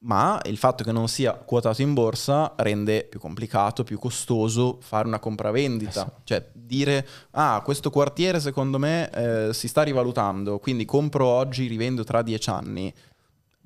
ma 0.08 0.40
il 0.46 0.58
fatto 0.58 0.84
che 0.84 0.94
non 0.94 1.10
sia 1.10 1.34
quotato 1.34 1.82
in 1.82 1.94
borsa 1.94 2.54
rende 2.58 3.04
più 3.04 3.20
complicato, 3.20 3.84
più 3.84 4.00
costoso 4.00 4.78
fare 4.82 5.06
una 5.06 5.20
compravendita. 5.20 6.06
Eh 6.06 6.10
sì. 6.10 6.22
Cioè 6.24 6.50
dire, 6.54 7.08
ah, 7.32 7.62
questo 7.64 7.90
quartiere 7.90 8.40
secondo 8.40 8.80
me 8.80 9.10
eh, 9.12 9.54
si 9.54 9.68
sta 9.68 9.84
rivalutando, 9.84 10.60
quindi 10.60 10.86
compro 10.86 11.26
oggi, 11.26 11.68
rivendo 11.68 12.06
tra 12.06 12.22
dieci 12.22 12.50
anni, 12.50 12.94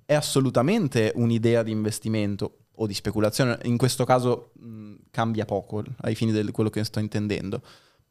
è 0.04 0.16
assolutamente 0.16 1.12
un'idea 1.16 1.62
di 1.62 1.72
investimento 1.72 2.58
o 2.74 2.88
di 2.88 2.94
speculazione. 2.96 3.60
In 3.64 3.78
questo 3.78 4.04
caso 4.04 4.50
mh, 4.60 4.94
cambia 5.12 5.46
poco 5.46 5.84
ai 6.02 6.16
fini 6.16 6.32
di 6.32 6.52
quello 6.52 6.72
che 6.72 6.84
sto 6.84 7.00
intendendo 7.00 7.62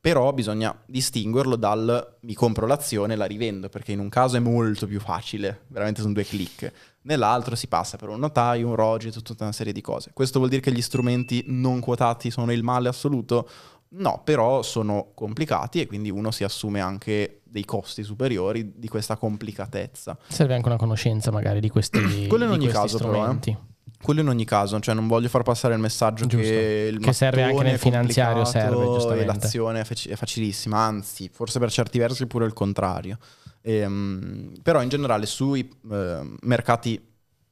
però 0.00 0.32
bisogna 0.32 0.74
distinguerlo 0.86 1.56
dal 1.56 2.16
mi 2.20 2.34
compro 2.34 2.66
l'azione 2.66 3.12
e 3.12 3.16
la 3.16 3.26
rivendo, 3.26 3.68
perché 3.68 3.92
in 3.92 3.98
un 3.98 4.08
caso 4.08 4.36
è 4.36 4.40
molto 4.40 4.86
più 4.86 4.98
facile, 4.98 5.64
veramente 5.68 6.00
sono 6.00 6.14
due 6.14 6.24
clic, 6.24 6.72
nell'altro 7.02 7.54
si 7.54 7.66
passa 7.66 7.98
per 7.98 8.08
un 8.08 8.18
notaio, 8.18 8.66
un 8.66 8.76
rogito, 8.76 9.20
tutta 9.20 9.44
una 9.44 9.52
serie 9.52 9.74
di 9.74 9.82
cose. 9.82 10.12
Questo 10.14 10.38
vuol 10.38 10.50
dire 10.50 10.62
che 10.62 10.72
gli 10.72 10.80
strumenti 10.80 11.44
non 11.48 11.80
quotati 11.80 12.30
sono 12.30 12.50
il 12.52 12.62
male 12.62 12.88
assoluto? 12.88 13.48
No, 13.92 14.22
però 14.24 14.62
sono 14.62 15.10
complicati 15.14 15.80
e 15.80 15.86
quindi 15.86 16.10
uno 16.10 16.30
si 16.30 16.44
assume 16.44 16.80
anche 16.80 17.40
dei 17.44 17.64
costi 17.64 18.02
superiori 18.02 18.72
di 18.76 18.88
questa 18.88 19.16
complicatezza. 19.16 20.16
Serve 20.28 20.54
anche 20.54 20.68
una 20.68 20.78
conoscenza 20.78 21.30
magari 21.30 21.60
di 21.60 21.68
questi, 21.68 21.98
Quello 22.28 22.44
in 22.44 22.50
di 22.50 22.56
ogni 22.56 22.70
questi 22.70 22.80
caso 22.80 22.96
strumenti. 22.96 23.50
Però, 23.50 23.64
eh. 23.64 23.68
Quello 24.02 24.20
in 24.20 24.28
ogni 24.28 24.44
caso, 24.44 24.80
cioè 24.80 24.94
non 24.94 25.06
voglio 25.06 25.28
far 25.28 25.42
passare 25.42 25.74
il 25.74 25.80
messaggio 25.80 26.24
Giusto. 26.24 26.46
che 26.48 26.90
il 26.90 27.00
Che 27.00 27.12
serve 27.12 27.42
anche 27.42 27.62
nel 27.62 27.78
finanziario, 27.78 28.44
serve, 28.44 28.84
giustamente. 28.86 29.26
l'azione 29.26 29.80
è 29.80 30.14
facilissima, 30.16 30.78
anzi, 30.78 31.28
forse 31.30 31.58
per 31.58 31.70
certi 31.70 31.98
versi 31.98 32.26
pure 32.26 32.46
il 32.46 32.54
contrario. 32.54 33.18
Ehm, 33.62 34.54
però 34.62 34.82
in 34.82 34.88
generale 34.88 35.26
sui 35.26 35.68
eh, 35.90 36.20
mercati 36.40 37.08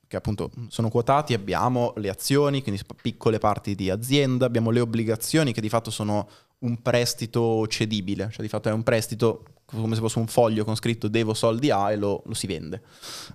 che 0.09 0.17
appunto 0.17 0.51
sono 0.69 0.89
quotati, 0.89 1.35
abbiamo 1.35 1.93
le 1.97 2.09
azioni, 2.09 2.63
quindi 2.63 2.81
piccole 3.03 3.39
parti 3.39 3.75
di 3.75 3.91
azienda, 3.91 4.47
abbiamo 4.47 4.71
le 4.71 4.81
obbligazioni 4.81 5.53
che 5.53 5.61
di 5.61 5.69
fatto 5.69 5.91
sono 5.91 6.27
un 6.61 6.83
prestito 6.83 7.67
cedibile, 7.67 8.29
cioè 8.31 8.43
di 8.43 8.49
fatto 8.49 8.69
è 8.69 8.73
un 8.73 8.83
prestito 8.83 9.45
come 9.77 9.95
se 9.95 10.01
fosse 10.01 10.19
un 10.19 10.27
foglio 10.27 10.65
con 10.65 10.77
scritto 10.77 11.09
devo 11.09 11.35
soldi 11.35 11.71
A 11.71 11.93
e 11.93 11.97
lo, 11.97 12.23
lo 12.25 12.35
si 12.35 12.47
vende. 12.47 12.83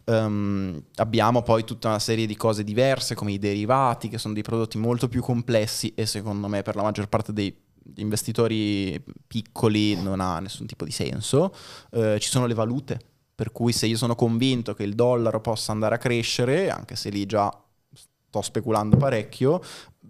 Um, 0.05 0.83
abbiamo 0.95 1.43
poi 1.43 1.63
tutta 1.63 1.89
una 1.89 1.99
serie 1.99 2.25
di 2.25 2.35
cose 2.35 2.63
diverse 2.63 3.13
come 3.13 3.33
i 3.33 3.39
derivati, 3.39 4.09
che 4.09 4.17
sono 4.17 4.33
dei 4.33 4.41
prodotti 4.41 4.77
molto 4.79 5.07
più 5.07 5.21
complessi 5.21 5.93
e 5.93 6.05
secondo 6.07 6.47
me 6.47 6.63
per 6.63 6.75
la 6.75 6.81
maggior 6.81 7.07
parte 7.07 7.33
dei 7.33 7.55
investitori 7.97 9.03
piccoli 9.27 10.01
non 10.01 10.21
ha 10.21 10.39
nessun 10.39 10.65
tipo 10.65 10.85
di 10.85 10.91
senso. 10.91 11.53
Uh, 11.91 12.17
ci 12.17 12.29
sono 12.29 12.47
le 12.47 12.55
valute, 12.55 12.99
per 13.35 13.51
cui 13.51 13.71
se 13.71 13.85
io 13.85 13.97
sono 13.97 14.15
convinto 14.15 14.73
che 14.73 14.83
il 14.83 14.95
dollaro 14.95 15.39
possa 15.39 15.71
andare 15.71 15.95
a 15.95 15.99
crescere, 15.99 16.71
anche 16.71 16.95
se 16.95 17.09
lì 17.09 17.27
già 17.27 17.55
sto 17.93 18.41
speculando 18.41 18.97
parecchio, 18.97 19.61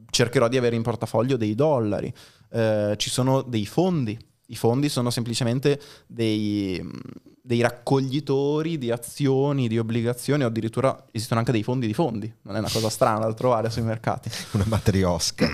cercherò 0.09 0.47
di 0.47 0.55
avere 0.55 0.77
in 0.77 0.83
portafoglio 0.83 1.35
dei 1.35 1.55
dollari. 1.55 2.13
Uh, 2.53 2.95
ci 2.97 3.09
sono 3.09 3.41
dei 3.41 3.65
fondi 3.65 4.15
i 4.53 4.55
fondi 4.55 4.89
sono 4.89 5.09
semplicemente 5.09 5.79
dei, 6.05 6.81
dei, 7.41 7.61
raccoglitori 7.61 8.77
di 8.77 8.91
azioni, 8.91 9.67
di 9.67 9.79
obbligazioni, 9.79 10.43
o 10.43 10.47
addirittura 10.47 11.07
esistono 11.11 11.39
anche 11.39 11.51
dei 11.51 11.63
fondi 11.63 11.87
di 11.87 11.93
fondi. 11.93 12.31
Non 12.43 12.55
è 12.55 12.59
una 12.59 12.69
cosa 12.69 12.89
strana 12.89 13.25
da 13.25 13.33
trovare 13.33 13.69
sui 13.69 13.81
mercati. 13.81 14.29
Una 14.53 14.65
matriosca. 14.67 15.49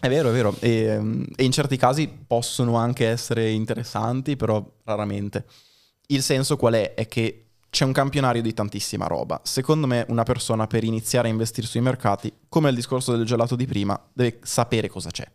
È 0.00 0.08
vero, 0.08 0.30
è 0.30 0.32
vero. 0.32 0.54
E, 0.58 1.26
e 1.36 1.44
in 1.44 1.52
certi 1.52 1.76
casi 1.76 2.08
possono 2.08 2.76
anche 2.76 3.06
essere 3.06 3.50
interessanti, 3.50 4.36
però 4.36 4.64
raramente. 4.84 5.44
Il 6.06 6.22
senso 6.22 6.56
qual 6.56 6.74
è? 6.74 6.94
È 6.94 7.06
che 7.06 7.40
c'è 7.70 7.84
un 7.84 7.92
campionario 7.92 8.42
di 8.42 8.52
tantissima 8.52 9.06
roba. 9.06 9.40
Secondo 9.44 9.86
me 9.86 10.04
una 10.08 10.22
persona 10.22 10.66
per 10.66 10.84
iniziare 10.84 11.28
a 11.28 11.30
investire 11.30 11.66
sui 11.66 11.80
mercati, 11.80 12.32
come 12.48 12.68
il 12.70 12.74
discorso 12.74 13.16
del 13.16 13.24
gelato 13.24 13.54
di 13.54 13.66
prima, 13.66 13.98
deve 14.12 14.38
sapere 14.42 14.88
cosa 14.88 15.10
c'è 15.10 15.26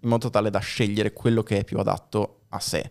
in 0.00 0.08
modo 0.08 0.30
tale 0.30 0.50
da 0.50 0.58
scegliere 0.58 1.12
quello 1.12 1.42
che 1.42 1.58
è 1.58 1.64
più 1.64 1.78
adatto 1.78 2.42
a 2.50 2.60
sé. 2.60 2.90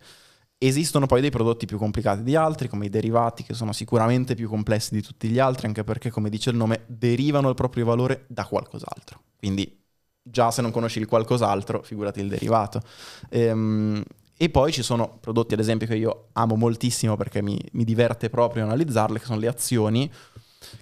Esistono 0.61 1.05
poi 1.05 1.21
dei 1.21 1.29
prodotti 1.29 1.65
più 1.65 1.77
complicati 1.77 2.21
di 2.21 2.35
altri, 2.35 2.67
come 2.67 2.87
i 2.87 2.89
derivati, 2.89 3.43
che 3.43 3.53
sono 3.53 3.71
sicuramente 3.71 4.35
più 4.35 4.49
complessi 4.49 4.93
di 4.93 5.01
tutti 5.01 5.29
gli 5.29 5.39
altri, 5.39 5.67
anche 5.67 5.85
perché, 5.85 6.09
come 6.09 6.29
dice 6.29 6.49
il 6.49 6.57
nome, 6.57 6.83
derivano 6.87 7.47
il 7.47 7.55
proprio 7.55 7.85
valore 7.85 8.25
da 8.27 8.45
qualcos'altro. 8.45 9.21
Quindi, 9.37 9.81
già 10.21 10.51
se 10.51 10.61
non 10.61 10.71
conosci 10.71 10.99
il 10.99 11.07
qualcos'altro, 11.07 11.81
figurati 11.81 12.19
il 12.19 12.27
derivato. 12.27 12.81
Ehm, 13.29 14.03
e 14.35 14.49
poi 14.49 14.73
ci 14.73 14.83
sono 14.83 15.17
prodotti, 15.21 15.53
ad 15.53 15.61
esempio, 15.61 15.87
che 15.87 15.95
io 15.95 16.27
amo 16.33 16.55
moltissimo 16.55 17.15
perché 17.15 17.41
mi, 17.41 17.57
mi 17.71 17.85
diverte 17.85 18.29
proprio 18.29 18.63
analizzarle, 18.63 19.17
che 19.17 19.25
sono 19.25 19.39
le 19.39 19.47
azioni, 19.47 20.11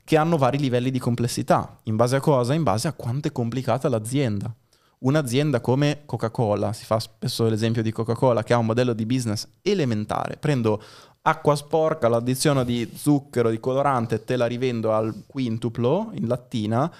che 0.04 0.18
hanno 0.18 0.38
vari 0.38 0.58
livelli 0.58 0.90
di 0.90 0.98
complessità. 0.98 1.80
In 1.84 1.96
base 1.96 2.16
a 2.16 2.20
cosa? 2.20 2.56
In 2.56 2.64
base 2.64 2.88
a 2.88 2.94
quanto 2.94 3.28
è 3.28 3.32
complicata 3.32 3.90
l'azienda 3.90 4.52
un'azienda 5.00 5.62
come 5.62 6.04
Coca-Cola, 6.06 6.74
si 6.74 6.86
fa 6.86 7.00
spesso 7.00 7.48
l'esempio 7.48 7.82
di 7.82 7.92
Coca-Cola 7.92 8.44
che 8.44 8.54
ha 8.54 8.58
un 8.58 8.66
modello 8.66 8.94
di 8.94 9.06
business 9.06 9.48
elementare, 9.62 10.38
prendo 10.38 10.82
acqua 11.22 11.56
sporca, 11.56 12.08
l'addizione 12.08 12.64
di 12.64 12.90
zucchero, 12.96 13.50
di 13.50 13.60
colorante 13.60 14.24
te 14.24 14.38
la 14.38 14.46
rivendo 14.46 14.94
al 14.94 15.24
quintuplo 15.28 16.12
in 16.14 16.28
lattina, 16.28 16.92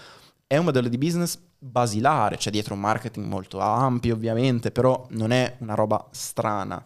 è 0.46 0.58
un 0.58 0.66
modello 0.66 0.90
di 0.90 0.98
business 0.98 1.40
basilare, 1.58 2.38
c'è 2.38 2.52
dietro 2.52 2.74
un 2.74 2.82
marketing 2.82 3.26
molto 3.26 3.60
ampio 3.60 4.14
ovviamente, 4.14 4.72
però 4.72 5.06
non 5.12 5.32
è 5.32 5.56
una 5.60 5.74
roba 5.74 6.08
strana. 6.12 6.84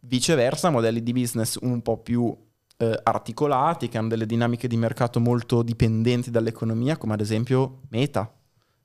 Viceversa, 0.00 0.70
modelli 0.70 1.02
di 1.02 1.12
business 1.12 1.58
un 1.60 1.82
po' 1.82 1.98
più 1.98 2.34
eh, 2.78 3.00
articolati, 3.02 3.88
che 3.88 3.98
hanno 3.98 4.08
delle 4.08 4.26
dinamiche 4.26 4.68
di 4.68 4.76
mercato 4.76 5.20
molto 5.20 5.62
dipendenti 5.62 6.30
dall'economia, 6.30 6.96
come 6.96 7.14
ad 7.14 7.20
esempio 7.20 7.80
Meta, 7.90 8.32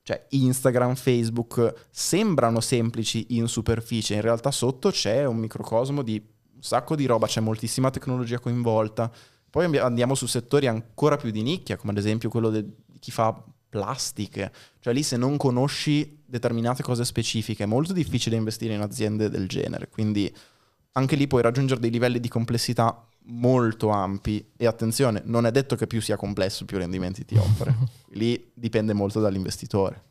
cioè 0.02 0.26
Instagram, 0.30 0.94
Facebook 0.96 1.86
sembrano 1.90 2.60
semplici 2.60 3.26
in 3.30 3.46
superficie, 3.46 4.14
in 4.14 4.20
realtà 4.20 4.50
sotto 4.50 4.90
c'è 4.90 5.24
un 5.24 5.36
microcosmo 5.36 6.02
di 6.02 6.20
un 6.54 6.62
sacco 6.62 6.96
di 6.96 7.06
roba, 7.06 7.26
c'è 7.26 7.40
moltissima 7.40 7.90
tecnologia 7.90 8.38
coinvolta. 8.40 9.10
Poi 9.48 9.76
andiamo 9.78 10.14
su 10.14 10.26
settori 10.26 10.66
ancora 10.66 11.16
più 11.16 11.30
di 11.30 11.42
nicchia, 11.42 11.76
come 11.76 11.92
ad 11.92 11.98
esempio 11.98 12.30
quello 12.30 12.50
di 12.50 12.64
chi 12.98 13.10
fa 13.10 13.44
plastiche. 13.68 14.52
Cioè 14.80 14.92
lì 14.92 15.02
se 15.02 15.16
non 15.16 15.36
conosci 15.36 16.20
determinate 16.24 16.82
cose 16.82 17.04
specifiche 17.04 17.64
è 17.64 17.66
molto 17.66 17.92
difficile 17.92 18.36
investire 18.36 18.74
in 18.74 18.80
aziende 18.80 19.28
del 19.28 19.46
genere. 19.46 19.88
Quindi 19.88 20.34
anche 20.92 21.16
lì 21.16 21.26
puoi 21.26 21.42
raggiungere 21.42 21.80
dei 21.80 21.90
livelli 21.90 22.18
di 22.18 22.28
complessità 22.28 23.06
molto 23.24 23.90
ampi 23.90 24.52
e 24.56 24.66
attenzione, 24.66 25.22
non 25.24 25.46
è 25.46 25.50
detto 25.50 25.76
che 25.76 25.86
più 25.86 26.00
sia 26.00 26.16
complesso 26.16 26.64
più 26.64 26.78
rendimenti 26.78 27.24
ti 27.24 27.36
offre. 27.36 27.74
Lì 28.14 28.50
dipende 28.54 28.92
molto 28.92 29.20
dall'investitore. 29.20 30.10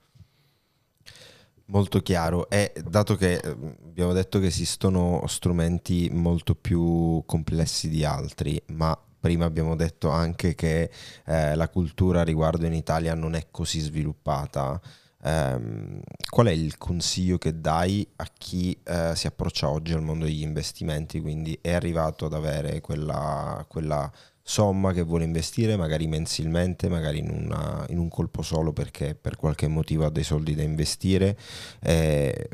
Molto 1.66 2.02
chiaro 2.02 2.50
e 2.50 2.74
dato 2.86 3.16
che 3.16 3.36
eh, 3.36 3.50
abbiamo 3.50 4.12
detto 4.12 4.40
che 4.40 4.48
esistono 4.48 5.24
strumenti 5.28 6.10
molto 6.12 6.54
più 6.54 7.24
complessi 7.26 7.88
di 7.88 8.04
altri, 8.04 8.62
ma 8.68 8.98
prima 9.20 9.46
abbiamo 9.46 9.76
detto 9.76 10.10
anche 10.10 10.54
che 10.56 10.92
eh, 11.26 11.56
la 11.56 11.70
cultura 11.70 12.24
riguardo 12.24 12.66
in 12.66 12.74
Italia 12.74 13.14
non 13.14 13.36
è 13.36 13.48
così 13.52 13.80
sviluppata. 13.80 14.82
Um, 15.24 16.02
qual 16.30 16.48
è 16.48 16.52
il 16.52 16.78
consiglio 16.78 17.38
che 17.38 17.60
dai 17.60 18.08
a 18.16 18.28
chi 18.36 18.76
uh, 18.88 19.14
si 19.14 19.28
approccia 19.28 19.70
oggi 19.70 19.94
al 19.94 20.02
mondo 20.02 20.26
degli 20.26 20.42
investimenti? 20.42 21.22
Quindi 21.22 21.58
è 21.62 21.74
arrivato 21.74 22.26
ad 22.26 22.34
avere 22.34 22.82
quella, 22.82 23.64
quella 23.68 24.12
somma 24.44 24.92
che 24.92 25.04
vuole 25.04 25.24
investire, 25.24 25.78
magari 25.78 26.08
mensilmente, 26.08 26.90
magari 26.90 27.20
in, 27.20 27.30
una, 27.30 27.86
in, 27.90 28.00
un 28.00 28.10
colpo 28.10 28.42
solo 28.42 28.74
perché 28.74 29.16
per 29.16 29.36
qualche 29.36 29.68
motivo 29.68 30.06
ha 30.06 30.10
dei 30.10 30.24
soldi 30.24 30.56
da 30.56 30.64
investire. 30.64 31.38
Eh, 31.80 32.50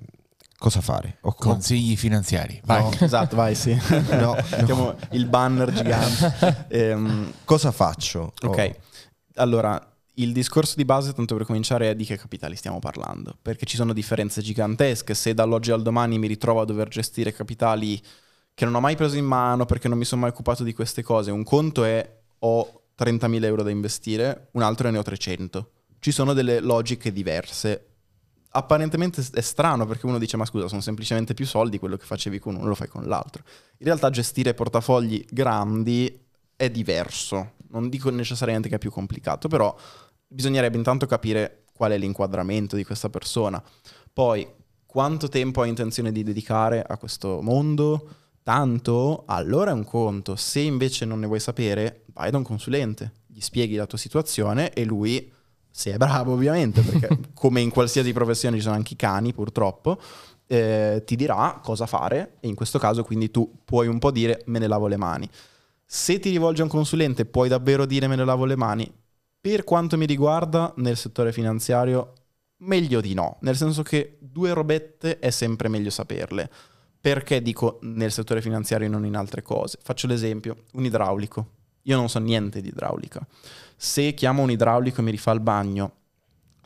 cosa 0.57 0.81
fare? 0.81 1.17
O 1.21 1.33
Consigli 1.33 1.95
finanziari. 1.95 2.61
Vai. 2.65 2.83
No, 2.83 2.91
esatto, 2.99 3.35
vai, 3.35 3.55
sì. 3.55 3.73
no, 4.11 4.35
no. 4.67 4.95
il 5.11 5.25
banner 5.27 5.71
gigante. 5.71 6.65
ehm, 6.67 7.33
cosa 7.45 7.71
faccio? 7.71 8.33
Ok, 8.41 8.75
oh. 8.75 8.81
allora 9.35 9.86
il 10.19 10.31
discorso 10.31 10.73
di 10.75 10.85
base, 10.85 11.13
tanto 11.13 11.35
per 11.35 11.45
cominciare, 11.45 11.91
è 11.91 11.95
di 11.95 12.05
che 12.05 12.17
capitali 12.17 12.55
stiamo 12.55 12.79
parlando, 12.79 13.37
perché 13.41 13.65
ci 13.65 13.75
sono 13.75 13.93
differenze 13.93 14.41
gigantesche. 14.41 15.13
Se 15.13 15.33
dall'oggi 15.33 15.71
al 15.71 15.81
domani 15.81 16.17
mi 16.17 16.27
ritrovo 16.27 16.61
a 16.61 16.65
dover 16.65 16.87
gestire 16.87 17.33
capitali 17.33 18.01
che 18.53 18.65
non 18.65 18.73
ho 18.73 18.79
mai 18.79 18.95
preso 18.95 19.17
in 19.17 19.25
mano 19.25 19.65
perché 19.65 19.87
non 19.87 19.99
mi 19.99 20.05
sono 20.05 20.21
mai 20.21 20.31
occupato 20.31 20.63
di 20.63 20.73
queste 20.73 21.03
cose, 21.03 21.29
un 21.29 21.43
conto 21.43 21.83
è 21.83 22.15
ho 22.39 22.81
30.000 22.97 23.43
euro 23.43 23.61
da 23.61 23.69
investire, 23.69 24.49
un 24.53 24.63
altro 24.63 24.89
ne 24.89 24.97
ho 24.97 25.03
300. 25.03 25.71
Ci 25.99 26.11
sono 26.11 26.33
delle 26.33 26.59
logiche 26.59 27.11
diverse. 27.11 27.85
Apparentemente 28.49 29.23
è 29.33 29.41
strano 29.41 29.85
perché 29.85 30.07
uno 30.07 30.17
dice 30.17 30.37
ma 30.37 30.45
scusa 30.45 30.67
sono 30.67 30.81
semplicemente 30.81 31.35
più 31.35 31.45
soldi, 31.45 31.77
quello 31.77 31.97
che 31.97 32.05
facevi 32.05 32.39
con 32.39 32.55
uno 32.55 32.65
lo 32.65 32.75
fai 32.75 32.87
con 32.87 33.03
l'altro. 33.03 33.43
In 33.77 33.85
realtà 33.85 34.09
gestire 34.09 34.55
portafogli 34.55 35.23
grandi 35.29 36.25
è 36.55 36.71
diverso, 36.71 37.53
non 37.69 37.89
dico 37.89 38.09
necessariamente 38.09 38.69
che 38.69 38.75
è 38.75 38.79
più 38.79 38.89
complicato, 38.89 39.47
però 39.47 39.75
bisognerebbe 40.27 40.77
intanto 40.77 41.05
capire 41.05 41.63
qual 41.73 41.91
è 41.91 41.97
l'inquadramento 41.97 42.75
di 42.75 42.83
questa 42.83 43.09
persona. 43.09 43.63
Poi, 44.11 44.47
quanto 44.85 45.29
tempo 45.29 45.61
ha 45.61 45.67
intenzione 45.67 46.11
di 46.11 46.23
dedicare 46.23 46.81
a 46.81 46.97
questo 46.97 47.41
mondo? 47.41 48.09
Tanto? 48.41 49.23
Allora 49.27 49.71
è 49.71 49.73
un 49.73 49.83
conto. 49.83 50.35
Se 50.35 50.59
invece 50.59 51.05
non 51.05 51.19
ne 51.19 51.27
vuoi 51.27 51.39
sapere, 51.39 52.05
vai 52.13 52.31
da 52.31 52.37
un 52.37 52.43
consulente, 52.43 53.11
gli 53.27 53.41
spieghi 53.41 53.75
la 53.75 53.85
tua 53.85 53.97
situazione 53.97 54.71
e 54.73 54.85
lui, 54.85 55.31
se 55.69 55.93
è 55.93 55.97
bravo 55.97 56.33
ovviamente, 56.33 56.81
perché 56.81 57.19
come 57.35 57.61
in 57.61 57.69
qualsiasi 57.69 58.11
professione 58.13 58.55
ci 58.57 58.63
sono 58.63 58.75
anche 58.75 58.93
i 58.93 58.97
cani 58.97 59.33
purtroppo, 59.33 59.99
eh, 60.47 61.03
ti 61.05 61.15
dirà 61.15 61.59
cosa 61.61 61.85
fare 61.85 62.37
e 62.39 62.47
in 62.47 62.55
questo 62.55 62.79
caso 62.79 63.03
quindi 63.03 63.29
tu 63.29 63.59
puoi 63.65 63.87
un 63.87 63.99
po' 63.99 64.11
dire 64.11 64.43
me 64.45 64.59
ne 64.59 64.67
lavo 64.67 64.87
le 64.87 64.97
mani. 64.97 65.29
Se 65.85 66.19
ti 66.19 66.29
rivolgi 66.29 66.61
a 66.61 66.63
un 66.63 66.69
consulente 66.69 67.25
puoi 67.25 67.49
davvero 67.49 67.85
dire 67.85 68.07
me 68.07 68.15
ne 68.15 68.25
lavo 68.25 68.45
le 68.45 68.55
mani? 68.55 68.91
Per 69.39 69.63
quanto 69.63 69.97
mi 69.97 70.05
riguarda, 70.05 70.73
nel 70.77 70.97
settore 70.97 71.31
finanziario, 71.31 72.13
meglio 72.57 73.01
di 73.01 73.13
no, 73.13 73.37
nel 73.41 73.55
senso 73.55 73.83
che 73.83 74.17
due 74.19 74.53
robette 74.53 75.19
è 75.19 75.29
sempre 75.29 75.67
meglio 75.67 75.89
saperle. 75.89 76.49
Perché 76.99 77.41
dico 77.41 77.79
nel 77.83 78.11
settore 78.11 78.41
finanziario 78.41 78.87
e 78.87 78.89
non 78.89 79.05
in 79.05 79.15
altre 79.15 79.41
cose? 79.41 79.77
Faccio 79.81 80.07
l'esempio, 80.07 80.63
un 80.73 80.83
idraulico. 80.83 81.51
Io 81.83 81.95
non 81.95 82.09
so 82.09 82.19
niente 82.19 82.59
di 82.59 82.69
idraulica. 82.69 83.25
Se 83.77 84.13
chiamo 84.13 84.41
un 84.41 84.51
idraulico 84.51 84.99
e 84.99 85.03
mi 85.03 85.11
rifà 85.11 85.31
il 85.31 85.39
bagno, 85.39 85.96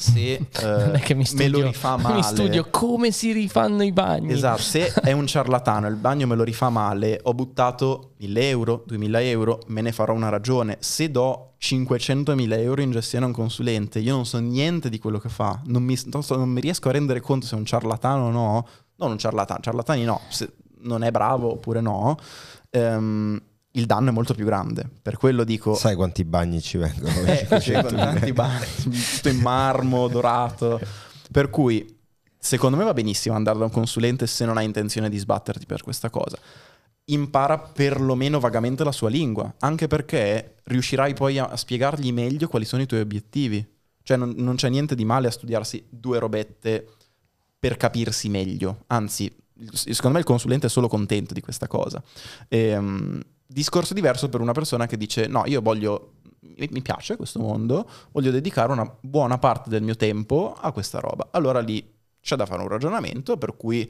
se 0.02 0.34
eh, 0.52 1.26
studio, 1.26 1.36
me 1.36 1.48
lo 1.48 1.62
rifà 1.62 1.96
male. 1.98 2.16
Mi 2.16 2.24
studio 2.24 2.68
come 2.70 3.12
si 3.12 3.32
rifanno 3.32 3.84
i 3.84 3.92
bagni. 3.92 4.34
Esatto, 4.34 4.62
se 4.62 4.88
è 5.02 5.12
un 5.12 5.28
ciarlatano 5.28 5.88
e 5.88 5.90
il 5.90 5.96
bagno 5.96 6.28
me 6.28 6.36
lo 6.36 6.44
rifà 6.44 6.70
male, 6.70 7.20
ho 7.24 7.34
buttato 7.34 8.14
1000 8.18 8.50
euro, 8.50 8.84
2000 8.88 9.22
euro, 9.22 9.60
me 9.68 9.82
ne 9.82 9.92
farò 9.92 10.14
una 10.14 10.30
ragione. 10.30 10.78
Se 10.80 11.10
do 11.12 11.54
500.000 11.62 12.60
euro 12.60 12.82
in 12.82 12.92
gestione 12.92 13.26
a 13.26 13.28
un 13.28 13.34
consulente, 13.34 14.00
io 14.00 14.16
non 14.16 14.26
so 14.26 14.40
niente 14.40 14.90
di 14.90 14.98
quello 14.98 15.20
che 15.20 15.30
fa, 15.30 15.62
non 15.66 15.84
mi, 15.84 15.98
non, 16.06 16.24
so, 16.24 16.36
non 16.36 16.50
mi 16.50 16.60
riesco 16.60 16.90
a 16.90 16.92
rendere 16.92 17.22
conto 17.22 17.46
se 17.46 17.56
è 17.56 17.58
un 17.58 17.66
ciarlatano 17.66 18.26
o 18.26 18.32
no. 18.32 18.68
Non 18.96 19.12
un 19.12 19.18
ciarlatano, 19.18 19.62
ciarlatani 19.62 20.04
no, 20.04 20.22
se 20.30 20.54
non 20.82 21.04
è 21.04 21.12
bravo 21.12 21.54
oppure 21.54 21.82
no. 21.82 22.18
Um, 22.72 23.42
il 23.72 23.86
danno 23.86 24.10
è 24.10 24.12
molto 24.12 24.34
più 24.34 24.46
grande. 24.46 24.90
Per 25.02 25.18
quello 25.18 25.44
dico... 25.44 25.74
Sai 25.76 25.96
quanti 25.96 26.24
bagni 26.24 26.62
ci 26.62 26.78
vengono? 26.78 27.14
Eh, 27.26 27.48
tanti 27.48 28.34
bagni, 28.34 28.66
tutto 29.16 29.30
in 29.30 29.40
marmo, 29.40 30.08
dorato. 30.08 30.80
Per 31.32 31.50
cui, 31.50 31.98
secondo 32.38 32.76
me 32.76 32.84
va 32.84 32.94
benissimo 32.94 33.36
andare 33.36 33.60
da 33.60 33.66
un 33.66 33.72
consulente 33.72 34.28
se 34.28 34.46
non 34.46 34.58
hai 34.58 34.66
intenzione 34.66 35.10
di 35.10 35.18
sbatterti 35.18 35.66
per 35.66 35.84
questa 35.84 36.10
cosa. 36.10 36.38
Impara 37.06 37.58
perlomeno 37.58 38.40
vagamente 38.40 38.84
la 38.84 38.92
sua 38.92 39.10
lingua, 39.10 39.54
anche 39.60 39.88
perché 39.88 40.56
riuscirai 40.64 41.14
poi 41.14 41.40
a 41.40 41.56
spiegargli 41.56 42.12
meglio 42.12 42.48
quali 42.48 42.66
sono 42.66 42.82
i 42.82 42.86
tuoi 42.86 43.02
obiettivi. 43.02 43.66
Cioè 44.04 44.18
non, 44.18 44.34
non 44.38 44.56
c'è 44.56 44.70
niente 44.70 44.96
di 44.96 45.06
male 45.06 45.28
a 45.28 45.32
studiarsi 45.32 45.86
due 45.90 46.20
robette 46.20 46.88
per 47.60 47.78
capirsi 47.78 48.30
meglio. 48.30 48.84
Anzi, 48.88 49.32
secondo 49.72 50.14
me 50.14 50.20
il 50.20 50.26
consulente 50.26 50.68
è 50.68 50.70
solo 50.70 50.88
contento 50.88 51.34
di 51.34 51.42
questa 51.42 51.68
cosa. 51.68 52.02
Ehm, 52.48 53.22
discorso 53.52 53.94
diverso 53.94 54.30
per 54.30 54.42
una 54.42 54.54
persona 54.54 54.88
che 54.88 54.98
dice 54.98 55.28
no, 55.28 55.44
io 55.46 55.62
voglio, 55.62 56.14
mi 56.40 56.82
piace 56.82 57.18
questo 57.18 57.40
mondo, 57.40 57.88
voglio 58.12 58.32
dedicare 58.32 58.72
una 58.72 58.98
buona 59.02 59.38
parte 59.38 59.70
del 59.70 59.84
mio 59.84 59.96
tempo 59.96 60.56
a 60.60 60.72
questa 60.72 61.00
roba. 61.00 61.30
Allora 61.32 61.60
lì 61.60 61.86
c'è 62.22 62.36
da 62.36 62.46
fare 62.46 62.62
un 62.62 62.68
ragionamento 62.68 63.38
per 63.38 63.58
cui 63.58 63.90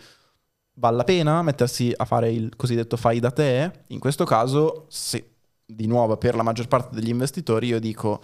vale 0.75 0.97
la 0.97 1.03
pena 1.03 1.41
mettersi 1.41 1.93
a 1.95 2.05
fare 2.05 2.31
il 2.31 2.55
cosiddetto 2.55 2.97
fai 2.97 3.19
da 3.19 3.31
te. 3.31 3.83
In 3.87 3.99
questo 3.99 4.25
caso, 4.25 4.85
se 4.89 5.35
di 5.65 5.87
nuovo 5.87 6.17
per 6.17 6.35
la 6.35 6.43
maggior 6.43 6.67
parte 6.67 6.95
degli 6.95 7.09
investitori 7.09 7.67
io 7.67 7.79
dico 7.79 8.21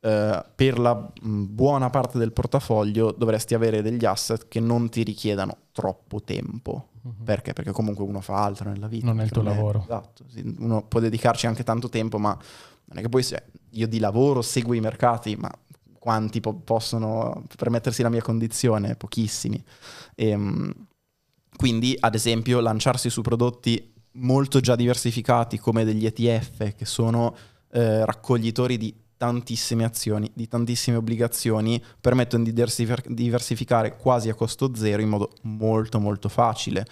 eh, 0.00 0.44
per 0.54 0.78
la 0.78 0.94
mh, 0.94 1.44
buona 1.44 1.90
parte 1.90 2.18
del 2.18 2.32
portafoglio 2.32 3.10
dovresti 3.10 3.54
avere 3.54 3.82
degli 3.82 4.04
asset 4.04 4.46
che 4.48 4.60
non 4.60 4.88
ti 4.88 5.02
richiedano 5.02 5.56
troppo 5.72 6.22
tempo. 6.22 6.88
Mhm. 7.02 7.24
Perché? 7.24 7.52
Perché 7.52 7.72
comunque 7.72 8.04
uno 8.04 8.20
fa 8.20 8.42
altro 8.44 8.70
nella 8.70 8.86
vita. 8.86 9.06
Non 9.06 9.20
è 9.20 9.24
il 9.24 9.30
tuo 9.30 9.42
lavoro. 9.42 9.82
Esatto, 9.82 10.24
sì, 10.28 10.54
uno 10.58 10.82
può 10.82 11.00
dedicarci 11.00 11.46
anche 11.46 11.64
tanto 11.64 11.88
tempo, 11.88 12.18
ma 12.18 12.36
non 12.84 12.98
è 12.98 13.00
che 13.00 13.08
poi 13.08 13.22
se 13.22 13.46
io 13.70 13.88
di 13.88 13.98
lavoro 13.98 14.40
seguo 14.42 14.74
i 14.74 14.80
mercati, 14.80 15.36
ma 15.36 15.50
quanti 15.98 16.40
po- 16.40 16.54
possono 16.54 17.44
permettersi 17.56 18.02
la 18.02 18.08
mia 18.08 18.22
condizione? 18.22 18.94
Pochissimi. 18.94 19.62
Ehm, 20.14 20.72
quindi, 21.56 21.96
ad 21.98 22.14
esempio, 22.14 22.60
lanciarsi 22.60 23.10
su 23.10 23.20
prodotti 23.20 23.94
molto 24.12 24.60
già 24.60 24.76
diversificati 24.76 25.58
come 25.58 25.84
degli 25.84 26.06
ETF, 26.06 26.74
che 26.74 26.84
sono 26.84 27.34
eh, 27.72 28.04
raccoglitori 28.04 28.76
di 28.76 28.94
tantissime 29.18 29.84
azioni, 29.84 30.30
di 30.32 30.48
tantissime 30.48 30.96
obbligazioni, 30.96 31.82
permettono 32.00 32.44
di 32.44 32.52
diversif- 32.52 33.06
diversificare 33.08 33.96
quasi 33.96 34.30
a 34.30 34.34
costo 34.34 34.74
zero 34.74 35.02
in 35.02 35.10
modo 35.10 35.32
molto 35.42 36.00
molto 36.00 36.30
facile. 36.30 36.86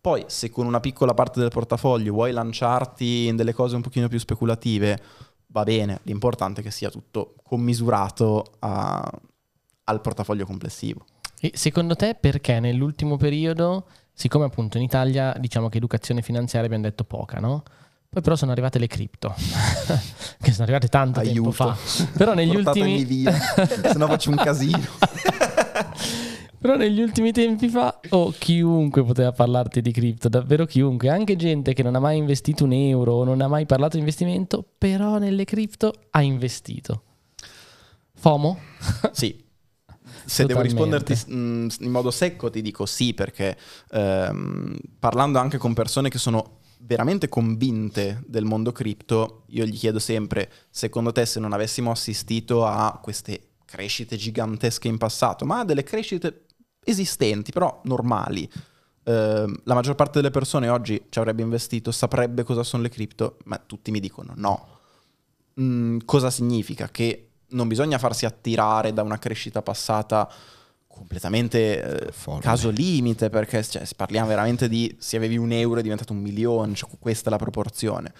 Poi, 0.00 0.24
se 0.28 0.48
con 0.48 0.66
una 0.66 0.80
piccola 0.80 1.12
parte 1.12 1.40
del 1.40 1.50
portafoglio 1.50 2.12
vuoi 2.12 2.32
lanciarti 2.32 3.26
in 3.26 3.36
delle 3.36 3.52
cose 3.52 3.76
un 3.76 3.82
pochino 3.82 4.08
più 4.08 4.18
speculative, 4.18 5.00
va 5.48 5.64
bene, 5.64 6.00
l'importante 6.04 6.60
è 6.60 6.64
che 6.64 6.70
sia 6.70 6.90
tutto 6.90 7.34
commisurato 7.42 8.54
a- 8.60 9.20
al 9.84 10.00
portafoglio 10.00 10.46
complessivo. 10.46 11.04
E 11.40 11.52
secondo 11.54 11.96
te 11.96 12.16
perché 12.18 12.60
nell'ultimo 12.60 13.16
periodo, 13.16 13.86
siccome 14.12 14.44
appunto 14.44 14.76
in 14.76 14.84
Italia 14.84 15.34
diciamo 15.38 15.68
che 15.68 15.78
educazione 15.78 16.22
finanziaria 16.22 16.68
abbiamo 16.68 16.88
detto 16.88 17.04
poca, 17.04 17.38
no? 17.40 17.62
Poi 18.12 18.20
però 18.20 18.36
sono 18.36 18.52
arrivate 18.52 18.78
le 18.78 18.88
cripto, 18.88 19.34
che 20.38 20.52
sono 20.52 20.64
arrivate 20.64 20.88
tanto 20.88 21.22
tempo 21.22 21.48
Aiuto. 21.48 21.50
fa. 21.52 21.78
Però 22.14 22.34
negli 22.34 22.54
ultimi... 22.54 23.04
via, 23.04 23.32
se 23.32 23.94
no 23.96 24.06
faccio 24.06 24.28
un 24.28 24.36
casino. 24.36 24.78
Però 26.60 26.76
negli 26.76 27.00
ultimi 27.00 27.32
tempi 27.32 27.68
fa, 27.68 27.98
oh, 28.10 28.30
chiunque 28.38 29.02
poteva 29.02 29.32
parlarti 29.32 29.80
di 29.80 29.90
cripto, 29.92 30.28
davvero 30.28 30.66
chiunque, 30.66 31.08
anche 31.08 31.36
gente 31.36 31.72
che 31.72 31.82
non 31.82 31.94
ha 31.94 32.00
mai 32.00 32.18
investito 32.18 32.64
un 32.64 32.72
euro 32.72 33.14
o 33.14 33.24
non 33.24 33.40
ha 33.40 33.48
mai 33.48 33.64
parlato 33.64 33.94
di 33.94 34.00
investimento, 34.00 34.62
però 34.76 35.16
nelle 35.16 35.44
cripto 35.44 35.92
ha 36.10 36.20
investito. 36.20 37.02
FOMO? 38.14 38.58
Sì. 39.12 39.42
Se 40.24 40.44
devo 40.44 40.62
Totalmente. 40.62 41.14
risponderti 41.14 41.34
mm, 41.34 41.68
in 41.80 41.90
modo 41.90 42.10
secco 42.12 42.48
ti 42.50 42.62
dico 42.62 42.86
sì 42.86 43.12
perché 43.12 43.56
ehm, 43.90 44.76
parlando 45.00 45.40
anche 45.40 45.58
con 45.58 45.72
persone 45.74 46.10
che 46.10 46.18
sono 46.18 46.60
veramente 46.84 47.28
convinte 47.28 48.22
del 48.26 48.44
mondo 48.44 48.72
cripto, 48.72 49.44
io 49.48 49.64
gli 49.64 49.76
chiedo 49.76 49.98
sempre, 49.98 50.50
secondo 50.70 51.12
te 51.12 51.24
se 51.26 51.40
non 51.40 51.52
avessimo 51.52 51.90
assistito 51.90 52.66
a 52.66 52.98
queste 53.02 53.48
crescite 53.64 54.16
gigantesche 54.16 54.88
in 54.88 54.98
passato, 54.98 55.44
ma 55.44 55.60
a 55.60 55.64
delle 55.64 55.84
crescite 55.84 56.46
esistenti, 56.84 57.52
però 57.52 57.80
normali, 57.84 58.50
ehm, 59.04 59.60
la 59.64 59.74
maggior 59.74 59.94
parte 59.94 60.18
delle 60.18 60.30
persone 60.30 60.68
oggi 60.68 61.06
ci 61.08 61.18
avrebbe 61.18 61.42
investito, 61.42 61.92
saprebbe 61.92 62.42
cosa 62.42 62.62
sono 62.62 62.82
le 62.82 62.88
cripto, 62.88 63.38
ma 63.44 63.58
tutti 63.58 63.90
mi 63.90 64.00
dicono 64.00 64.32
no. 64.36 64.68
Mm, 65.60 65.98
cosa 66.04 66.30
significa? 66.30 66.88
Che 66.88 67.28
non 67.48 67.68
bisogna 67.68 67.98
farsi 67.98 68.26
attirare 68.26 68.92
da 68.92 69.02
una 69.02 69.18
crescita 69.18 69.62
passata 69.62 70.30
completamente 70.92 72.06
eh, 72.08 72.12
Folle. 72.12 72.40
caso 72.40 72.70
limite, 72.70 73.30
perché 73.30 73.62
cioè, 73.64 73.84
se 73.84 73.94
parliamo 73.96 74.28
veramente 74.28 74.68
di 74.68 74.94
se 74.98 75.16
avevi 75.16 75.36
un 75.36 75.52
euro 75.52 75.80
è 75.80 75.82
diventato 75.82 76.12
un 76.12 76.20
milione, 76.20 76.74
cioè, 76.74 76.90
questa 76.98 77.28
è 77.28 77.30
la 77.32 77.38
proporzione. 77.38 78.12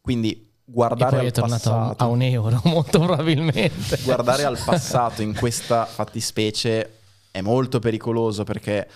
Quindi 0.00 0.32
E 0.32 0.48
guardare 0.64 1.18
al 1.18 1.30
tornato 1.32 1.70
a 1.70 1.76
un- 1.76 1.94
passato, 1.94 2.04
a 2.04 2.06
un 2.06 2.22
euro, 2.22 2.60
molto 2.66 2.98
probabilmente. 3.00 3.98
guardare 4.02 4.44
al 4.44 4.58
passato 4.62 5.22
in 5.22 5.34
questa 5.34 5.84
fattispecie 5.86 6.98
è 7.30 7.40
molto 7.40 7.78
pericoloso 7.78 8.44
perché 8.44 8.88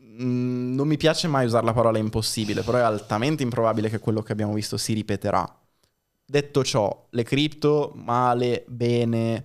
mm, 0.00 0.74
non 0.74 0.86
mi 0.86 0.96
piace 0.96 1.28
mai 1.28 1.46
usare 1.46 1.64
la 1.64 1.72
parola 1.72 1.98
impossibile, 1.98 2.62
però 2.62 2.78
è 2.78 2.82
altamente 2.82 3.42
improbabile 3.42 3.88
che 3.90 3.98
quello 3.98 4.22
che 4.22 4.32
abbiamo 4.32 4.52
visto 4.52 4.76
si 4.76 4.92
ripeterà. 4.92 5.46
Detto 6.24 6.62
ciò, 6.64 7.06
le 7.10 7.22
cripto, 7.24 7.92
male, 7.96 8.64
bene, 8.68 9.44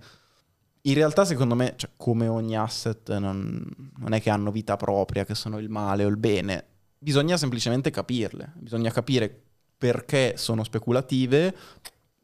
in 0.86 0.94
realtà 0.94 1.24
secondo 1.24 1.54
me, 1.54 1.74
cioè, 1.76 1.90
come 1.96 2.28
ogni 2.28 2.56
asset, 2.56 3.16
non, 3.18 3.64
non 3.98 4.12
è 4.12 4.20
che 4.20 4.30
hanno 4.30 4.50
vita 4.50 4.76
propria, 4.76 5.24
che 5.24 5.34
sono 5.34 5.58
il 5.58 5.68
male 5.68 6.04
o 6.04 6.08
il 6.08 6.16
bene, 6.16 6.64
bisogna 6.98 7.36
semplicemente 7.36 7.90
capirle, 7.90 8.52
bisogna 8.56 8.90
capire 8.90 9.42
perché 9.76 10.34
sono 10.36 10.64
speculative, 10.64 11.54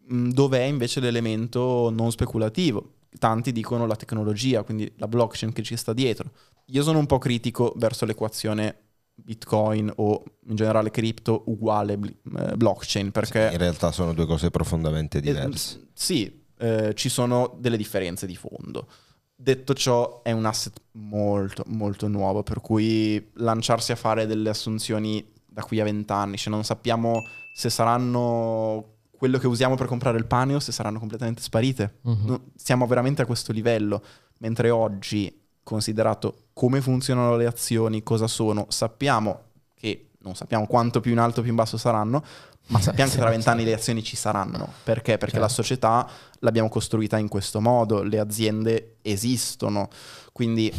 mh, 0.07 0.29
dov'è 0.31 0.63
invece 0.63 1.01
l'elemento 1.01 1.91
non 1.91 2.11
speculativo. 2.11 2.95
Tanti 3.19 3.53
dicono 3.53 3.87
la 3.87 3.97
tecnologia, 3.97 4.63
quindi 4.63 4.91
la 4.97 5.07
blockchain 5.09 5.53
che 5.53 5.63
ci 5.63 5.77
sta 5.77 5.93
dietro. 5.93 6.31
Io 6.67 6.83
sono 6.83 6.99
un 6.99 7.07
po' 7.07 7.19
critico 7.19 7.75
verso 7.77 8.07
l'equazione 8.07 8.77
Bitcoin 9.15 9.93
o 9.97 10.23
in 10.47 10.57
generale 10.57 10.91
cripto 10.91 11.43
uguale 11.47 11.93
eh, 11.93 12.57
blockchain 12.57 13.11
perché 13.11 13.51
In 13.53 13.59
realtà 13.59 13.93
sono 13.93 14.15
due 14.15 14.25
cose 14.27 14.51
profondamente 14.51 15.21
diverse. 15.21 15.79
eh, 15.79 15.87
sì, 15.93 16.42
eh, 16.63 16.95
ci 16.95 17.09
sono 17.09 17.57
delle 17.59 17.77
differenze 17.77 18.25
di 18.25 18.37
fondo. 18.37 18.87
Detto 19.35 19.75
ciò, 19.75 20.23
è 20.23 20.31
un 20.31 20.45
asset 20.45 20.81
molto, 20.93 21.65
molto 21.67 22.07
nuovo, 22.07 22.45
per 22.45 22.61
cui 22.61 23.31
lanciarsi 23.35 23.91
a 23.91 23.97
fare 23.97 24.27
delle 24.27 24.49
assunzioni 24.51 25.27
da 25.45 25.65
qui 25.65 25.81
a 25.81 25.85
vent'anni, 25.85 26.37
cioè 26.37 26.53
non 26.53 26.63
sappiamo 26.63 27.27
se 27.53 27.69
saranno 27.69 28.91
quello 29.11 29.39
che 29.39 29.49
usiamo 29.49 29.75
per 29.75 29.87
comprare 29.87 30.19
il 30.19 30.27
pane 30.27 30.55
o 30.55 30.61
se 30.61 30.71
saranno 30.71 31.01
completamente 31.01 31.43
sparite. 31.43 31.99
No, 32.03 32.51
siamo 32.55 32.87
veramente 32.87 33.23
a 33.23 33.27
questo 33.27 33.51
livello, 33.51 34.01
mentre 34.39 34.71
oggi, 34.71 35.37
considerato 35.65 36.45
come 36.53 36.81
funzionano 36.81 37.37
le 37.37 37.47
azioni, 37.47 38.05
cosa 38.05 38.29
sono, 38.29 38.67
sappiamo 38.69 39.51
che 39.75 40.11
non 40.21 40.37
sappiamo 40.37 40.67
quanto 40.67 41.01
più 41.01 41.11
in 41.11 41.19
alto 41.19 41.41
o 41.41 41.43
più 41.43 41.51
in 41.51 41.57
basso 41.57 41.77
saranno, 41.77 42.23
ma 42.69 42.81
sappiamo 42.81 43.11
che 43.11 43.17
tra 43.19 43.29
vent'anni 43.31 43.65
le 43.65 43.75
azioni 43.75 44.03
ci 44.03 44.17
saranno. 44.17 44.73
Perché? 44.85 45.19
Perché 45.19 45.39
la 45.39 45.49
Certo. 45.49 45.63
società 45.63 46.09
l'abbiamo 46.41 46.69
costruita 46.69 47.19
in 47.19 47.29
questo 47.29 47.61
modo, 47.61 48.03
le 48.03 48.19
aziende 48.19 48.97
esistono, 49.03 49.89
quindi 50.33 50.73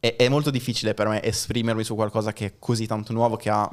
è, 0.00 0.16
è 0.16 0.28
molto 0.28 0.50
difficile 0.50 0.94
per 0.94 1.08
me 1.08 1.22
esprimermi 1.22 1.82
su 1.84 1.94
qualcosa 1.94 2.32
che 2.32 2.46
è 2.46 2.54
così 2.58 2.86
tanto 2.86 3.12
nuovo, 3.12 3.36
che 3.36 3.48
ha 3.50 3.70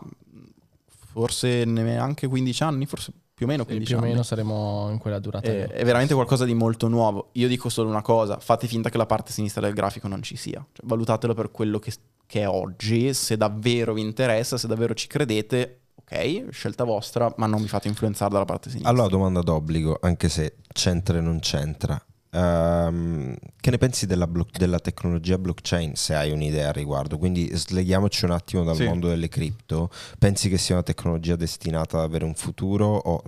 forse 1.11 1.65
neanche 1.65 2.27
15 2.27 2.63
anni, 2.63 2.85
forse 2.85 3.11
più 3.33 3.45
o 3.45 3.49
meno 3.49 3.63
Sì, 3.63 3.69
15 3.69 3.91
più 3.91 3.95
o 3.97 3.99
anni. 4.03 4.11
meno 4.13 4.23
saremo 4.23 4.89
in 4.91 4.97
quella 4.97 5.19
durata. 5.19 5.47
È, 5.49 5.67
è 5.67 5.83
veramente 5.83 6.13
qualcosa 6.13 6.45
di 6.45 6.53
molto 6.53 6.87
nuovo. 6.87 7.29
Io 7.33 7.47
dico 7.47 7.67
solo 7.69 7.89
una 7.89 8.01
cosa: 8.01 8.39
fate 8.39 8.65
finta 8.67 8.89
che 8.89 8.97
la 8.97 9.05
parte 9.05 9.31
sinistra 9.33 9.61
del 9.61 9.73
grafico 9.73 10.07
non 10.07 10.21
ci 10.23 10.35
sia. 10.37 10.65
Cioè, 10.71 10.85
valutatelo 10.85 11.33
per 11.33 11.51
quello 11.51 11.79
che, 11.79 11.93
che 12.25 12.41
è 12.41 12.47
oggi. 12.47 13.13
Se 13.13 13.35
davvero 13.37 13.93
vi 13.93 14.01
interessa, 14.01 14.57
se 14.57 14.67
davvero 14.67 14.93
ci 14.93 15.07
credete, 15.07 15.79
ok, 15.95 16.47
scelta 16.51 16.83
vostra, 16.83 17.33
ma 17.37 17.45
non 17.47 17.61
vi 17.61 17.67
fate 17.67 17.87
influenzare 17.87 18.31
dalla 18.31 18.45
parte 18.45 18.69
sinistra. 18.69 18.91
Allora, 18.91 19.07
domanda 19.07 19.41
d'obbligo, 19.41 19.97
anche 20.01 20.29
se 20.29 20.57
c'entra 20.73 21.17
e 21.17 21.21
non 21.21 21.39
c'entra. 21.39 21.99
Ehm, 22.31 23.33
che 23.61 23.69
ne 23.71 23.77
pensi 23.77 24.05
della, 24.05 24.27
blo- 24.27 24.45
della 24.51 24.79
tecnologia 24.79 25.37
blockchain, 25.37 25.95
se 25.95 26.15
hai 26.15 26.31
un'idea 26.31 26.67
al 26.67 26.73
riguardo? 26.73 27.17
Quindi 27.17 27.49
sleghiamoci 27.55 28.25
un 28.25 28.31
attimo 28.31 28.63
dal 28.65 28.75
Sì. 28.75 28.83
mondo 28.83 29.07
delle 29.07 29.29
cripto. 29.29 29.89
Pensi 30.19 30.49
che 30.49 30.57
sia 30.57 30.75
una 30.75 30.83
tecnologia 30.83 31.35
destinata 31.37 31.97
ad 31.97 32.03
avere 32.03 32.25
un 32.25 32.35
futuro? 32.35 32.87
O 32.87 33.23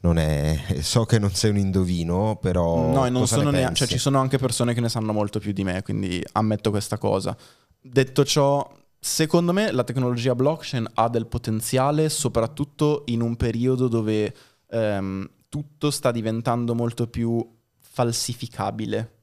non 0.00 0.16
è... 0.18 0.58
So 0.80 1.04
che 1.04 1.18
non 1.18 1.30
sei 1.34 1.50
un 1.50 1.58
indovino, 1.58 2.36
però... 2.40 2.90
no, 2.90 3.04
e 3.06 3.10
non 3.10 3.20
cosa 3.20 3.36
ne 3.36 3.42
sono 3.42 3.50
neanche. 3.50 3.66
pensi? 3.66 3.84
Cioè, 3.84 3.88
ci 3.88 3.98
sono 3.98 4.18
anche 4.18 4.38
persone 4.38 4.72
che 4.72 4.80
ne 4.80 4.88
sanno 4.88 5.12
molto 5.12 5.38
più 5.38 5.52
di 5.52 5.62
me, 5.62 5.82
quindi 5.82 6.24
ammetto 6.32 6.70
questa 6.70 6.96
cosa. 6.96 7.36
Detto 7.78 8.24
ciò, 8.24 8.66
Secondo 9.10 9.54
me 9.54 9.72
la 9.72 9.82
tecnologia 9.82 10.34
blockchain 10.34 10.86
ha 10.94 11.08
del 11.08 11.26
potenziale, 11.26 12.10
soprattutto 12.10 13.04
in 13.06 13.22
un 13.22 13.34
periodo 13.36 13.88
dove 13.88 14.34
ehm, 14.68 15.28
tutto 15.48 15.90
sta 15.90 16.10
diventando 16.10 16.74
molto 16.74 17.06
più 17.06 17.42
falsificabile. 17.78 19.14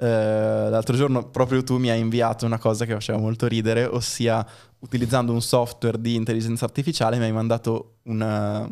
Eh, 0.00 0.06
l'altro 0.70 0.96
giorno 0.96 1.28
proprio 1.28 1.62
tu 1.62 1.76
mi 1.76 1.90
hai 1.90 2.00
inviato 2.00 2.46
una 2.46 2.58
cosa 2.58 2.86
che 2.86 2.94
faceva 2.94 3.18
molto 3.18 3.46
ridere, 3.46 3.84
ossia 3.84 4.46
utilizzando 4.78 5.32
un 5.32 5.42
software 5.42 6.00
di 6.00 6.14
intelligenza 6.14 6.64
artificiale 6.64 7.18
mi 7.18 7.24
hai 7.24 7.32
mandato 7.32 7.96
una- 8.04 8.66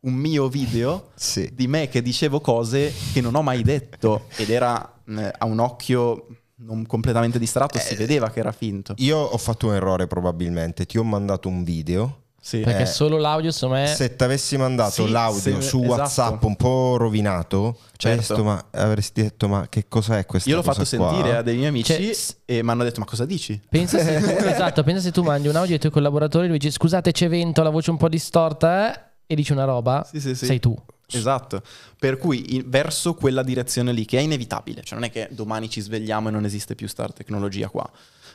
un 0.00 0.12
mio 0.14 0.48
video 0.48 1.10
Sì. 1.14 1.50
di 1.52 1.68
me 1.68 1.88
che 1.88 2.02
dicevo 2.02 2.40
cose 2.40 2.92
che 3.12 3.20
non 3.20 3.34
ho 3.36 3.42
mai 3.42 3.62
detto 3.62 4.24
ed 4.36 4.50
era 4.50 4.94
eh, 5.06 5.32
a 5.38 5.44
un 5.44 5.58
occhio 5.58 6.26
non 6.62 6.84
completamente 6.86 7.38
distratto, 7.38 7.78
si 7.78 7.94
Eh, 7.94 7.96
vedeva 7.96 8.30
che 8.30 8.40
era 8.40 8.52
finto. 8.52 8.94
Io 8.98 9.18
ho 9.18 9.38
fatto 9.38 9.66
un 9.68 9.74
errore 9.74 10.06
probabilmente, 10.06 10.86
ti 10.86 10.98
ho 10.98 11.04
mandato 11.04 11.48
un 11.48 11.64
video. 11.64 12.16
Sì. 12.42 12.60
Perché 12.60 12.82
Eh, 12.82 12.86
solo 12.86 13.18
l'audio, 13.18 13.50
secondo 13.50 13.74
me, 13.82 13.86
Se 13.86 14.16
ti 14.16 14.24
avessi 14.24 14.56
mandato 14.56 15.04
Sì, 15.04 15.10
l'audio 15.10 15.60
se- 15.60 15.60
su 15.60 15.82
esatto. 15.82 16.00
WhatsApp 16.00 16.42
un 16.44 16.56
po' 16.56 16.96
rovinato, 16.96 17.76
Certo. 17.98 18.08
avresti 18.08 18.32
detto, 18.32 18.44
ma, 18.44 18.64
avresti 18.70 19.22
detto, 19.22 19.48
ma 19.48 19.66
che 19.68 19.84
cos'è 19.88 20.24
questa 20.24 20.48
Io 20.48 20.56
l'ho 20.56 20.62
fatto 20.62 20.78
qua?" 20.78 20.86
sentire 20.86 21.36
a 21.36 21.42
dei 21.42 21.56
miei 21.56 21.68
amici 21.68 21.92
Cioè, 21.92 22.36
e 22.46 22.62
mi 22.62 22.70
hanno 22.70 22.82
detto 22.82 22.98
ma 23.00 23.04
cosa 23.06 23.26
dici? 23.26 23.60
pensa 23.68 23.98
se 23.98 24.16
tu, 24.20 24.24
esatto, 24.46 24.82
pensa 24.82 25.02
se 25.02 25.10
tu 25.12 25.22
mandi 25.22 25.48
un 25.48 25.56
audio 25.56 25.74
ai 25.74 25.78
tuoi 25.80 25.92
collaboratori 25.92 26.46
e 26.46 26.48
lui 26.48 26.56
dice 26.58 26.72
scusate 26.72 27.12
c'è 27.12 27.28
vento, 27.28 27.62
la 27.62 27.68
voce 27.70 27.90
un 27.90 27.98
po' 27.98 28.08
distorta 28.08 28.90
eh? 28.90 29.00
e 29.26 29.34
dici 29.34 29.52
una 29.52 29.64
roba, 29.64 30.02
Sì, 30.10 30.18
sì, 30.18 30.34
sì. 30.34 30.46
sei 30.46 30.58
tu. 30.60 30.74
Esatto, 31.16 31.62
per 31.98 32.18
cui 32.18 32.56
in- 32.56 32.64
verso 32.66 33.14
quella 33.14 33.42
direzione 33.42 33.92
lì 33.92 34.04
che 34.04 34.18
è 34.18 34.20
inevitabile, 34.20 34.82
cioè 34.82 34.98
non 34.98 35.08
è 35.08 35.10
che 35.10 35.28
domani 35.30 35.68
ci 35.68 35.80
svegliamo 35.80 36.28
e 36.28 36.30
non 36.30 36.44
esiste 36.44 36.74
più 36.74 36.88
sta 36.88 37.08
tecnologia 37.08 37.68
qua, 37.68 37.88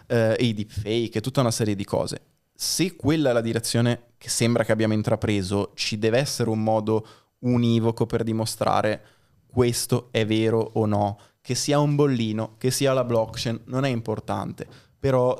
eh, 0.07 0.35
e 0.37 0.45
i 0.45 0.53
deepfake 0.53 1.17
e 1.17 1.21
tutta 1.21 1.41
una 1.41 1.51
serie 1.51 1.75
di 1.75 1.85
cose. 1.85 2.21
Se 2.53 2.95
quella 2.95 3.31
è 3.31 3.33
la 3.33 3.41
direzione 3.41 4.11
che 4.17 4.29
sembra 4.29 4.63
che 4.63 4.71
abbiamo 4.71 4.93
intrapreso, 4.93 5.71
ci 5.75 5.99
deve 5.99 6.19
essere 6.19 6.49
un 6.49 6.63
modo 6.63 7.07
univoco 7.39 8.05
per 8.05 8.23
dimostrare 8.23 9.01
questo 9.45 10.09
è 10.11 10.25
vero 10.25 10.71
o 10.73 10.85
no, 10.85 11.17
che 11.41 11.55
sia 11.55 11.79
un 11.79 11.95
bollino, 11.95 12.55
che 12.57 12.71
sia 12.71 12.91
la 12.91 13.03
blockchain, 13.03 13.61
non 13.65 13.85
è 13.85 13.89
importante, 13.89 14.67
però 14.99 15.39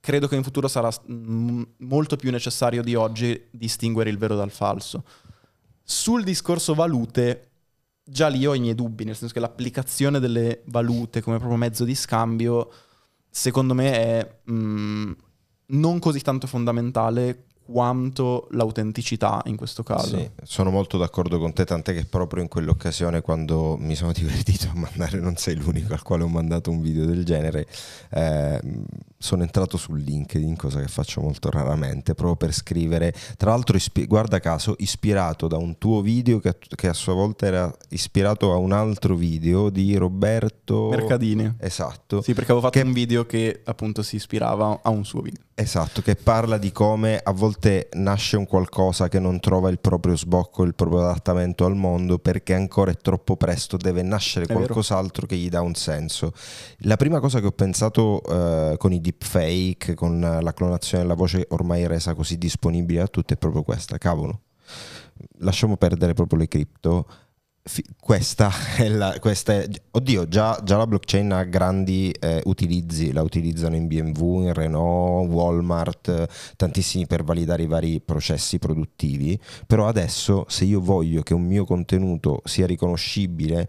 credo 0.00 0.28
che 0.28 0.36
in 0.36 0.44
futuro 0.44 0.68
sarà 0.68 0.88
molto 1.06 2.16
più 2.16 2.30
necessario 2.30 2.82
di 2.82 2.94
oggi 2.94 3.48
distinguere 3.50 4.08
il 4.08 4.18
vero 4.18 4.36
dal 4.36 4.52
falso. 4.52 5.04
Sul 5.88 6.24
discorso 6.24 6.74
valute, 6.74 7.50
già 8.02 8.26
lì 8.26 8.44
ho 8.44 8.54
i 8.54 8.58
miei 8.58 8.74
dubbi, 8.74 9.04
nel 9.04 9.14
senso 9.14 9.32
che 9.32 9.38
l'applicazione 9.38 10.18
delle 10.18 10.62
valute 10.66 11.22
come 11.22 11.36
proprio 11.36 11.56
mezzo 11.56 11.84
di 11.84 11.94
scambio, 11.94 12.72
secondo 13.30 13.72
me 13.72 13.92
è 13.92 14.40
mm, 14.50 15.12
non 15.66 16.00
così 16.00 16.20
tanto 16.22 16.48
fondamentale 16.48 17.45
quanto 17.66 18.46
l'autenticità 18.52 19.42
in 19.46 19.56
questo 19.56 19.82
caso. 19.82 20.16
Sì, 20.16 20.30
sono 20.44 20.70
molto 20.70 20.98
d'accordo 20.98 21.38
con 21.38 21.52
te, 21.52 21.64
tant'è 21.64 21.92
che 21.92 22.04
proprio 22.04 22.42
in 22.42 22.48
quell'occasione 22.48 23.20
quando 23.20 23.76
mi 23.78 23.94
sono 23.94 24.12
divertito 24.16 24.68
a 24.68 24.78
mandare, 24.78 25.18
non 25.18 25.36
sei 25.36 25.56
l'unico 25.56 25.92
al 25.92 26.02
quale 26.02 26.22
ho 26.22 26.28
mandato 26.28 26.70
un 26.70 26.80
video 26.80 27.04
del 27.04 27.24
genere, 27.24 27.66
eh, 28.10 28.60
sono 29.18 29.42
entrato 29.42 29.76
su 29.76 29.94
LinkedIn, 29.94 30.56
cosa 30.56 30.80
che 30.80 30.88
faccio 30.88 31.20
molto 31.20 31.50
raramente, 31.50 32.14
proprio 32.14 32.36
per 32.36 32.52
scrivere, 32.52 33.12
tra 33.36 33.50
l'altro 33.50 33.76
ispi- 33.76 34.06
guarda 34.06 34.38
caso, 34.38 34.74
ispirato 34.78 35.48
da 35.48 35.56
un 35.56 35.78
tuo 35.78 36.00
video 36.00 36.38
che, 36.38 36.56
che 36.58 36.88
a 36.88 36.92
sua 36.92 37.14
volta 37.14 37.46
era 37.46 37.74
ispirato 37.88 38.52
a 38.52 38.56
un 38.56 38.72
altro 38.72 39.14
video 39.16 39.70
di 39.70 39.96
Roberto... 39.96 40.88
Mercadini. 40.88 41.54
Esatto. 41.58 42.22
Sì, 42.22 42.34
perché 42.34 42.52
avevo 42.52 42.66
fatto 42.66 42.78
Che- 42.78 42.86
un 42.86 42.92
video 42.92 43.26
che 43.26 43.62
appunto 43.64 44.02
si 44.02 44.16
ispirava 44.16 44.80
a 44.82 44.90
un 44.90 45.04
suo 45.04 45.20
video. 45.20 45.42
Esatto, 45.58 46.02
che 46.02 46.16
parla 46.16 46.58
di 46.58 46.70
come 46.70 47.18
a 47.18 47.32
volte 47.32 47.55
nasce 47.94 48.36
un 48.36 48.46
qualcosa 48.46 49.08
che 49.08 49.18
non 49.18 49.40
trova 49.40 49.70
il 49.70 49.78
proprio 49.78 50.16
sbocco, 50.16 50.62
il 50.62 50.74
proprio 50.74 51.00
adattamento 51.00 51.64
al 51.64 51.74
mondo 51.74 52.18
perché 52.18 52.54
ancora 52.54 52.90
è 52.90 52.96
troppo 52.96 53.36
presto, 53.36 53.76
deve 53.76 54.02
nascere 54.02 54.46
qualcos'altro 54.46 55.26
che 55.26 55.36
gli 55.36 55.48
dà 55.48 55.60
un 55.60 55.74
senso. 55.74 56.32
La 56.80 56.96
prima 56.96 57.20
cosa 57.20 57.40
che 57.40 57.46
ho 57.46 57.52
pensato 57.52 58.22
eh, 58.22 58.76
con 58.76 58.92
i 58.92 59.00
deepfake, 59.00 59.94
con 59.94 60.20
la 60.20 60.52
clonazione 60.52 61.02
della 61.02 61.16
voce 61.16 61.46
ormai 61.50 61.86
resa 61.86 62.14
così 62.14 62.38
disponibile 62.38 63.00
a 63.00 63.06
tutti 63.06 63.34
è 63.34 63.36
proprio 63.36 63.62
questa, 63.62 63.98
cavolo. 63.98 64.40
Lasciamo 65.38 65.76
perdere 65.76 66.14
proprio 66.14 66.38
le 66.38 66.48
cripto. 66.48 67.06
Fi- 67.68 67.84
Questa 68.00 68.50
è 68.78 68.88
la. 68.88 69.16
Questa 69.18 69.54
è- 69.54 69.68
oddio, 69.90 70.28
già, 70.28 70.60
già 70.62 70.76
la 70.76 70.86
blockchain 70.86 71.32
ha 71.32 71.42
grandi 71.44 72.10
eh, 72.12 72.40
utilizzi, 72.44 73.12
la 73.12 73.22
utilizzano 73.22 73.74
in 73.74 73.88
BMW, 73.88 74.42
in 74.42 74.52
Renault, 74.54 75.28
Walmart, 75.30 76.54
tantissimi 76.56 77.06
per 77.06 77.24
validare 77.24 77.64
i 77.64 77.66
vari 77.66 78.00
processi 78.00 78.58
produttivi. 78.58 79.38
Però 79.66 79.88
adesso, 79.88 80.44
se 80.48 80.64
io 80.64 80.80
voglio 80.80 81.22
che 81.22 81.34
un 81.34 81.42
mio 81.44 81.64
contenuto 81.64 82.40
sia 82.44 82.66
riconoscibile 82.66 83.68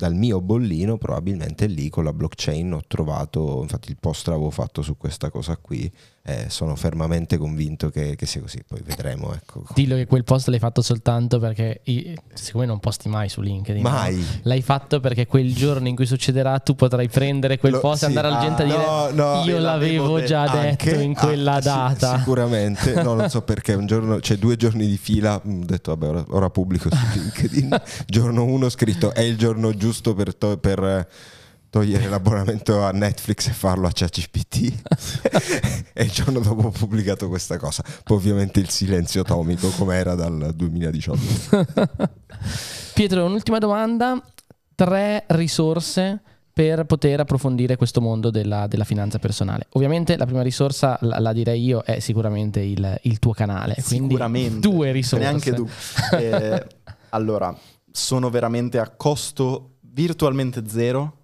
dal 0.00 0.14
mio 0.14 0.40
bollino, 0.40 0.96
probabilmente 0.96 1.66
lì 1.66 1.90
con 1.90 2.04
la 2.04 2.12
blockchain 2.14 2.72
ho 2.72 2.80
trovato, 2.86 3.60
infatti 3.60 3.90
il 3.90 3.98
post 4.00 4.28
l'avevo 4.28 4.50
fatto 4.50 4.80
su 4.80 4.96
questa 4.96 5.30
cosa 5.30 5.56
qui, 5.58 5.90
eh, 6.22 6.46
sono 6.48 6.76
fermamente 6.76 7.38
convinto 7.38 7.88
che, 7.88 8.14
che 8.14 8.26
sia 8.26 8.40
così, 8.42 8.62
poi 8.66 8.80
vedremo. 8.84 9.32
Ecco. 9.32 9.64
Dillo 9.74 9.96
che 9.96 10.06
quel 10.06 10.22
post 10.22 10.48
l'hai 10.48 10.58
fatto 10.58 10.82
soltanto 10.82 11.38
perché 11.38 11.80
siccome 12.34 12.66
non 12.66 12.78
posti 12.78 13.08
mai 13.08 13.28
su 13.28 13.40
LinkedIn. 13.40 13.82
Mai. 13.82 14.16
no? 14.16 14.24
L'hai 14.42 14.62
fatto 14.62 15.00
perché 15.00 15.26
quel 15.26 15.54
giorno 15.54 15.88
in 15.88 15.96
cui 15.96 16.06
succederà 16.06 16.58
tu 16.58 16.74
potrai 16.74 17.08
prendere 17.08 17.58
quel 17.58 17.72
Lo- 17.72 17.80
post 17.80 18.02
e 18.02 18.06
sì. 18.10 18.16
andare 18.16 18.28
alla 18.28 18.40
gente 18.40 18.62
a 18.62 18.66
dire 18.66 18.76
No, 18.78 19.10
no, 19.12 19.42
io 19.44 19.54
ve 19.54 19.58
l'avevo 19.60 20.02
l'avevo 20.12 20.26
già 20.26 20.42
Anche- 20.42 20.90
detto 20.90 21.00
in 21.02 21.14
quella 21.14 21.54
ah, 21.54 21.60
sì, 21.60 21.66
data. 21.68 22.18
sicuramente, 22.18 23.02
no, 23.02 23.14
non 23.14 23.28
so 23.30 23.42
perché, 23.42 23.72
un 23.74 23.86
giorno, 23.86 24.20
cioè 24.20 24.36
due 24.36 24.56
giorni 24.56 24.86
di 24.86 24.98
fila, 24.98 25.40
mm, 25.44 25.62
ho 25.62 25.64
detto 25.64 25.96
vabbè 25.96 26.12
ora, 26.12 26.24
ora 26.28 26.50
pubblico 26.50 26.90
su 26.90 26.96
LinkedIn, 27.18 27.80
giorno 28.06 28.44
uno 28.44 28.66
ho 28.66 28.70
scritto 28.70 29.12
è 29.14 29.20
il 29.22 29.36
giorno 29.38 29.74
giusto 29.74 30.14
per, 30.14 30.34
to- 30.34 30.58
per, 30.58 31.08
togliere 31.70 32.06
l'abbonamento 32.10 32.82
a 32.82 32.90
Netflix 32.90 33.48
e 33.48 33.52
farlo 33.52 33.86
a 33.86 33.90
ChatGPT 33.92 34.82
e 35.94 36.04
il 36.04 36.10
giorno 36.10 36.40
dopo 36.40 36.66
ho 36.66 36.70
pubblicato 36.70 37.28
questa 37.28 37.56
cosa, 37.56 37.82
poi 38.04 38.16
ovviamente 38.16 38.60
il 38.60 38.68
silenzio 38.68 39.22
atomico 39.22 39.68
come 39.70 39.96
era 39.96 40.14
dal 40.14 40.52
2018. 40.54 41.20
Pietro, 42.94 43.24
un'ultima 43.24 43.58
domanda. 43.58 44.22
Tre 44.74 45.24
risorse 45.28 46.22
per 46.52 46.84
poter 46.84 47.20
approfondire 47.20 47.76
questo 47.76 48.00
mondo 48.00 48.30
della, 48.30 48.66
della 48.66 48.84
finanza 48.84 49.18
personale. 49.18 49.66
Ovviamente 49.70 50.16
la 50.16 50.26
prima 50.26 50.42
risorsa, 50.42 50.98
la, 51.02 51.18
la 51.18 51.32
direi 51.32 51.62
io, 51.62 51.82
è 51.82 52.00
sicuramente 52.00 52.60
il, 52.60 52.98
il 53.02 53.18
tuo 53.18 53.32
canale. 53.32 53.76
Quindi 53.86 54.14
Sicuramente. 54.14 54.68
due 54.68 54.92
risorse. 54.92 55.24
Neanche 55.24 55.52
tu. 55.52 55.68
Eh, 56.12 56.66
allora, 57.10 57.56
sono 57.90 58.30
veramente 58.30 58.78
a 58.78 58.88
costo 58.88 59.76
virtualmente 59.80 60.62
zero, 60.66 61.19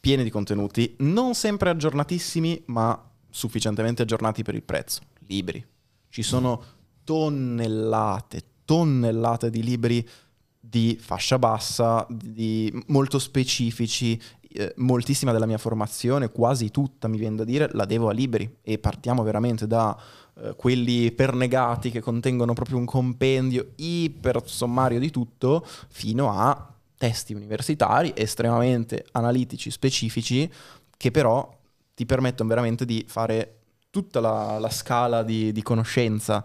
pieni 0.00 0.22
di 0.22 0.30
contenuti, 0.30 0.94
non 0.98 1.34
sempre 1.34 1.70
aggiornatissimi, 1.70 2.62
ma 2.66 3.00
sufficientemente 3.30 4.02
aggiornati 4.02 4.42
per 4.42 4.54
il 4.54 4.62
prezzo. 4.62 5.00
Libri. 5.26 5.64
Ci 6.08 6.22
sono 6.22 6.62
tonnellate, 7.04 8.42
tonnellate 8.64 9.50
di 9.50 9.62
libri 9.62 10.08
di 10.60 10.98
fascia 11.00 11.38
bassa, 11.38 12.06
di- 12.08 12.84
molto 12.88 13.18
specifici. 13.18 14.20
eh, 14.50 14.72
moltissima 14.76 15.30
della 15.30 15.44
mia 15.44 15.58
formazione, 15.58 16.30
quasi 16.30 16.70
tutta 16.70 17.06
mi 17.06 17.18
viene 17.18 17.36
da 17.36 17.44
dire, 17.44 17.68
la 17.72 17.84
devo 17.84 18.08
a 18.08 18.12
libri 18.12 18.56
e 18.62 18.78
partiamo 18.78 19.22
veramente 19.22 19.66
da 19.66 19.94
eh, 20.40 20.54
quelli 20.56 21.12
pernegati 21.12 21.90
che 21.90 22.00
contengono 22.00 22.54
proprio 22.54 22.78
un 22.78 22.86
compendio 22.86 23.72
iper 23.76 24.42
sommario 24.46 24.98
di 24.98 25.10
tutto, 25.10 25.66
fino 25.88 26.30
a 26.32 26.74
testi 26.98 27.32
universitari 27.32 28.12
estremamente 28.14 29.06
analitici, 29.12 29.70
specifici, 29.70 30.50
che 30.96 31.10
però 31.10 31.48
ti 31.94 32.04
permettono 32.04 32.48
veramente 32.48 32.84
di 32.84 33.04
fare 33.08 33.60
tutta 33.90 34.20
la, 34.20 34.58
la 34.58 34.70
scala 34.70 35.22
di, 35.22 35.52
di 35.52 35.62
conoscenza. 35.62 36.44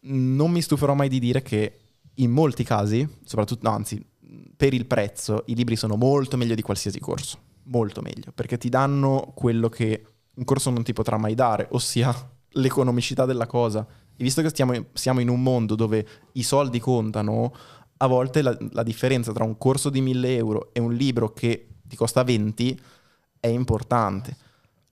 Non 0.00 0.50
mi 0.50 0.60
stuferò 0.60 0.94
mai 0.94 1.08
di 1.08 1.20
dire 1.20 1.42
che 1.42 1.78
in 2.14 2.30
molti 2.30 2.64
casi, 2.64 3.08
soprattutto, 3.24 3.68
no, 3.68 3.74
anzi, 3.74 4.04
per 4.56 4.74
il 4.74 4.86
prezzo, 4.86 5.44
i 5.46 5.54
libri 5.54 5.76
sono 5.76 5.96
molto 5.96 6.36
meglio 6.36 6.54
di 6.54 6.62
qualsiasi 6.62 6.98
corso, 6.98 7.38
molto 7.64 8.00
meglio, 8.00 8.32
perché 8.34 8.58
ti 8.58 8.68
danno 8.68 9.32
quello 9.34 9.68
che 9.68 10.06
un 10.34 10.44
corso 10.44 10.70
non 10.70 10.82
ti 10.82 10.92
potrà 10.92 11.16
mai 11.18 11.34
dare, 11.34 11.68
ossia 11.70 12.14
l'economicità 12.52 13.24
della 13.24 13.46
cosa. 13.46 13.86
E 14.14 14.22
visto 14.22 14.42
che 14.42 14.48
stiamo, 14.48 14.86
siamo 14.92 15.20
in 15.20 15.28
un 15.28 15.42
mondo 15.42 15.74
dove 15.74 16.06
i 16.32 16.42
soldi 16.42 16.78
contano, 16.80 17.54
a 18.02 18.06
volte 18.06 18.42
la, 18.42 18.56
la 18.70 18.82
differenza 18.82 19.32
tra 19.32 19.44
un 19.44 19.56
corso 19.56 19.88
di 19.88 20.00
1000 20.00 20.36
euro 20.36 20.70
e 20.72 20.80
un 20.80 20.92
libro 20.92 21.32
che 21.32 21.68
ti 21.82 21.96
costa 21.96 22.24
20 22.24 22.78
è 23.38 23.46
importante. 23.46 24.36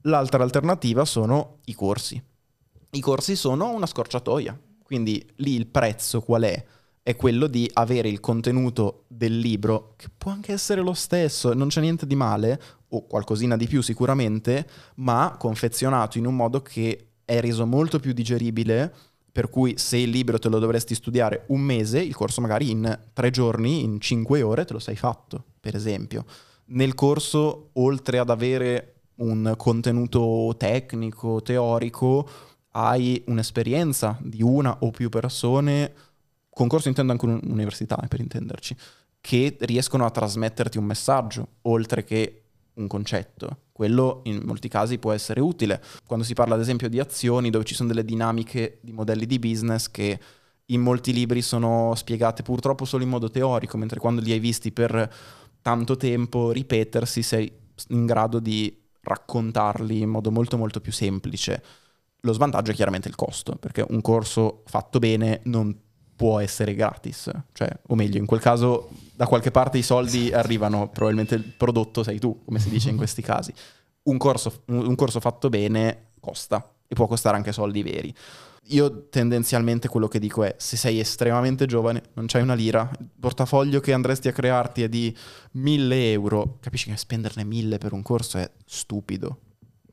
L'altra 0.03 0.43
alternativa 0.43 1.05
sono 1.05 1.59
i 1.65 1.75
corsi. 1.75 2.23
I 2.91 3.01
corsi 3.01 3.35
sono 3.37 3.71
una 3.71 3.87
scorciatoia, 3.87 4.59
quindi 4.83 5.25
lì 5.37 5.55
il 5.55 5.67
prezzo 5.67 6.21
qual 6.21 6.43
è? 6.43 6.65
È 7.03 7.17
quello 7.17 7.49
di 7.49 7.69
avere 7.75 8.09
il 8.09 8.21
contenuto 8.21 9.05
del 9.09 9.39
libro, 9.39 9.95
che 9.97 10.09
può 10.17 10.31
anche 10.31 10.53
essere 10.53 10.81
lo 10.81 10.95
stesso, 10.95 11.53
non 11.53 11.69
c'è 11.69 11.81
niente 11.81 12.07
di 12.07 12.15
male, 12.15 12.61
o 12.91 13.07
qualcosina 13.07 13.57
di 13.57 13.67
più 13.67 13.83
sicuramente, 13.83 14.69
ma 14.97 15.35
confezionato 15.37 16.19
in 16.19 16.27
un 16.27 16.37
modo 16.37 16.63
che 16.63 17.09
è 17.25 17.41
reso 17.41 17.67
molto 17.67 17.99
più 17.99 18.13
digeribile, 18.13 18.93
per 19.33 19.49
cui 19.49 19.79
se 19.79 19.97
il 19.97 20.11
libro 20.11 20.39
te 20.39 20.49
lo 20.49 20.59
dovresti 20.59 20.95
studiare 20.95 21.45
un 21.49 21.61
mese, 21.61 22.01
il 22.01 22.15
corso 22.15 22.41
magari 22.41 22.71
in 22.71 22.99
tre 23.13 23.31
giorni, 23.31 23.83
in 23.83 24.01
cinque 24.01 24.43
ore 24.43 24.65
te 24.65 24.73
lo 24.73 24.79
sei 24.79 24.97
fatto, 24.97 25.45
per 25.61 25.75
esempio. 25.75 26.25
Nel 26.67 26.95
corso, 26.95 27.71
oltre 27.75 28.19
ad 28.19 28.31
avere 28.31 28.95
un 29.17 29.55
contenuto 29.57 30.55
tecnico, 30.57 31.43
teorico, 31.43 32.29
hai 32.73 33.23
un'esperienza 33.27 34.17
di 34.21 34.43
una 34.43 34.77
o 34.81 34.91
più 34.91 35.09
persone, 35.09 35.93
concorso 36.49 36.89
intendo 36.89 37.13
anche 37.13 37.25
un'università 37.25 37.97
per 38.09 38.21
intenderci, 38.21 38.77
che 39.21 39.57
riescono 39.61 40.05
a 40.05 40.11
trasmetterti 40.11 40.79
un 40.79 40.85
messaggio, 40.85 41.49
oltre 41.63 42.05
che 42.05 42.43
un 42.75 42.87
concetto. 42.87 43.59
Quello 43.81 44.21
in 44.25 44.43
molti 44.45 44.69
casi 44.69 44.99
può 44.99 45.11
essere 45.11 45.41
utile. 45.41 45.81
Quando 46.07 46.23
si 46.23 46.35
parla 46.35 46.55
ad 46.55 46.61
esempio 46.61 46.91
di 46.91 47.01
azioni 47.01 47.49
dove 47.49 47.65
ci 47.65 47.75
sono 47.75 47.89
delle 47.89 48.05
dinamiche 48.05 48.77
di 48.83 48.93
modelli 48.93 49.25
di 49.25 49.39
business 49.39 49.91
che 49.91 50.21
in 50.67 50.83
molti 50.83 51.15
libri 51.15 51.41
sono 51.41 51.95
spiegate 51.95 52.43
purtroppo 52.43 52.85
solo 52.85 53.05
in 53.05 53.09
modo 53.09 53.31
teorico, 53.31 53.79
mentre 53.79 53.99
quando 53.99 54.21
li 54.21 54.33
hai 54.33 54.39
visti 54.39 54.71
per 54.71 55.11
tanto 55.63 55.97
tempo 55.97 56.51
ripetersi 56.51 57.23
sei 57.23 57.51
in 57.89 58.05
grado 58.05 58.39
di 58.39 58.79
raccontarli 59.01 60.03
in 60.03 60.11
modo 60.11 60.31
molto 60.31 60.59
molto 60.59 60.83
più 60.83 60.93
semplice. 60.93 61.63
Lo 62.21 62.35
svantaggio 62.35 62.73
è 62.73 62.75
chiaramente 62.75 63.09
il 63.09 63.15
costo, 63.15 63.55
perché 63.55 63.83
un 63.89 64.03
corso 64.03 64.63
fatto 64.67 64.99
bene 64.99 65.41
non 65.45 65.75
può 66.15 66.39
essere 66.39 66.75
gratis, 66.75 67.31
cioè, 67.55 67.75
o 67.87 67.95
meglio, 67.95 68.19
in 68.19 68.27
quel 68.27 68.41
caso 68.41 68.91
da 69.21 69.27
qualche 69.27 69.51
parte 69.51 69.77
i 69.77 69.83
soldi 69.83 70.33
arrivano, 70.33 70.89
probabilmente 70.89 71.35
il 71.35 71.43
prodotto 71.43 72.03
sei 72.03 72.19
tu, 72.19 72.43
come 72.43 72.59
si 72.59 72.71
dice 72.71 72.89
in 72.89 72.97
questi 72.97 73.21
casi. 73.21 73.53
Un 74.05 74.17
corso, 74.17 74.63
un 74.69 74.95
corso 74.95 75.21
fatto 75.21 75.51
bene 75.51 76.13
costa 76.21 76.67
e 76.89 76.95
può 76.95 77.07
costare 77.07 77.37
anche 77.37 77.53
soldi 77.53 77.83
veri. 77.83 78.15
Io 78.69 79.11
tendenzialmente 79.11 79.89
quello 79.89 80.09
che 80.09 80.19
dico 80.19 80.43
è, 80.43 80.55
se 80.57 80.79
sei 80.79 81.01
estremamente 81.01 81.67
giovane, 81.67 82.05
non 82.15 82.25
c'hai 82.29 82.41
una 82.41 82.55
lira, 82.55 82.91
il 82.99 83.11
portafoglio 83.21 83.81
che 83.81 83.93
andresti 83.93 84.29
a 84.29 84.33
crearti 84.33 84.85
è 84.85 84.89
di 84.89 85.15
1000 85.51 86.13
euro, 86.13 86.57
capisci 86.59 86.89
che 86.89 86.97
spenderne 86.97 87.45
1000 87.45 87.77
per 87.77 87.93
un 87.93 88.01
corso 88.01 88.39
è 88.39 88.51
stupido. 88.65 89.50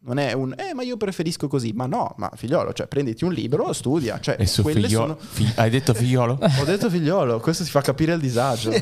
Non 0.07 0.19
è 0.19 0.31
un, 0.31 0.53
eh, 0.57 0.73
ma 0.73 0.83
io 0.83 0.95
preferisco 0.95 1.49
così. 1.49 1.73
Ma 1.75 1.85
no, 1.85 2.13
ma 2.15 2.31
figliolo, 2.33 2.71
cioè 2.71 2.87
prenditi 2.87 3.25
un 3.25 3.33
libro, 3.33 3.73
studia. 3.73 4.21
Cioè, 4.21 4.37
e 4.39 4.45
su 4.45 4.63
figliolo, 4.63 4.87
sono... 4.87 5.17
fi- 5.19 5.51
hai 5.55 5.69
detto 5.69 5.93
figliolo? 5.93 6.39
Ho 6.59 6.63
detto 6.63 6.89
figliolo, 6.89 7.41
questo 7.41 7.65
si 7.65 7.69
fa 7.69 7.81
capire 7.81 8.13
il 8.13 8.21
disagio. 8.21 8.71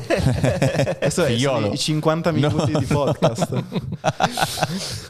questo 0.98 1.24
figliolo. 1.24 1.70
è 1.70 1.72
i 1.72 1.78
50 1.78 2.30
minuti 2.30 2.70
no. 2.70 2.78
di 2.78 2.84
podcast. 2.84 3.64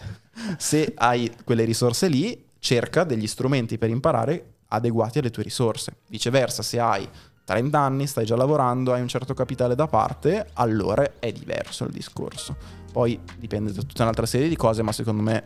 Se 0.57 0.93
hai 0.97 1.31
quelle 1.45 1.65
risorse 1.65 2.09
lì, 2.09 2.47
cerca 2.59 3.05
degli 3.05 3.27
strumenti 3.27 3.77
per 3.77 3.91
imparare 3.91 4.55
adeguati 4.69 5.19
alle 5.19 5.31
tue 5.31 5.43
risorse. 5.43 5.97
Viceversa, 6.09 6.63
se 6.63 6.81
hai 6.81 7.07
30 7.45 7.79
anni, 7.79 8.07
stai 8.07 8.25
già 8.25 8.37
lavorando, 8.37 8.95
hai 8.95 9.03
un 9.03 9.09
certo 9.09 9.35
capitale 9.35 9.75
da 9.75 9.87
parte, 9.87 10.49
allora 10.55 11.19
è 11.19 11.31
diverso 11.31 11.85
il 11.85 11.93
discorso. 11.93 12.57
Poi 12.91 13.21
dipende 13.37 13.73
da 13.73 13.83
tutta 13.83 14.05
un'altra 14.05 14.25
serie 14.25 14.49
di 14.49 14.57
cose, 14.57 14.83
ma 14.83 14.91
secondo 14.91 15.23
me 15.23 15.45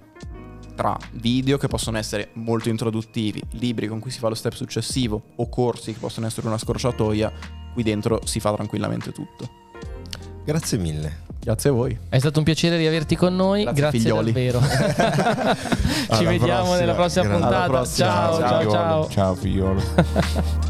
tra 0.81 0.97
video 1.13 1.59
che 1.59 1.69
possono 1.69 1.99
essere 1.99 2.31
molto 2.35 2.71
introduttivi, 2.71 3.43
libri 3.51 3.87
con 3.87 3.99
cui 4.01 4.11
si 4.11 4.19
fa 4.19 4.29
lo 4.29 4.35
step 4.35 4.55
successivo 4.55 5.21
o 5.37 5.47
corsi 5.51 5.93
che 5.93 5.99
possono 5.99 6.27
essere 6.27 6.47
una 6.47 6.57
scorciatoia, 6.57 7.31
qui 7.75 7.83
dentro 7.83 8.23
si 8.25 8.41
fa 8.41 8.55
tranquillamente 8.55 9.13
tutto. 9.13 9.47
Grazie 10.43 10.79
mille. 10.79 11.29
Grazie 11.39 11.69
a 11.69 11.73
voi. 11.75 11.99
È 12.09 12.19
stato 12.19 12.39
un 12.39 12.45
piacere 12.47 12.79
riaverti 12.79 13.15
con 13.15 13.37
noi. 13.37 13.65
Grazie, 13.65 13.81
Grazie 13.83 14.01
figlioli. 14.01 14.33
davvero. 14.33 14.61
Ci 16.17 16.25
vediamo 16.25 16.61
prossima. 16.63 16.79
nella 16.79 16.95
prossima 16.95 17.25
Grazie. 17.25 17.41
puntata. 17.43 17.67
Prossima. 17.67 18.07
Ciao, 18.07 18.39
ciao, 18.39 18.49
ciao, 18.49 18.71
ciao. 18.71 19.09
Ciao 19.11 19.35
figliolo. 19.35 20.69